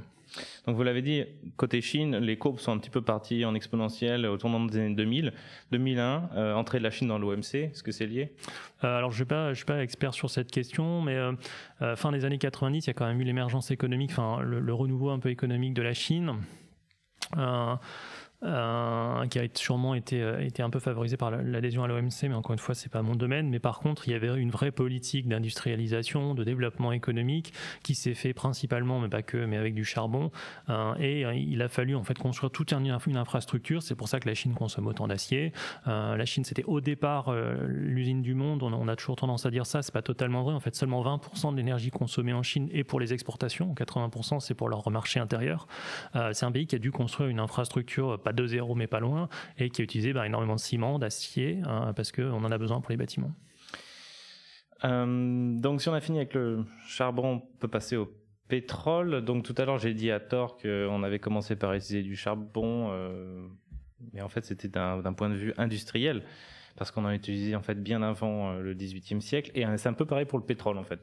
Donc 0.66 0.76
vous 0.76 0.82
l'avez 0.82 1.02
dit, 1.02 1.24
côté 1.56 1.80
Chine, 1.80 2.16
les 2.16 2.36
courbes 2.36 2.58
sont 2.58 2.72
un 2.72 2.78
petit 2.78 2.90
peu 2.90 3.02
parties 3.02 3.44
en 3.44 3.54
exponentielle 3.54 4.26
au 4.26 4.36
tournant 4.36 4.64
des 4.64 4.78
années 4.78 4.94
2000. 4.94 5.32
2001, 5.72 6.30
euh, 6.34 6.54
entrée 6.54 6.78
de 6.78 6.84
la 6.84 6.90
Chine 6.90 7.08
dans 7.08 7.18
l'OMC, 7.18 7.54
est-ce 7.54 7.82
que 7.82 7.92
c'est 7.92 8.06
lié? 8.06 8.32
Euh, 8.84 8.98
Alors 8.98 9.12
je 9.12 9.24
ne 9.24 9.54
suis 9.54 9.64
pas 9.64 9.82
expert 9.82 10.14
sur 10.14 10.30
cette 10.30 10.50
question, 10.50 11.02
mais 11.02 11.14
euh, 11.14 11.96
fin 11.96 12.12
des 12.12 12.24
années 12.24 12.38
90, 12.38 12.84
il 12.84 12.86
y 12.86 12.90
a 12.90 12.94
quand 12.94 13.06
même 13.06 13.20
eu 13.20 13.24
l'émergence 13.24 13.70
économique, 13.70 14.12
le, 14.42 14.74
renouveau 14.74 15.10
un 15.10 15.18
peu 15.18 15.30
économique 15.30 15.74
de 15.74 15.82
la 15.82 15.94
Chine. 15.94 16.36
Euh, 18.42 19.26
qui 19.28 19.38
a 19.38 19.46
sûrement 19.54 19.94
été, 19.94 20.20
euh, 20.20 20.44
été 20.44 20.62
un 20.62 20.68
peu 20.68 20.78
favorisé 20.78 21.16
par 21.16 21.30
l'adhésion 21.30 21.84
à 21.84 21.86
l'OMC, 21.86 22.24
mais 22.24 22.34
encore 22.34 22.52
une 22.52 22.58
fois, 22.58 22.74
c'est 22.74 22.90
pas 22.90 23.00
mon 23.00 23.14
domaine. 23.14 23.48
Mais 23.48 23.58
par 23.58 23.80
contre, 23.80 24.06
il 24.06 24.10
y 24.10 24.14
avait 24.14 24.38
une 24.38 24.50
vraie 24.50 24.72
politique 24.72 25.26
d'industrialisation, 25.26 26.34
de 26.34 26.44
développement 26.44 26.92
économique 26.92 27.54
qui 27.82 27.94
s'est 27.94 28.14
fait 28.14 28.34
principalement, 28.34 29.00
mais 29.00 29.08
pas 29.08 29.22
que, 29.22 29.38
mais 29.38 29.56
avec 29.56 29.74
du 29.74 29.84
charbon. 29.84 30.30
Euh, 30.68 30.94
et 31.00 31.22
il 31.38 31.62
a 31.62 31.68
fallu 31.68 31.96
construire 32.20 32.50
toute 32.50 32.72
une, 32.72 32.98
une 33.06 33.16
infrastructure. 33.16 33.82
C'est 33.82 33.94
pour 33.94 34.08
ça 34.08 34.20
que 34.20 34.28
la 34.28 34.34
Chine 34.34 34.52
consomme 34.52 34.86
autant 34.86 35.08
d'acier. 35.08 35.52
La 35.86 36.24
Chine, 36.26 36.44
c'était 36.44 36.64
au 36.64 36.80
départ 36.80 37.34
l'usine 37.66 38.22
du 38.22 38.34
monde. 38.34 38.62
On 38.62 38.72
a, 38.72 38.76
on 38.76 38.88
a, 38.88 38.96
toujours 38.96 39.16
tendance 39.16 39.46
à 39.46 39.50
dire 39.50 39.66
ça. 39.66 39.82
C'est 39.82 39.92
pas 39.92 40.02
totalement 40.02 40.42
vrai. 40.42 40.54
En 40.54 40.60
fait, 40.60 40.74
seulement 40.74 41.02
20% 41.02 41.52
de 41.52 41.56
l'énergie 41.56 41.90
consommée 41.90 42.32
en 42.32 42.42
Chine 42.42 42.68
est 42.72 42.84
pour 42.84 43.00
les 43.00 43.12
exportations. 43.14 43.72
80% 43.74 44.40
c'est 44.40 44.54
pour 44.54 44.68
leur 44.68 44.88
marché 44.90 45.20
intérieur. 45.20 45.66
c'est 46.32 46.44
un 46.44 46.52
pays 46.52 46.66
qui 46.66 46.76
a 46.76 46.78
dû 46.78 46.90
construire 46.90 47.30
une 47.30 47.40
infrastructure 47.40 48.18
pas 48.26 48.32
de 48.32 48.44
zéro 48.44 48.74
mais 48.74 48.88
pas 48.88 48.98
loin, 48.98 49.28
et 49.56 49.70
qui 49.70 49.82
a 49.82 49.84
utilisé 49.84 50.12
bah, 50.12 50.26
énormément 50.26 50.56
de 50.56 50.60
ciment, 50.60 50.98
d'acier, 50.98 51.60
hein, 51.64 51.92
parce 51.94 52.10
qu'on 52.10 52.42
en 52.42 52.50
a 52.50 52.58
besoin 52.58 52.80
pour 52.80 52.90
les 52.90 52.96
bâtiments. 52.96 53.30
Euh, 54.82 55.56
donc 55.60 55.80
si 55.80 55.88
on 55.88 55.94
a 55.94 56.00
fini 56.00 56.18
avec 56.18 56.34
le 56.34 56.64
charbon, 56.88 57.34
on 57.34 57.38
peut 57.38 57.68
passer 57.68 57.96
au 57.96 58.12
pétrole. 58.48 59.24
Donc 59.24 59.44
tout 59.44 59.54
à 59.58 59.64
l'heure 59.64 59.78
j'ai 59.78 59.94
dit 59.94 60.10
à 60.10 60.18
tort 60.18 60.58
qu'on 60.58 61.04
avait 61.04 61.20
commencé 61.20 61.54
par 61.54 61.72
utiliser 61.72 62.02
du 62.02 62.16
charbon, 62.16 62.88
euh, 62.90 63.46
mais 64.12 64.22
en 64.22 64.28
fait 64.28 64.44
c'était 64.44 64.68
d'un 64.68 65.12
point 65.12 65.30
de 65.30 65.36
vue 65.36 65.54
industriel. 65.56 66.24
Parce 66.76 66.90
qu'on 66.90 67.04
en 67.04 67.10
utilisait 67.10 67.54
en 67.54 67.62
fait 67.62 67.82
bien 67.82 68.02
avant 68.02 68.54
le 68.54 68.74
18e 68.74 69.20
siècle. 69.20 69.50
Et 69.54 69.64
c'est 69.76 69.88
un 69.88 69.92
peu 69.92 70.04
pareil 70.04 70.26
pour 70.26 70.38
le 70.38 70.44
pétrole 70.44 70.78
en 70.78 70.84
fait. 70.84 71.00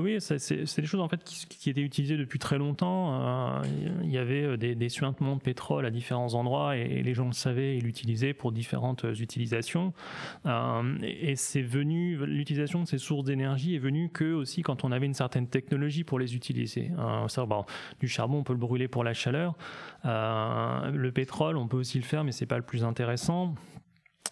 oui, 0.00 0.18
c'est 0.20 0.80
des 0.80 0.86
choses 0.86 1.00
en 1.00 1.08
fait 1.08 1.22
qui, 1.24 1.70
étaient 1.70 1.80
utilisées 1.80 2.16
depuis 2.16 2.38
très 2.38 2.58
longtemps. 2.58 3.62
il 4.02 4.10
y 4.10 4.18
avait 4.18 4.56
des, 4.56 4.88
suintements 4.88 5.36
de 5.36 5.40
pétrole 5.40 5.86
à 5.86 5.90
différents 5.90 6.34
endroits 6.34 6.76
et, 6.76 7.02
les 7.02 7.14
gens 7.14 7.26
le 7.26 7.32
savaient 7.32 7.76
et 7.76 7.80
l'utilisaient 7.80 8.34
pour 8.34 8.52
différentes 8.52 9.04
utilisations. 9.18 9.92
et, 11.02 11.36
c'est 11.36 11.62
venu, 11.62 12.16
l'utilisation 12.26 12.82
de 12.82 12.88
ces 12.88 12.98
sources 12.98 13.24
d'énergie 13.24 13.74
est 13.74 13.78
venue 13.78 14.10
que 14.10 14.32
aussi 14.32 14.62
quand 14.62 14.84
on 14.84 14.92
avait 14.92 15.06
une 15.06 15.14
certaine 15.14 15.46
technologie 15.46 16.04
pour 16.04 16.18
les 16.18 16.34
utiliser. 16.34 16.90
Euh, 16.98 17.26
du 18.00 18.08
charbon, 18.08 18.38
on 18.38 18.42
peut 18.42 18.52
le 18.52 18.58
brûler 18.58 18.88
pour 18.88 19.04
la 19.04 19.14
chaleur. 19.14 19.56
Euh, 20.04 20.90
le 20.90 21.12
pétrole, 21.12 21.56
on 21.56 21.68
peut 21.68 21.76
aussi 21.76 21.98
le 21.98 22.04
faire, 22.04 22.24
mais 22.24 22.32
c'est 22.32 22.46
pas 22.46 22.56
le 22.56 22.62
plus 22.62 22.84
intéressant 22.84 23.54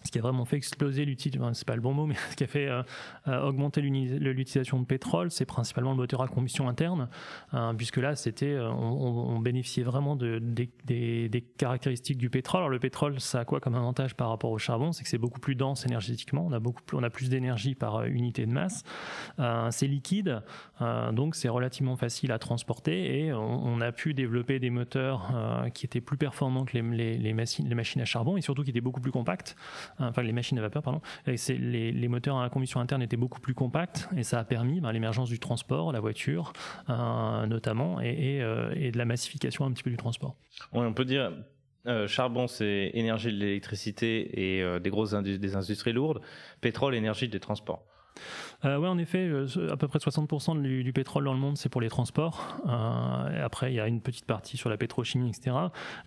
ce 0.03 0.11
qui 0.11 0.19
a 0.19 0.21
vraiment 0.21 0.45
fait 0.45 0.57
exploser 0.57 1.05
l'utilisation, 1.05 1.53
c'est 1.53 1.67
pas 1.67 1.75
le 1.75 1.81
bon 1.81 1.93
mot, 1.93 2.05
mais 2.05 2.15
ce 2.31 2.35
qui 2.35 2.43
a 2.43 2.47
fait 2.47 2.67
euh, 2.67 2.81
euh, 3.27 3.41
augmenter 3.41 3.81
l'utilisation 3.81 4.79
de 4.79 4.85
pétrole, 4.85 5.29
c'est 5.29 5.45
principalement 5.45 5.91
le 5.91 5.97
moteur 5.97 6.21
à 6.21 6.27
combustion 6.27 6.69
interne, 6.69 7.09
hein, 7.51 7.75
puisque 7.75 7.97
là, 7.97 8.15
c'était, 8.15 8.53
euh, 8.53 8.69
on, 8.69 9.39
bénéficiait 9.39 9.83
vraiment 9.83 10.15
de, 10.15 10.39
des, 10.39 11.45
caractéristiques 11.57 12.17
du 12.17 12.29
pétrole. 12.29 12.59
Alors 12.59 12.69
le 12.69 12.79
pétrole, 12.79 13.19
ça 13.19 13.41
a 13.41 13.45
quoi 13.45 13.59
comme 13.59 13.75
avantage 13.75 14.15
par 14.15 14.29
rapport 14.29 14.51
au 14.51 14.57
charbon? 14.57 14.91
C'est 14.91 15.03
que 15.03 15.09
c'est 15.09 15.17
beaucoup 15.17 15.39
plus 15.39 15.55
dense 15.55 15.85
énergétiquement, 15.85 16.45
on 16.45 16.51
a 16.51 16.59
beaucoup 16.59 16.81
plus, 16.81 16.97
on 16.97 17.03
a 17.03 17.09
plus 17.09 17.29
d'énergie 17.29 17.75
par 17.75 18.03
unité 18.03 18.45
de 18.45 18.51
masse, 18.51 18.83
c'est 19.71 19.87
liquide, 19.87 20.41
donc 21.11 21.35
c'est 21.35 21.49
relativement 21.49 21.95
facile 21.95 22.31
à 22.31 22.39
transporter, 22.39 23.25
et 23.25 23.33
on, 23.33 23.81
a 23.81 23.91
pu 23.91 24.13
développer 24.13 24.59
des 24.59 24.69
moteurs 24.69 25.31
qui 25.73 25.85
étaient 25.85 26.01
plus 26.01 26.17
performants 26.17 26.65
que 26.65 26.77
les, 26.77 27.33
machines, 27.33 27.67
les 27.67 27.75
machines 27.75 28.01
à 28.01 28.05
charbon, 28.05 28.37
et 28.37 28.41
surtout 28.41 28.63
qui 28.63 28.71
étaient 28.71 28.81
beaucoup 28.81 29.01
plus 29.01 29.11
compacts 29.11 29.55
enfin 29.99 30.21
les 30.21 30.31
machines 30.31 30.57
à 30.57 30.61
vapeur, 30.61 30.83
pardon, 30.83 31.01
les, 31.25 31.91
les, 31.91 32.07
moteurs 32.07 32.39
à 32.39 32.49
combustion 32.49 32.79
interne 32.79 33.01
étaient 33.01 33.17
beaucoup 33.17 33.39
plus 33.39 33.53
compacts 33.53 34.09
et 34.15 34.23
ça 34.23 34.39
a 34.39 34.43
permis 34.43 34.81
ben, 34.81 34.91
l'émergence 34.91 35.29
du 35.29 35.39
transport, 35.39 35.91
la 35.91 35.99
voiture 35.99 36.53
euh, 36.89 37.45
notamment, 37.45 38.01
et, 38.01 38.41
euh, 38.41 38.73
et, 38.75 38.91
de 38.91 38.97
la 38.97 39.05
massification 39.05 39.65
un 39.65 39.71
petit 39.71 39.83
peu 39.83 39.89
du 39.89 39.97
transport. 39.97 40.35
On 40.71 40.93
peut 40.93 41.05
dire 41.05 41.31
euh, 41.87 42.07
charbon, 42.07 42.47
c'est 42.47 42.91
énergie 42.93 43.31
de 43.31 43.37
l'électricité 43.37 44.57
et 44.57 44.79
des 44.79 44.89
grosses 44.89 45.13
des 45.13 45.55
industries 45.55 45.93
lourdes. 45.93 46.21
Pétrole, 46.61 46.95
énergie 46.95 47.27
des 47.27 47.39
transports. 47.39 47.85
Euh, 48.65 48.77
oui, 48.77 48.87
en 48.87 48.97
effet, 48.97 49.27
euh, 49.27 49.47
à 49.71 49.77
peu 49.77 49.87
près 49.87 49.99
60% 49.99 50.61
du, 50.61 50.93
pétrole 50.93 51.23
dans 51.23 51.33
le 51.33 51.39
monde, 51.39 51.57
c'est 51.57 51.69
pour 51.69 51.81
les 51.81 51.89
transports. 51.89 52.57
Euh, 52.67 53.45
après, 53.45 53.71
il 53.71 53.75
y 53.75 53.79
a 53.79 53.87
une 53.87 54.01
petite 54.01 54.25
partie 54.25 54.57
sur 54.57 54.69
la 54.69 54.77
pétrochimie, 54.77 55.29
etc. 55.29 55.55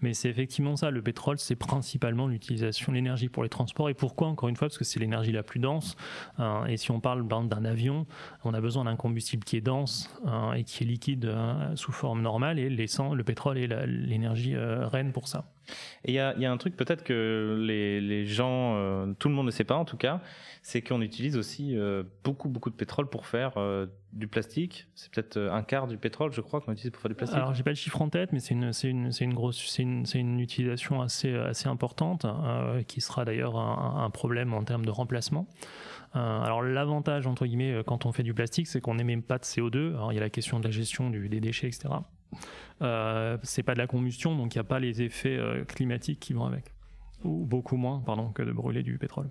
Mais 0.01 0.13
c'est 0.15 0.29
effectivement 0.29 0.77
ça. 0.77 0.91
Le 0.91 1.03
pétrole, 1.03 1.39
c'est 1.39 1.57
principalement 1.57 2.27
l'utilisation 2.27 2.93
de 2.93 2.97
l'énergie 2.97 3.29
pour 3.29 3.43
les 3.43 3.49
transports. 3.49 3.89
Et 3.89 3.95
pourquoi 3.95 4.29
Encore 4.29 4.49
une 4.49 4.57
fois, 4.57 4.69
parce 4.69 4.79
que 4.79 4.85
c'est 4.85 5.01
l'énergie 5.01 5.33
la 5.33 5.43
plus 5.43 5.61
dense. 5.61 5.97
Et 6.69 6.77
si 6.77 6.91
on 6.91 7.01
parle 7.01 7.27
d'un 7.27 7.65
avion, 7.65 8.07
on 8.45 8.55
a 8.55 8.61
besoin 8.61 8.85
d'un 8.85 8.97
combustible 8.97 9.45
qui 9.45 9.57
est 9.57 9.61
dense 9.61 10.11
et 10.55 10.65
qui 10.65 10.85
est 10.85 10.87
liquide 10.87 11.33
sous 11.75 11.93
forme 11.93 12.23
normale. 12.23 12.59
Et 12.59 12.69
le 12.69 13.23
pétrole 13.23 13.59
est 13.59 13.69
l'énergie 13.87 14.57
reine 14.57 15.13
pour 15.13 15.29
ça. 15.29 15.45
Il 16.05 16.15
y 16.15 16.19
a, 16.19 16.35
un 16.37 16.57
truc 16.57 16.77
peut-être 16.77 17.05
que 17.05 17.57
les, 17.59 18.27
gens, 18.27 18.75
euh, 18.77 19.13
tout 19.19 19.29
le 19.29 19.35
monde 19.35 19.47
ne 19.47 19.51
sait 19.51 19.65
pas 19.65 19.77
en 19.77 19.85
tout 19.85 19.97
cas, 19.97 20.21
c'est 20.63 20.83
qu'on 20.83 21.01
utilise 21.01 21.37
aussi 21.37 21.77
euh, 21.77 22.03
beaucoup 22.25 22.49
beaucoup 22.49 22.71
de 22.71 22.75
pétrole 22.75 23.09
pour 23.09 23.27
faire 23.27 23.53
euh, 23.57 23.87
du 24.13 24.29
plastique. 24.29 24.89
C'est 24.95 25.13
peut-être 25.13 25.39
un 25.39 25.63
quart 25.63 25.87
du 25.87 25.97
pétrole, 25.97 26.33
je 26.33 26.41
crois, 26.41 26.61
qu'on 26.61 26.73
utilise 26.73 26.91
pour 26.91 27.03
faire 27.03 27.09
du 27.09 27.15
plastique. 27.15 27.39
Alors 27.39 27.55
j'ai 27.55 27.63
pas 27.63 27.71
le 27.71 27.77
chiffre 27.77 28.01
en 28.03 28.09
tête, 28.09 28.33
mais 28.33 28.41
c'est 28.41 28.55
une 28.55 28.73
c'est 28.73 28.89
une 28.89 29.13
c'est 29.13 29.25
une 29.25 30.07
c'est 30.07 30.19
une 30.19 30.41
utilisation 30.41 31.01
assez 31.01 31.35
assez 31.35 31.69
importante 31.69 32.27
qui 32.89 33.01
sera 33.01 33.25
d'ailleurs 33.25 33.57
un, 33.57 34.11
problème 34.11 34.53
en 34.55 34.65
termes 34.65 34.85
de 34.85 34.91
remplacement. 34.91 35.47
alors 36.15 36.63
l'avantage 36.63 37.27
entre 37.27 37.47
guillemets 37.47 37.83
quand 37.87 38.07
on 38.07 38.13
fait 38.13 38.23
du 38.23 38.35
plastique, 38.35 38.67
c'est 38.67 38.81
qu'on 38.81 38.95
n'émet 38.95 39.17
pas 39.19 39.39
de 39.39 39.45
CO2. 39.45 39.95
Alors 39.95 40.13
il 40.13 40.17
y 40.17 40.19
a 40.19 40.23
la 40.23 40.31
question 40.31 40.59
de 40.59 40.65
la 40.65 40.71
gestion 40.71 41.11
des 41.11 41.41
déchets, 41.41 41.69
etc. 41.69 41.89
Euh, 42.83 43.39
c'est 43.43 43.63
pas 43.63 43.75
de 43.75 43.79
la 43.79 43.87
combustion, 43.87 44.37
donc 44.37 44.55
il 44.55 44.59
n'y 44.59 44.61
a 44.61 44.65
pas 44.65 44.81
les 44.81 45.03
effets 45.03 45.37
euh, 45.37 45.65
climatiques 45.65 46.21
qui 46.21 46.33
vont 46.33 46.45
avec, 46.45 46.65
ou 47.25 47.45
beaucoup 47.45 47.77
moins, 47.77 48.01
pardon, 48.05 48.31
que 48.31 48.43
de 48.43 48.53
brûler 48.53 48.83
du 48.83 48.99
pétrole. 48.99 49.29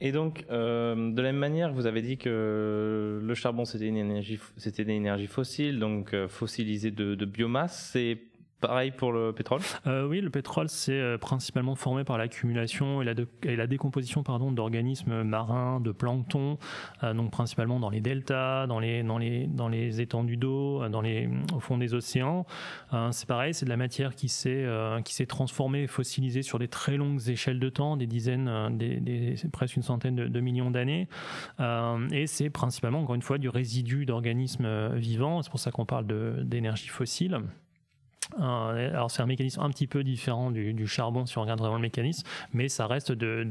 Et 0.00 0.12
donc, 0.12 0.44
euh, 0.50 1.12
de 1.12 1.22
la 1.22 1.32
même 1.32 1.40
manière, 1.40 1.72
vous 1.72 1.86
avez 1.86 2.02
dit 2.02 2.18
que 2.18 3.20
le 3.22 3.34
charbon 3.34 3.64
c'était 3.64 3.86
une 3.86 3.96
énergie, 3.96 4.38
c'était 4.56 5.26
fossile, 5.26 5.78
donc 5.80 6.14
fossilisée 6.28 6.90
de, 6.90 7.14
de 7.14 7.24
biomasse. 7.24 7.90
C'est 7.92 8.18
Pareil 8.60 8.90
pour 8.90 9.12
le 9.12 9.32
pétrole? 9.32 9.60
Euh, 9.86 10.08
Oui, 10.08 10.20
le 10.20 10.30
pétrole, 10.30 10.68
c'est 10.68 10.98
euh, 10.98 11.16
principalement 11.16 11.76
formé 11.76 12.02
par 12.02 12.18
l'accumulation 12.18 13.00
et 13.00 13.04
la, 13.04 13.12
et 13.44 13.66
décomposition 13.68 14.24
pardon, 14.24 14.50
d'organismes 14.50 15.22
marins, 15.22 15.78
de 15.78 15.92
plancton, 15.92 16.58
euh, 17.04 17.14
donc 17.14 17.30
principalement 17.30 17.78
dans 17.78 17.90
les 17.90 18.00
deltas, 18.00 18.66
dans 18.66 18.80
les, 18.80 20.00
étendues 20.00 20.36
d'eau, 20.36 20.82
au 21.54 21.60
fond 21.60 21.78
des 21.78 21.94
océans. 21.94 22.46
c'est 23.12 23.28
pareil, 23.28 23.54
c'est 23.54 23.64
de 23.64 23.70
la 23.70 23.76
matière 23.76 24.16
qui 24.16 24.28
s'est 24.28 25.26
transformée, 25.28 25.86
fossilisée 25.86 26.42
sur 26.42 26.58
des 26.58 26.68
très 26.68 26.96
longues 26.96 27.28
échelles 27.28 27.60
de 27.60 27.68
temps, 27.68 27.96
des 27.96 28.06
dizaines, 28.06 28.50
presque 29.52 29.76
une 29.76 29.82
centaine 29.82 30.16
de 30.16 30.40
millions 30.40 30.70
d'années. 30.70 31.08
et 31.60 32.26
c'est 32.26 32.50
principalement, 32.50 33.00
encore 33.00 33.14
une 33.14 33.22
fois, 33.22 33.38
du 33.38 33.48
résidu 33.48 34.04
d'organismes 34.04 34.96
vivants. 34.96 35.42
C'est 35.42 35.50
pour 35.50 35.60
ça 35.60 35.70
qu'on 35.70 35.86
parle 35.86 36.06
d'énergie 36.44 36.88
fossile. 36.88 37.40
Euh, 38.38 38.90
alors 38.90 39.10
c'est 39.10 39.22
un 39.22 39.26
mécanisme 39.26 39.60
un 39.60 39.70
petit 39.70 39.86
peu 39.86 40.04
différent 40.04 40.50
du, 40.50 40.86
charbon 40.86 41.26
si 41.26 41.38
on 41.38 41.42
regarde 41.42 41.60
vraiment 41.60 41.76
le 41.76 41.82
mécanisme, 41.82 42.26
mais 42.52 42.68
ça 42.68 42.86
reste 42.86 43.12
de, 43.12 43.46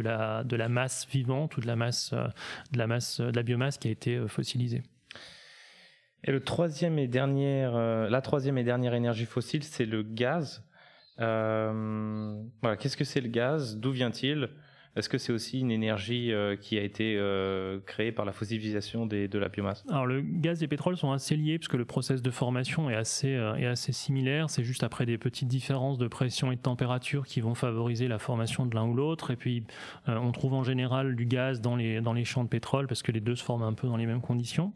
la, 0.00 0.68
masse 0.68 1.06
vivante 1.10 1.56
ou 1.56 1.60
de 1.60 1.66
la 1.66 1.76
masse, 1.76 2.12
euh, 2.12 2.26
de 2.72 2.78
la 2.78 2.86
masse, 2.86 3.20
de 3.20 3.34
la 3.34 3.42
biomasse 3.42 3.78
qui 3.78 3.88
a 3.88 3.90
été 3.90 4.16
euh, 4.16 4.28
fossilisée. 4.28 4.82
Et 6.24 6.32
le 6.32 6.40
troisième 6.40 6.98
et 6.98 7.06
dernière, 7.06 7.74
la 7.74 8.20
troisième 8.20 8.58
et 8.58 8.64
dernière 8.64 8.92
énergie 8.92 9.24
fossile, 9.24 9.62
c'est 9.62 9.86
le 9.86 10.02
gaz. 10.02 10.64
voilà, 11.16 12.76
qu'est-ce 12.76 12.96
que 12.96 13.04
c'est 13.04 13.20
le 13.20 13.28
gaz? 13.28 13.76
D'où 13.76 13.92
vient-il? 13.92 14.48
Est-ce 14.98 15.08
que 15.08 15.18
c'est 15.18 15.32
aussi 15.32 15.60
une 15.60 15.70
énergie 15.70 16.32
euh, 16.32 16.56
qui 16.56 16.76
a 16.76 16.82
été 16.82 17.16
euh, 17.16 17.78
créée 17.86 18.12
par 18.12 18.24
la 18.24 18.32
fossilisation 18.32 19.06
de 19.06 19.38
la 19.38 19.48
biomasse? 19.48 19.84
Alors 19.88 20.06
le 20.06 20.20
gaz 20.20 20.60
et 20.60 20.66
le 20.66 20.68
pétrole 20.68 20.96
sont 20.96 21.12
assez 21.12 21.36
liés 21.36 21.58
puisque 21.58 21.74
le 21.74 21.84
process 21.84 22.20
de 22.20 22.30
formation 22.30 22.90
est 22.90 22.94
assez, 22.94 23.34
euh, 23.34 23.70
assez 23.70 23.92
similaire. 23.92 24.50
C'est 24.50 24.64
juste 24.64 24.82
après 24.82 25.06
des 25.06 25.16
petites 25.16 25.48
différences 25.48 25.98
de 25.98 26.08
pression 26.08 26.50
et 26.52 26.56
de 26.56 26.60
température 26.60 27.26
qui 27.26 27.40
vont 27.40 27.54
favoriser 27.54 28.08
la 28.08 28.18
formation 28.18 28.66
de 28.66 28.74
l'un 28.74 28.86
ou 28.86 28.94
l'autre. 28.94 29.30
Et 29.30 29.36
puis 29.36 29.64
on 30.06 30.32
trouve 30.32 30.54
en 30.54 30.64
général 30.64 31.14
du 31.14 31.26
gaz 31.26 31.60
dans 31.60 31.76
les, 31.76 32.00
dans 32.00 32.12
les 32.12 32.24
champs 32.24 32.44
de 32.44 32.48
pétrole 32.48 32.86
parce 32.86 33.02
que 33.02 33.12
les 33.12 33.20
deux 33.20 33.36
se 33.36 33.44
forment 33.44 33.62
un 33.62 33.74
peu 33.74 33.86
dans 33.86 33.96
les 33.96 34.06
mêmes 34.06 34.20
conditions. 34.20 34.72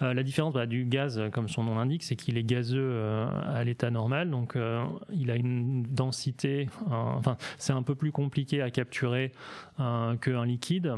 Euh, 0.00 0.14
la 0.14 0.22
différence 0.22 0.54
bah, 0.54 0.66
du 0.66 0.84
gaz, 0.84 1.20
comme 1.32 1.48
son 1.48 1.64
nom 1.64 1.76
l'indique, 1.76 2.02
c'est 2.02 2.16
qu'il 2.16 2.36
est 2.36 2.44
gazeux 2.44 2.80
euh, 2.82 3.26
à 3.46 3.64
l'état 3.64 3.90
normal, 3.90 4.30
donc 4.30 4.56
euh, 4.56 4.84
il 5.12 5.30
a 5.30 5.36
une 5.36 5.82
densité, 5.82 6.68
enfin 6.90 7.36
c'est 7.58 7.72
un 7.72 7.82
peu 7.82 7.94
plus 7.94 8.12
compliqué 8.12 8.62
à 8.62 8.70
capturer 8.70 9.32
qu'un 9.76 10.44
liquide. 10.44 10.94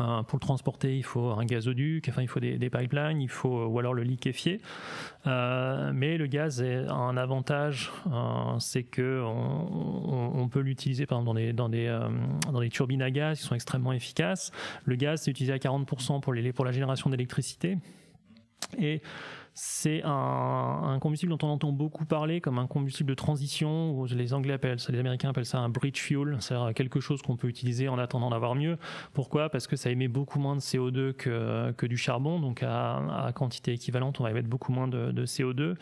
Euh, 0.00 0.22
pour 0.24 0.38
le 0.38 0.40
transporter, 0.40 0.96
il 0.96 1.04
faut 1.04 1.30
un 1.30 1.44
gazoduc, 1.44 2.08
enfin 2.08 2.22
il 2.22 2.28
faut 2.28 2.40
des, 2.40 2.58
pipelines, 2.70 3.20
il 3.20 3.28
faut 3.28 3.66
ou 3.66 3.78
alors 3.78 3.94
le 3.94 4.02
liquéfier. 4.02 4.60
Euh, 5.26 5.92
mais 5.94 6.18
le 6.18 6.26
gaz 6.26 6.62
a 6.62 6.92
un 6.92 7.16
avantage, 7.16 7.92
euh, 8.08 8.58
c'est 8.58 8.82
que 8.82 9.22
on, 9.24 10.32
on, 10.34 10.48
peut 10.48 10.60
l'utiliser 10.60 11.06
par 11.06 11.20
exemple 11.20 11.52
dans 11.52 11.68
des 11.68 11.86
euh, 11.86 12.68
turbines 12.70 13.02
à 13.02 13.10
gaz 13.10 13.38
qui 13.38 13.44
sont 13.44 13.54
extrêmement 13.54 13.92
efficaces. 13.92 14.50
Le 14.84 14.96
gaz 14.96 15.22
c'est 15.22 15.30
utilisé 15.30 15.52
à 15.52 15.58
40% 15.58 16.20
pour 16.20 16.34
pour 16.54 16.64
la 16.64 16.72
génération 16.72 17.08
d'électricité 17.08 17.78
et 18.78 19.00
c'est 19.54 20.02
un, 20.04 20.98
combustible 21.00 21.30
dont 21.30 21.46
on 21.46 21.52
entend 21.52 21.70
beaucoup 21.70 22.04
parler 22.04 22.40
comme 22.40 22.58
un 22.58 22.66
combustible 22.66 23.08
de 23.08 23.14
transition, 23.14 24.04
les 24.04 24.34
Anglais 24.34 24.54
appellent 24.54 24.80
ça, 24.80 24.90
les 24.90 24.98
Américains 24.98 25.30
appellent 25.30 25.46
ça 25.46 25.58
un 25.58 25.68
bridge 25.68 26.00
fuel, 26.00 26.36
c'est-à-dire 26.40 26.74
quelque 26.74 26.98
chose 26.98 27.22
qu'on 27.22 27.36
peut 27.36 27.48
utiliser 27.48 27.88
en 27.88 27.98
attendant 27.98 28.30
d'avoir 28.30 28.56
mieux. 28.56 28.78
Pourquoi? 29.12 29.50
Parce 29.50 29.68
que 29.68 29.76
ça 29.76 29.90
émet 29.90 30.08
beaucoup 30.08 30.40
moins 30.40 30.56
de 30.56 30.60
CO2 30.60 31.12
que, 31.12 31.70
que 31.72 31.86
du 31.86 31.96
charbon, 31.96 32.40
donc 32.40 32.64
à, 32.64 33.30
quantité 33.34 33.72
équivalente, 33.72 34.18
on 34.20 34.24
va 34.24 34.30
émettre 34.30 34.48
beaucoup 34.48 34.72
moins 34.72 34.88
de, 34.88 35.24
CO2. 35.24 35.76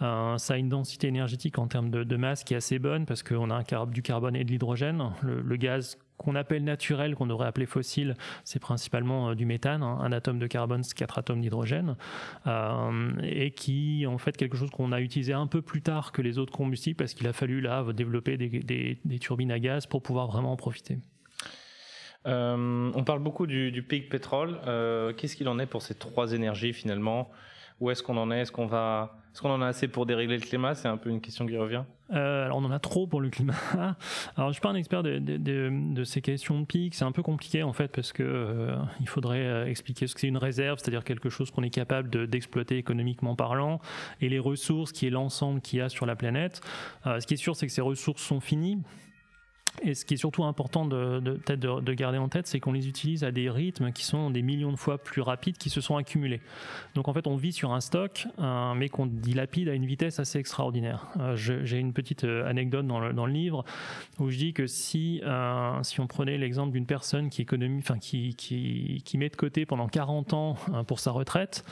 Euh, 0.00 0.38
ça 0.38 0.54
a 0.54 0.56
une 0.56 0.70
densité 0.70 1.08
énergétique 1.08 1.58
en 1.58 1.68
termes 1.68 1.90
de, 1.90 2.16
masse 2.16 2.44
qui 2.44 2.54
est 2.54 2.56
assez 2.56 2.78
bonne, 2.78 3.04
parce 3.04 3.22
qu'on 3.22 3.50
a 3.50 3.54
un, 3.56 3.86
du 3.86 4.02
carbone 4.02 4.36
et 4.36 4.44
de 4.44 4.50
l'hydrogène. 4.50 5.12
le 5.22 5.56
gaz 5.56 5.98
qu'on 6.18 6.34
appelle 6.34 6.64
naturel, 6.64 7.14
qu'on 7.14 7.26
devrait 7.26 7.46
appeler 7.46 7.66
fossile, 7.66 8.14
c'est 8.44 8.58
principalement 8.58 9.30
euh, 9.30 9.34
du 9.34 9.46
méthane, 9.46 9.82
hein, 9.82 9.98
un 10.00 10.12
atome 10.12 10.38
de 10.38 10.46
carbone, 10.46 10.82
quatre 10.94 11.18
atomes 11.18 11.40
d'hydrogène, 11.40 11.96
euh, 12.46 13.12
et 13.22 13.52
qui 13.52 14.04
en 14.06 14.18
fait 14.18 14.36
quelque 14.36 14.56
chose 14.56 14.70
qu'on 14.70 14.92
a 14.92 15.00
utilisé 15.00 15.32
un 15.32 15.46
peu 15.46 15.62
plus 15.62 15.80
tard 15.80 16.12
que 16.12 16.20
les 16.20 16.38
autres 16.38 16.52
combustibles 16.52 16.96
parce 16.96 17.14
qu'il 17.14 17.26
a 17.26 17.32
fallu 17.32 17.60
là 17.60 17.84
développer 17.92 18.36
des, 18.36 19.18
turbines 19.20 19.52
à 19.52 19.58
gaz 19.58 19.86
pour 19.86 20.02
pouvoir 20.02 20.26
vraiment 20.26 20.52
en 20.52 20.56
profiter. 20.56 20.98
Euh, 22.26 22.90
on 22.94 23.04
parle 23.04 23.22
beaucoup 23.22 23.46
du, 23.46 23.70
du 23.70 23.82
pic 23.82 24.08
pétrole. 24.08 24.58
Qu'est-ce 25.16 25.36
qu'il 25.36 25.48
en 25.48 25.58
est 25.58 25.66
pour 25.66 25.82
ces 25.82 25.94
trois 25.94 26.32
énergies 26.32 26.72
finalement? 26.72 27.30
Où 27.80 27.90
est-ce 27.90 28.02
qu'on 28.02 28.16
en 28.16 28.30
est? 28.30 28.40
Est-ce 28.40 28.52
qu'on 28.52 28.66
va, 28.66 29.18
est-ce 29.32 29.42
qu'on 29.42 29.50
en 29.50 29.62
a 29.62 29.66
assez 29.66 29.88
pour 29.88 30.04
dérégler 30.04 30.36
le 30.36 30.42
climat? 30.42 30.74
C'est 30.74 30.88
un 30.88 30.96
peu 30.96 31.10
une 31.10 31.20
question 31.20 31.46
qui 31.46 31.56
revient. 31.56 31.84
Euh, 32.12 32.46
alors 32.46 32.56
on 32.56 32.64
en 32.64 32.70
a 32.70 32.78
trop 32.78 33.06
pour 33.06 33.20
le 33.20 33.28
climat. 33.28 33.54
Alors 34.36 34.48
je 34.48 34.54
suis 34.54 34.62
pas 34.62 34.70
un 34.70 34.74
expert 34.74 35.02
de, 35.02 36.04
ces 36.04 36.22
questions 36.22 36.58
de 36.58 36.64
pic. 36.64 36.94
C'est 36.94 37.04
un 37.04 37.12
peu 37.12 37.22
compliqué 37.22 37.62
en 37.62 37.72
fait 37.72 37.88
parce 37.88 38.12
que 38.12 38.22
euh, 38.22 38.76
il 39.00 39.08
faudrait 39.08 39.44
euh, 39.44 39.66
expliquer 39.66 40.06
ce 40.06 40.14
que 40.14 40.20
c'est 40.20 40.28
une 40.28 40.38
réserve, 40.38 40.78
c'est-à-dire 40.78 41.04
quelque 41.04 41.28
chose 41.28 41.50
qu'on 41.50 41.62
est 41.62 41.70
capable 41.70 42.28
d'exploiter 42.28 42.78
économiquement 42.78 43.36
parlant, 43.36 43.80
et 44.20 44.28
les 44.28 44.38
ressources 44.38 44.92
qui 44.92 45.06
est 45.06 45.10
l'ensemble 45.10 45.60
qu'il 45.60 45.80
y 45.80 45.82
a 45.82 45.88
sur 45.88 46.06
la 46.06 46.16
planète. 46.16 46.60
ce 47.04 47.24
qui 47.26 47.34
est 47.34 47.38
sûr, 47.38 47.56
c'est 47.56 47.66
que 47.66 47.72
ces 47.72 47.82
ressources 47.82 48.22
sont 48.22 48.40
finies. 48.40 48.82
Et 49.82 49.94
ce 49.94 50.04
qui 50.04 50.14
est 50.14 50.18
surtout 50.18 50.44
important 50.44 50.84
de, 50.84 51.20
peut-être 51.44 51.60
de, 51.60 51.92
garder 51.92 52.18
en 52.18 52.28
tête, 52.28 52.46
c'est 52.46 52.60
qu'on 52.60 52.72
les 52.72 52.88
utilise 52.88 53.24
à 53.24 53.30
des 53.30 53.50
rythmes 53.50 53.92
qui 53.92 54.04
sont 54.04 54.30
des 54.30 54.42
millions 54.42 54.72
de 54.72 54.76
fois 54.76 54.98
plus 54.98 55.22
rapides 55.22 55.58
qui 55.58 55.70
se 55.70 55.80
sont 55.80 55.96
accumulés. 55.96 56.40
Donc 56.94 57.08
en 57.08 57.12
fait, 57.12 57.26
on 57.26 57.36
vit 57.36 57.52
sur 57.52 57.72
un 57.72 57.80
stock, 57.80 58.26
mais 58.76 58.88
qu'on 58.88 59.06
dilapide 59.06 59.68
à 59.68 59.74
une 59.74 59.86
vitesse 59.86 60.18
assez 60.18 60.38
extraordinaire. 60.38 61.06
Euh, 61.20 61.36
j'ai 61.36 61.78
une 61.78 61.92
petite 61.92 62.24
euh, 62.24 62.48
anecdote 62.48 62.86
dans 62.86 62.98
le, 63.00 63.28
livre 63.28 63.64
où 64.18 64.30
je 64.30 64.38
dis 64.38 64.52
que 64.54 64.66
si, 64.66 65.20
euh, 65.24 65.82
si 65.82 66.00
on 66.00 66.06
prenait 66.06 66.38
l'exemple 66.38 66.72
d'une 66.72 66.86
personne 66.86 67.28
qui, 67.28 67.42
économie, 67.42 67.80
enfin, 67.80 67.98
qui, 67.98 68.34
qui, 68.34 69.18
met 69.18 69.28
de 69.28 69.36
côté 69.36 69.66
pendant 69.66 69.86
40 69.86 70.32
ans 70.32 70.56
pour 70.86 70.98
sa 71.00 71.10
retraite, 71.10 71.64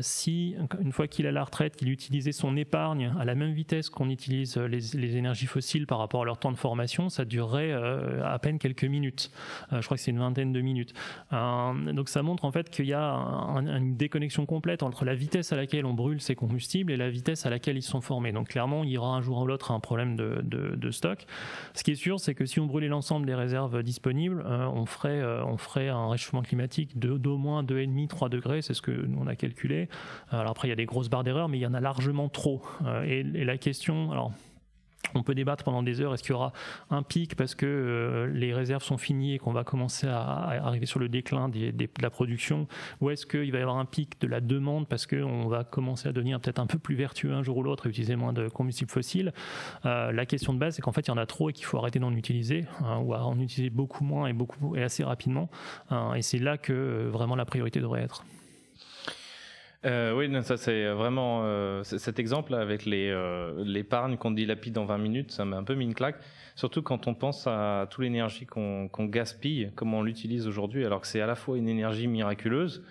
si 0.00 0.56
une 0.80 0.92
fois 0.92 1.06
qu'il 1.08 1.26
a 1.26 1.32
la 1.32 1.44
retraite, 1.44 1.76
qu'il 1.76 1.90
utilisait 1.90 2.32
son 2.32 2.56
épargne 2.56 3.12
à 3.18 3.24
la 3.24 3.34
même 3.34 3.52
vitesse 3.52 3.88
qu'on 3.88 4.10
utilise 4.10 4.56
les, 4.58 4.80
les 4.94 5.16
énergies 5.16 5.46
fossiles 5.46 5.86
par 5.86 5.98
rapport 5.98 6.22
à 6.22 6.24
leur 6.24 6.38
temps 6.38 6.52
de 6.52 6.56
formation, 6.56 6.75
ça 7.08 7.24
durerait 7.24 7.72
euh, 7.72 8.24
à 8.24 8.38
peine 8.38 8.58
quelques 8.58 8.84
minutes. 8.84 9.30
Euh, 9.72 9.80
je 9.80 9.86
crois 9.86 9.96
que 9.96 10.02
c'est 10.02 10.10
une 10.10 10.18
vingtaine 10.18 10.52
de 10.52 10.60
minutes. 10.60 10.92
Euh, 11.32 11.92
donc 11.92 12.08
ça 12.08 12.22
montre 12.22 12.44
en 12.44 12.52
fait 12.52 12.70
qu'il 12.70 12.86
y 12.86 12.92
a 12.92 13.04
une 13.04 13.96
déconnexion 13.96 14.46
complète 14.46 14.82
entre 14.82 15.04
la 15.04 15.14
vitesse 15.14 15.52
à 15.52 15.56
laquelle 15.56 15.86
on 15.86 15.94
brûle 15.94 16.20
ces 16.20 16.34
combustibles 16.34 16.92
et 16.92 16.96
la 16.96 17.10
vitesse 17.10 17.46
à 17.46 17.50
laquelle 17.50 17.76
ils 17.76 17.82
sont 17.82 18.00
formés. 18.00 18.32
Donc 18.32 18.48
clairement, 18.48 18.84
il 18.84 18.90
y 18.90 18.98
aura 18.98 19.16
un 19.16 19.22
jour 19.22 19.38
ou 19.38 19.46
l'autre 19.46 19.70
un 19.70 19.80
problème 19.80 20.16
de, 20.16 20.90
stock. 20.90 21.26
Ce 21.74 21.82
qui 21.82 21.90
est 21.90 21.96
sûr, 21.96 22.20
c'est 22.20 22.34
que 22.34 22.46
si 22.46 22.60
on 22.60 22.66
brûlait 22.66 22.88
l'ensemble 22.88 23.26
des 23.26 23.34
réserves 23.34 23.82
disponibles, 23.82 24.44
on, 24.46 24.86
ferait, 24.86 25.20
un 25.88 26.08
réchauffement 26.08 26.42
climatique 26.42 26.98
d'au 26.98 27.36
moins 27.36 27.64
2,5-3 27.64 28.28
degrés, 28.28 28.62
c'est 28.62 28.72
ce 28.72 28.82
que 28.82 28.92
nous 28.92 29.18
on 29.20 29.26
a 29.26 29.34
calculé. 29.34 29.88
Alors 30.30 30.52
après, 30.52 30.68
il 30.68 30.70
y 30.70 30.72
a 30.72 30.76
des 30.76 30.86
grosses 30.86 31.10
barres 31.10 31.24
d'erreur, 31.24 31.48
mais 31.48 31.58
il 31.58 31.62
y 31.62 31.66
en 31.66 31.74
a 31.74 31.80
largement 31.80 32.28
trop. 32.28 32.62
et, 33.04 33.20
et 33.20 33.44
la 33.44 33.58
question, 33.58 34.12
alors 34.12 34.32
on 35.16 35.22
peut 35.22 35.34
débattre 35.34 35.64
pendant 35.64 35.82
des 35.82 36.00
heures, 36.00 36.14
est-ce 36.14 36.22
qu'il 36.22 36.32
y 36.32 36.34
aura 36.34 36.52
un 36.90 37.02
pic 37.02 37.34
parce 37.36 37.54
que 37.54 37.66
euh, 37.66 38.26
les 38.26 38.52
réserves 38.54 38.82
sont 38.82 38.98
finies 38.98 39.34
et 39.34 39.38
qu'on 39.38 39.52
va 39.52 39.64
commencer 39.64 40.06
à, 40.06 40.22
arriver 40.66 40.86
sur 40.86 41.00
le 41.00 41.08
déclin 41.08 41.48
de 41.48 41.88
la 42.00 42.10
production, 42.10 42.66
ou 43.00 43.10
est-ce 43.10 43.26
qu'il 43.26 43.50
va 43.52 43.58
y 43.58 43.62
avoir 43.62 43.78
un 43.78 43.84
pic 43.84 44.20
de 44.20 44.26
la 44.26 44.40
demande 44.40 44.88
parce 44.88 45.06
qu'on 45.06 45.48
va 45.48 45.64
commencer 45.64 46.08
à 46.08 46.12
devenir 46.12 46.40
peut-être 46.40 46.58
un 46.58 46.66
peu 46.66 46.78
plus 46.78 46.94
vertueux 46.94 47.32
un 47.32 47.42
jour 47.42 47.56
ou 47.58 47.62
l'autre 47.62 47.86
et 47.86 47.90
utiliser 47.90 48.16
moins 48.16 48.32
de 48.32 48.48
combustibles 48.48 48.90
fossiles 48.90 49.32
euh, 49.84 50.12
La 50.12 50.26
question 50.26 50.52
de 50.52 50.58
base, 50.58 50.76
c'est 50.76 50.82
qu'en 50.82 50.92
fait, 50.92 51.06
il 51.06 51.08
y 51.08 51.12
en 51.12 51.18
a 51.18 51.26
trop 51.26 51.50
et 51.50 51.52
qu'il 51.52 51.64
faut 51.64 51.78
arrêter 51.78 51.98
d'en 51.98 52.12
utiliser, 52.12 52.66
hein, 52.84 52.98
ou 52.98 53.14
en 53.14 53.38
utiliser 53.40 53.70
beaucoup 53.70 54.04
moins 54.04 54.28
et, 54.28 54.82
assez 54.82 55.04
rapidement. 55.04 55.48
Hein, 55.90 56.14
et 56.14 56.22
c'est 56.22 56.38
là 56.38 56.58
que 56.58 56.72
euh, 56.72 57.10
vraiment 57.10 57.36
la 57.36 57.44
priorité 57.44 57.80
devrait 57.80 58.02
être. 58.02 58.24
Euh, 59.84 60.16
oui, 60.16 60.30
ça 60.42 60.56
c'est 60.56 60.86
vraiment 60.88 61.42
euh, 61.44 61.82
cet 61.84 62.18
exemple 62.18 62.54
avec 62.54 62.86
les 62.86 63.10
euh, 63.10 63.62
l'épargne 63.64 64.16
qu'on 64.16 64.30
dilapide 64.30 64.78
en 64.78 64.84
20 64.84 64.98
minutes, 64.98 65.30
ça 65.32 65.44
m'a 65.44 65.56
un 65.56 65.64
peu 65.64 65.74
mis 65.74 65.84
une 65.84 65.94
claque. 65.94 66.16
Surtout 66.54 66.82
quand 66.82 67.06
on 67.06 67.14
pense 67.14 67.46
à 67.46 67.86
toute 67.90 68.02
l'énergie 68.02 68.46
qu'on 68.46 68.88
gaspille, 68.98 69.70
comment 69.74 69.98
on 69.98 70.02
l'utilise 70.02 70.46
aujourd'hui, 70.46 70.84
alors 70.84 71.02
que 71.02 71.06
c'est 71.06 71.20
à 71.20 71.26
la 71.26 71.34
fois 71.34 71.58
une 71.58 71.68
énergie 71.68 72.06
miraculeuse 72.06 72.82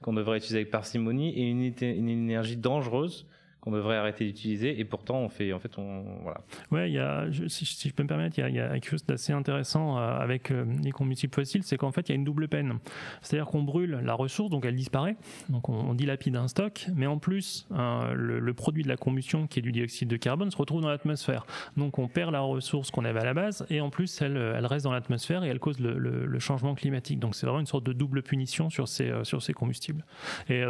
qu'on 0.00 0.14
devrait 0.14 0.38
utiliser 0.38 0.60
avec 0.60 0.70
parcimonie 0.70 1.38
et 1.38 1.42
une 1.42 2.08
énergie 2.08 2.56
dangereuse 2.56 3.26
qu'on 3.60 3.70
devrait 3.70 3.96
arrêter 3.96 4.24
d'utiliser 4.24 4.80
et 4.80 4.84
pourtant 4.84 5.18
on 5.18 5.28
fait 5.28 5.52
en 5.52 5.58
fait 5.58 5.78
on 5.78 6.02
voilà. 6.22 6.40
Ouais 6.70 6.90
il 6.90 6.94
y 6.94 6.98
a 6.98 7.26
si, 7.48 7.88
je 7.88 7.94
peux 7.94 8.02
me 8.02 8.08
permettre 8.08 8.38
il 8.38 8.54
y 8.54 8.60
a, 8.60 8.70
quelque 8.70 8.88
chose 8.88 9.04
d'assez 9.04 9.32
intéressant 9.32 9.98
euh, 9.98 10.18
avec 10.18 10.50
euh, 10.50 10.64
les 10.82 10.92
combustibles 10.92 11.34
fossiles 11.34 11.62
c'est 11.62 11.76
qu'en 11.76 11.92
fait 11.92 12.08
il 12.08 12.12
y 12.12 12.12
a 12.12 12.14
une 12.14 12.24
double 12.24 12.48
peine. 12.48 12.78
C'est 13.22 13.36
à 13.36 13.40
dire 13.40 13.50
qu'on 13.50 13.62
brûle 13.62 14.00
la 14.02 14.14
ressource 14.14 14.50
donc 14.50 14.64
elle 14.64 14.76
disparaît. 14.76 15.16
Donc 15.48 15.68
on, 15.68 15.94
dilapide 15.94 16.36
un 16.36 16.48
stock 16.48 16.86
mais 16.94 17.06
en 17.06 17.18
plus 17.18 17.66
euh, 17.72 18.14
le, 18.14 18.54
produit 18.54 18.82
de 18.82 18.88
la 18.88 18.96
combustion 18.96 19.46
qui 19.46 19.58
est 19.58 19.62
du 19.62 19.72
dioxyde 19.72 20.08
de 20.08 20.16
carbone 20.16 20.50
se 20.50 20.56
retrouve 20.56 20.80
dans 20.80 20.88
l'atmosphère. 20.88 21.44
Donc 21.76 21.98
on 21.98 22.08
perd 22.08 22.32
la 22.32 22.40
ressource 22.40 22.90
qu'on 22.90 23.04
avait 23.04 23.20
à 23.20 23.24
la 23.24 23.34
base 23.34 23.66
et 23.68 23.80
en 23.80 23.90
plus 23.90 24.22
elle, 24.22 24.36
elle 24.36 24.66
reste 24.66 24.84
dans 24.84 24.92
l'atmosphère 24.92 25.44
et 25.44 25.48
elle 25.48 25.58
cause 25.58 25.78
le, 25.80 26.38
changement 26.38 26.74
climatique. 26.74 27.18
Donc 27.18 27.34
c'est 27.34 27.44
vraiment 27.44 27.60
une 27.60 27.66
sorte 27.66 27.84
de 27.84 27.92
double 27.92 28.22
punition 28.22 28.70
sur 28.70 28.88
ces 28.88 29.12
sur 29.24 29.42
ces 29.42 29.52
combustibles. 29.52 30.04
Et 30.48 30.64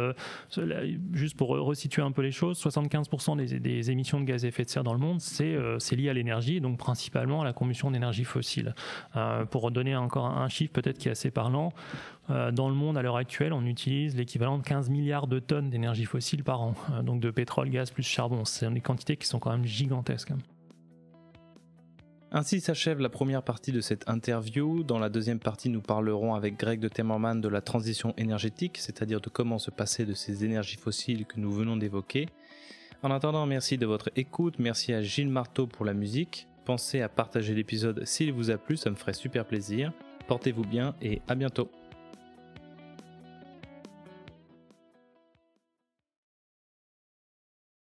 juste 1.13 1.37
pour 1.37 1.49
resituer 1.49 2.01
un 2.01 2.11
peu 2.11 2.21
les 2.21 2.31
choses 2.31 2.57
75% 2.87 3.59
des, 3.59 3.91
émissions 3.91 4.19
de 4.19 4.25
gaz 4.25 4.45
à 4.45 4.47
effet 4.47 4.63
de 4.63 4.69
serre 4.69 4.83
dans 4.83 4.93
le 4.93 4.99
monde, 4.99 5.21
c'est 5.21 5.53
euh, 5.53 5.77
lié 5.91 6.09
à 6.09 6.13
l'énergie, 6.13 6.61
donc 6.61 6.77
principalement 6.77 7.41
à 7.41 7.45
la 7.45 7.53
combustion 7.53 7.91
d'énergie 7.91 8.23
fossile. 8.23 8.75
Euh, 9.15 9.45
pour 9.45 9.71
donner 9.71 9.95
encore 9.95 10.25
un, 10.25 10.49
chiffre 10.49 10.71
peut-être 10.73 10.97
qui 10.97 11.07
est 11.07 11.11
assez 11.11 11.31
parlant, 11.31 11.73
euh, 12.29 12.51
dans 12.51 12.69
le 12.69 12.75
monde 12.75 12.97
à 12.97 13.01
l'heure 13.01 13.17
actuelle, 13.17 13.53
on 13.53 13.65
utilise 13.65 14.15
l'équivalent 14.15 14.57
de 14.57 14.63
15 14.63 14.89
milliards 14.89 15.27
de 15.27 15.39
tonnes 15.39 15.69
d'énergie 15.69 16.05
fossile 16.05 16.43
par 16.43 16.61
an, 16.61 16.75
donc 17.03 17.19
de 17.19 17.31
pétrole, 17.31 17.69
gaz 17.69 17.91
plus 17.91 18.03
charbon. 18.03 18.45
C'est 18.45 18.71
des 18.71 18.81
quantités 18.81 19.17
qui 19.17 19.27
sont 19.27 19.39
quand 19.39 19.51
même 19.51 19.65
gigantesques. 19.65 20.31
Ainsi 22.33 22.61
s'achève 22.61 23.01
la 23.01 23.09
première 23.09 23.43
partie 23.43 23.73
de 23.73 23.81
cette 23.81 24.09
interview. 24.09 24.83
Dans 24.83 24.99
la 24.99 25.09
deuxième 25.09 25.39
partie, 25.39 25.67
nous 25.67 25.81
parlerons 25.81 26.33
avec 26.33 26.57
Greg 26.57 26.79
de 26.79 26.87
Temmerman 26.87 27.41
de 27.41 27.49
la 27.49 27.59
transition 27.59 28.13
énergétique, 28.15 28.77
c'est-à-dire 28.77 29.19
de 29.19 29.29
comment 29.29 29.59
se 29.59 29.69
passer 29.69 30.05
de 30.05 30.13
ces 30.13 30.45
énergies 30.45 30.77
fossiles 30.77 31.25
que 31.25 31.41
nous 31.41 31.51
venons 31.51 31.75
d'évoquer. 31.75 32.27
En 33.03 33.09
attendant, 33.09 33.47
merci 33.47 33.79
de 33.79 33.87
votre 33.87 34.11
écoute, 34.15 34.55
merci 34.59 34.93
à 34.93 35.01
Gilles 35.01 35.27
Marteau 35.27 35.65
pour 35.65 35.85
la 35.85 35.93
musique. 35.95 36.47
Pensez 36.65 37.01
à 37.01 37.09
partager 37.09 37.55
l'épisode 37.55 38.05
s'il 38.05 38.31
vous 38.31 38.51
a 38.51 38.57
plu, 38.57 38.77
ça 38.77 38.91
me 38.91 38.95
ferait 38.95 39.13
super 39.13 39.43
plaisir. 39.43 39.91
Portez-vous 40.27 40.65
bien 40.65 40.93
et 41.01 41.19
à 41.27 41.33
bientôt. 41.33 41.71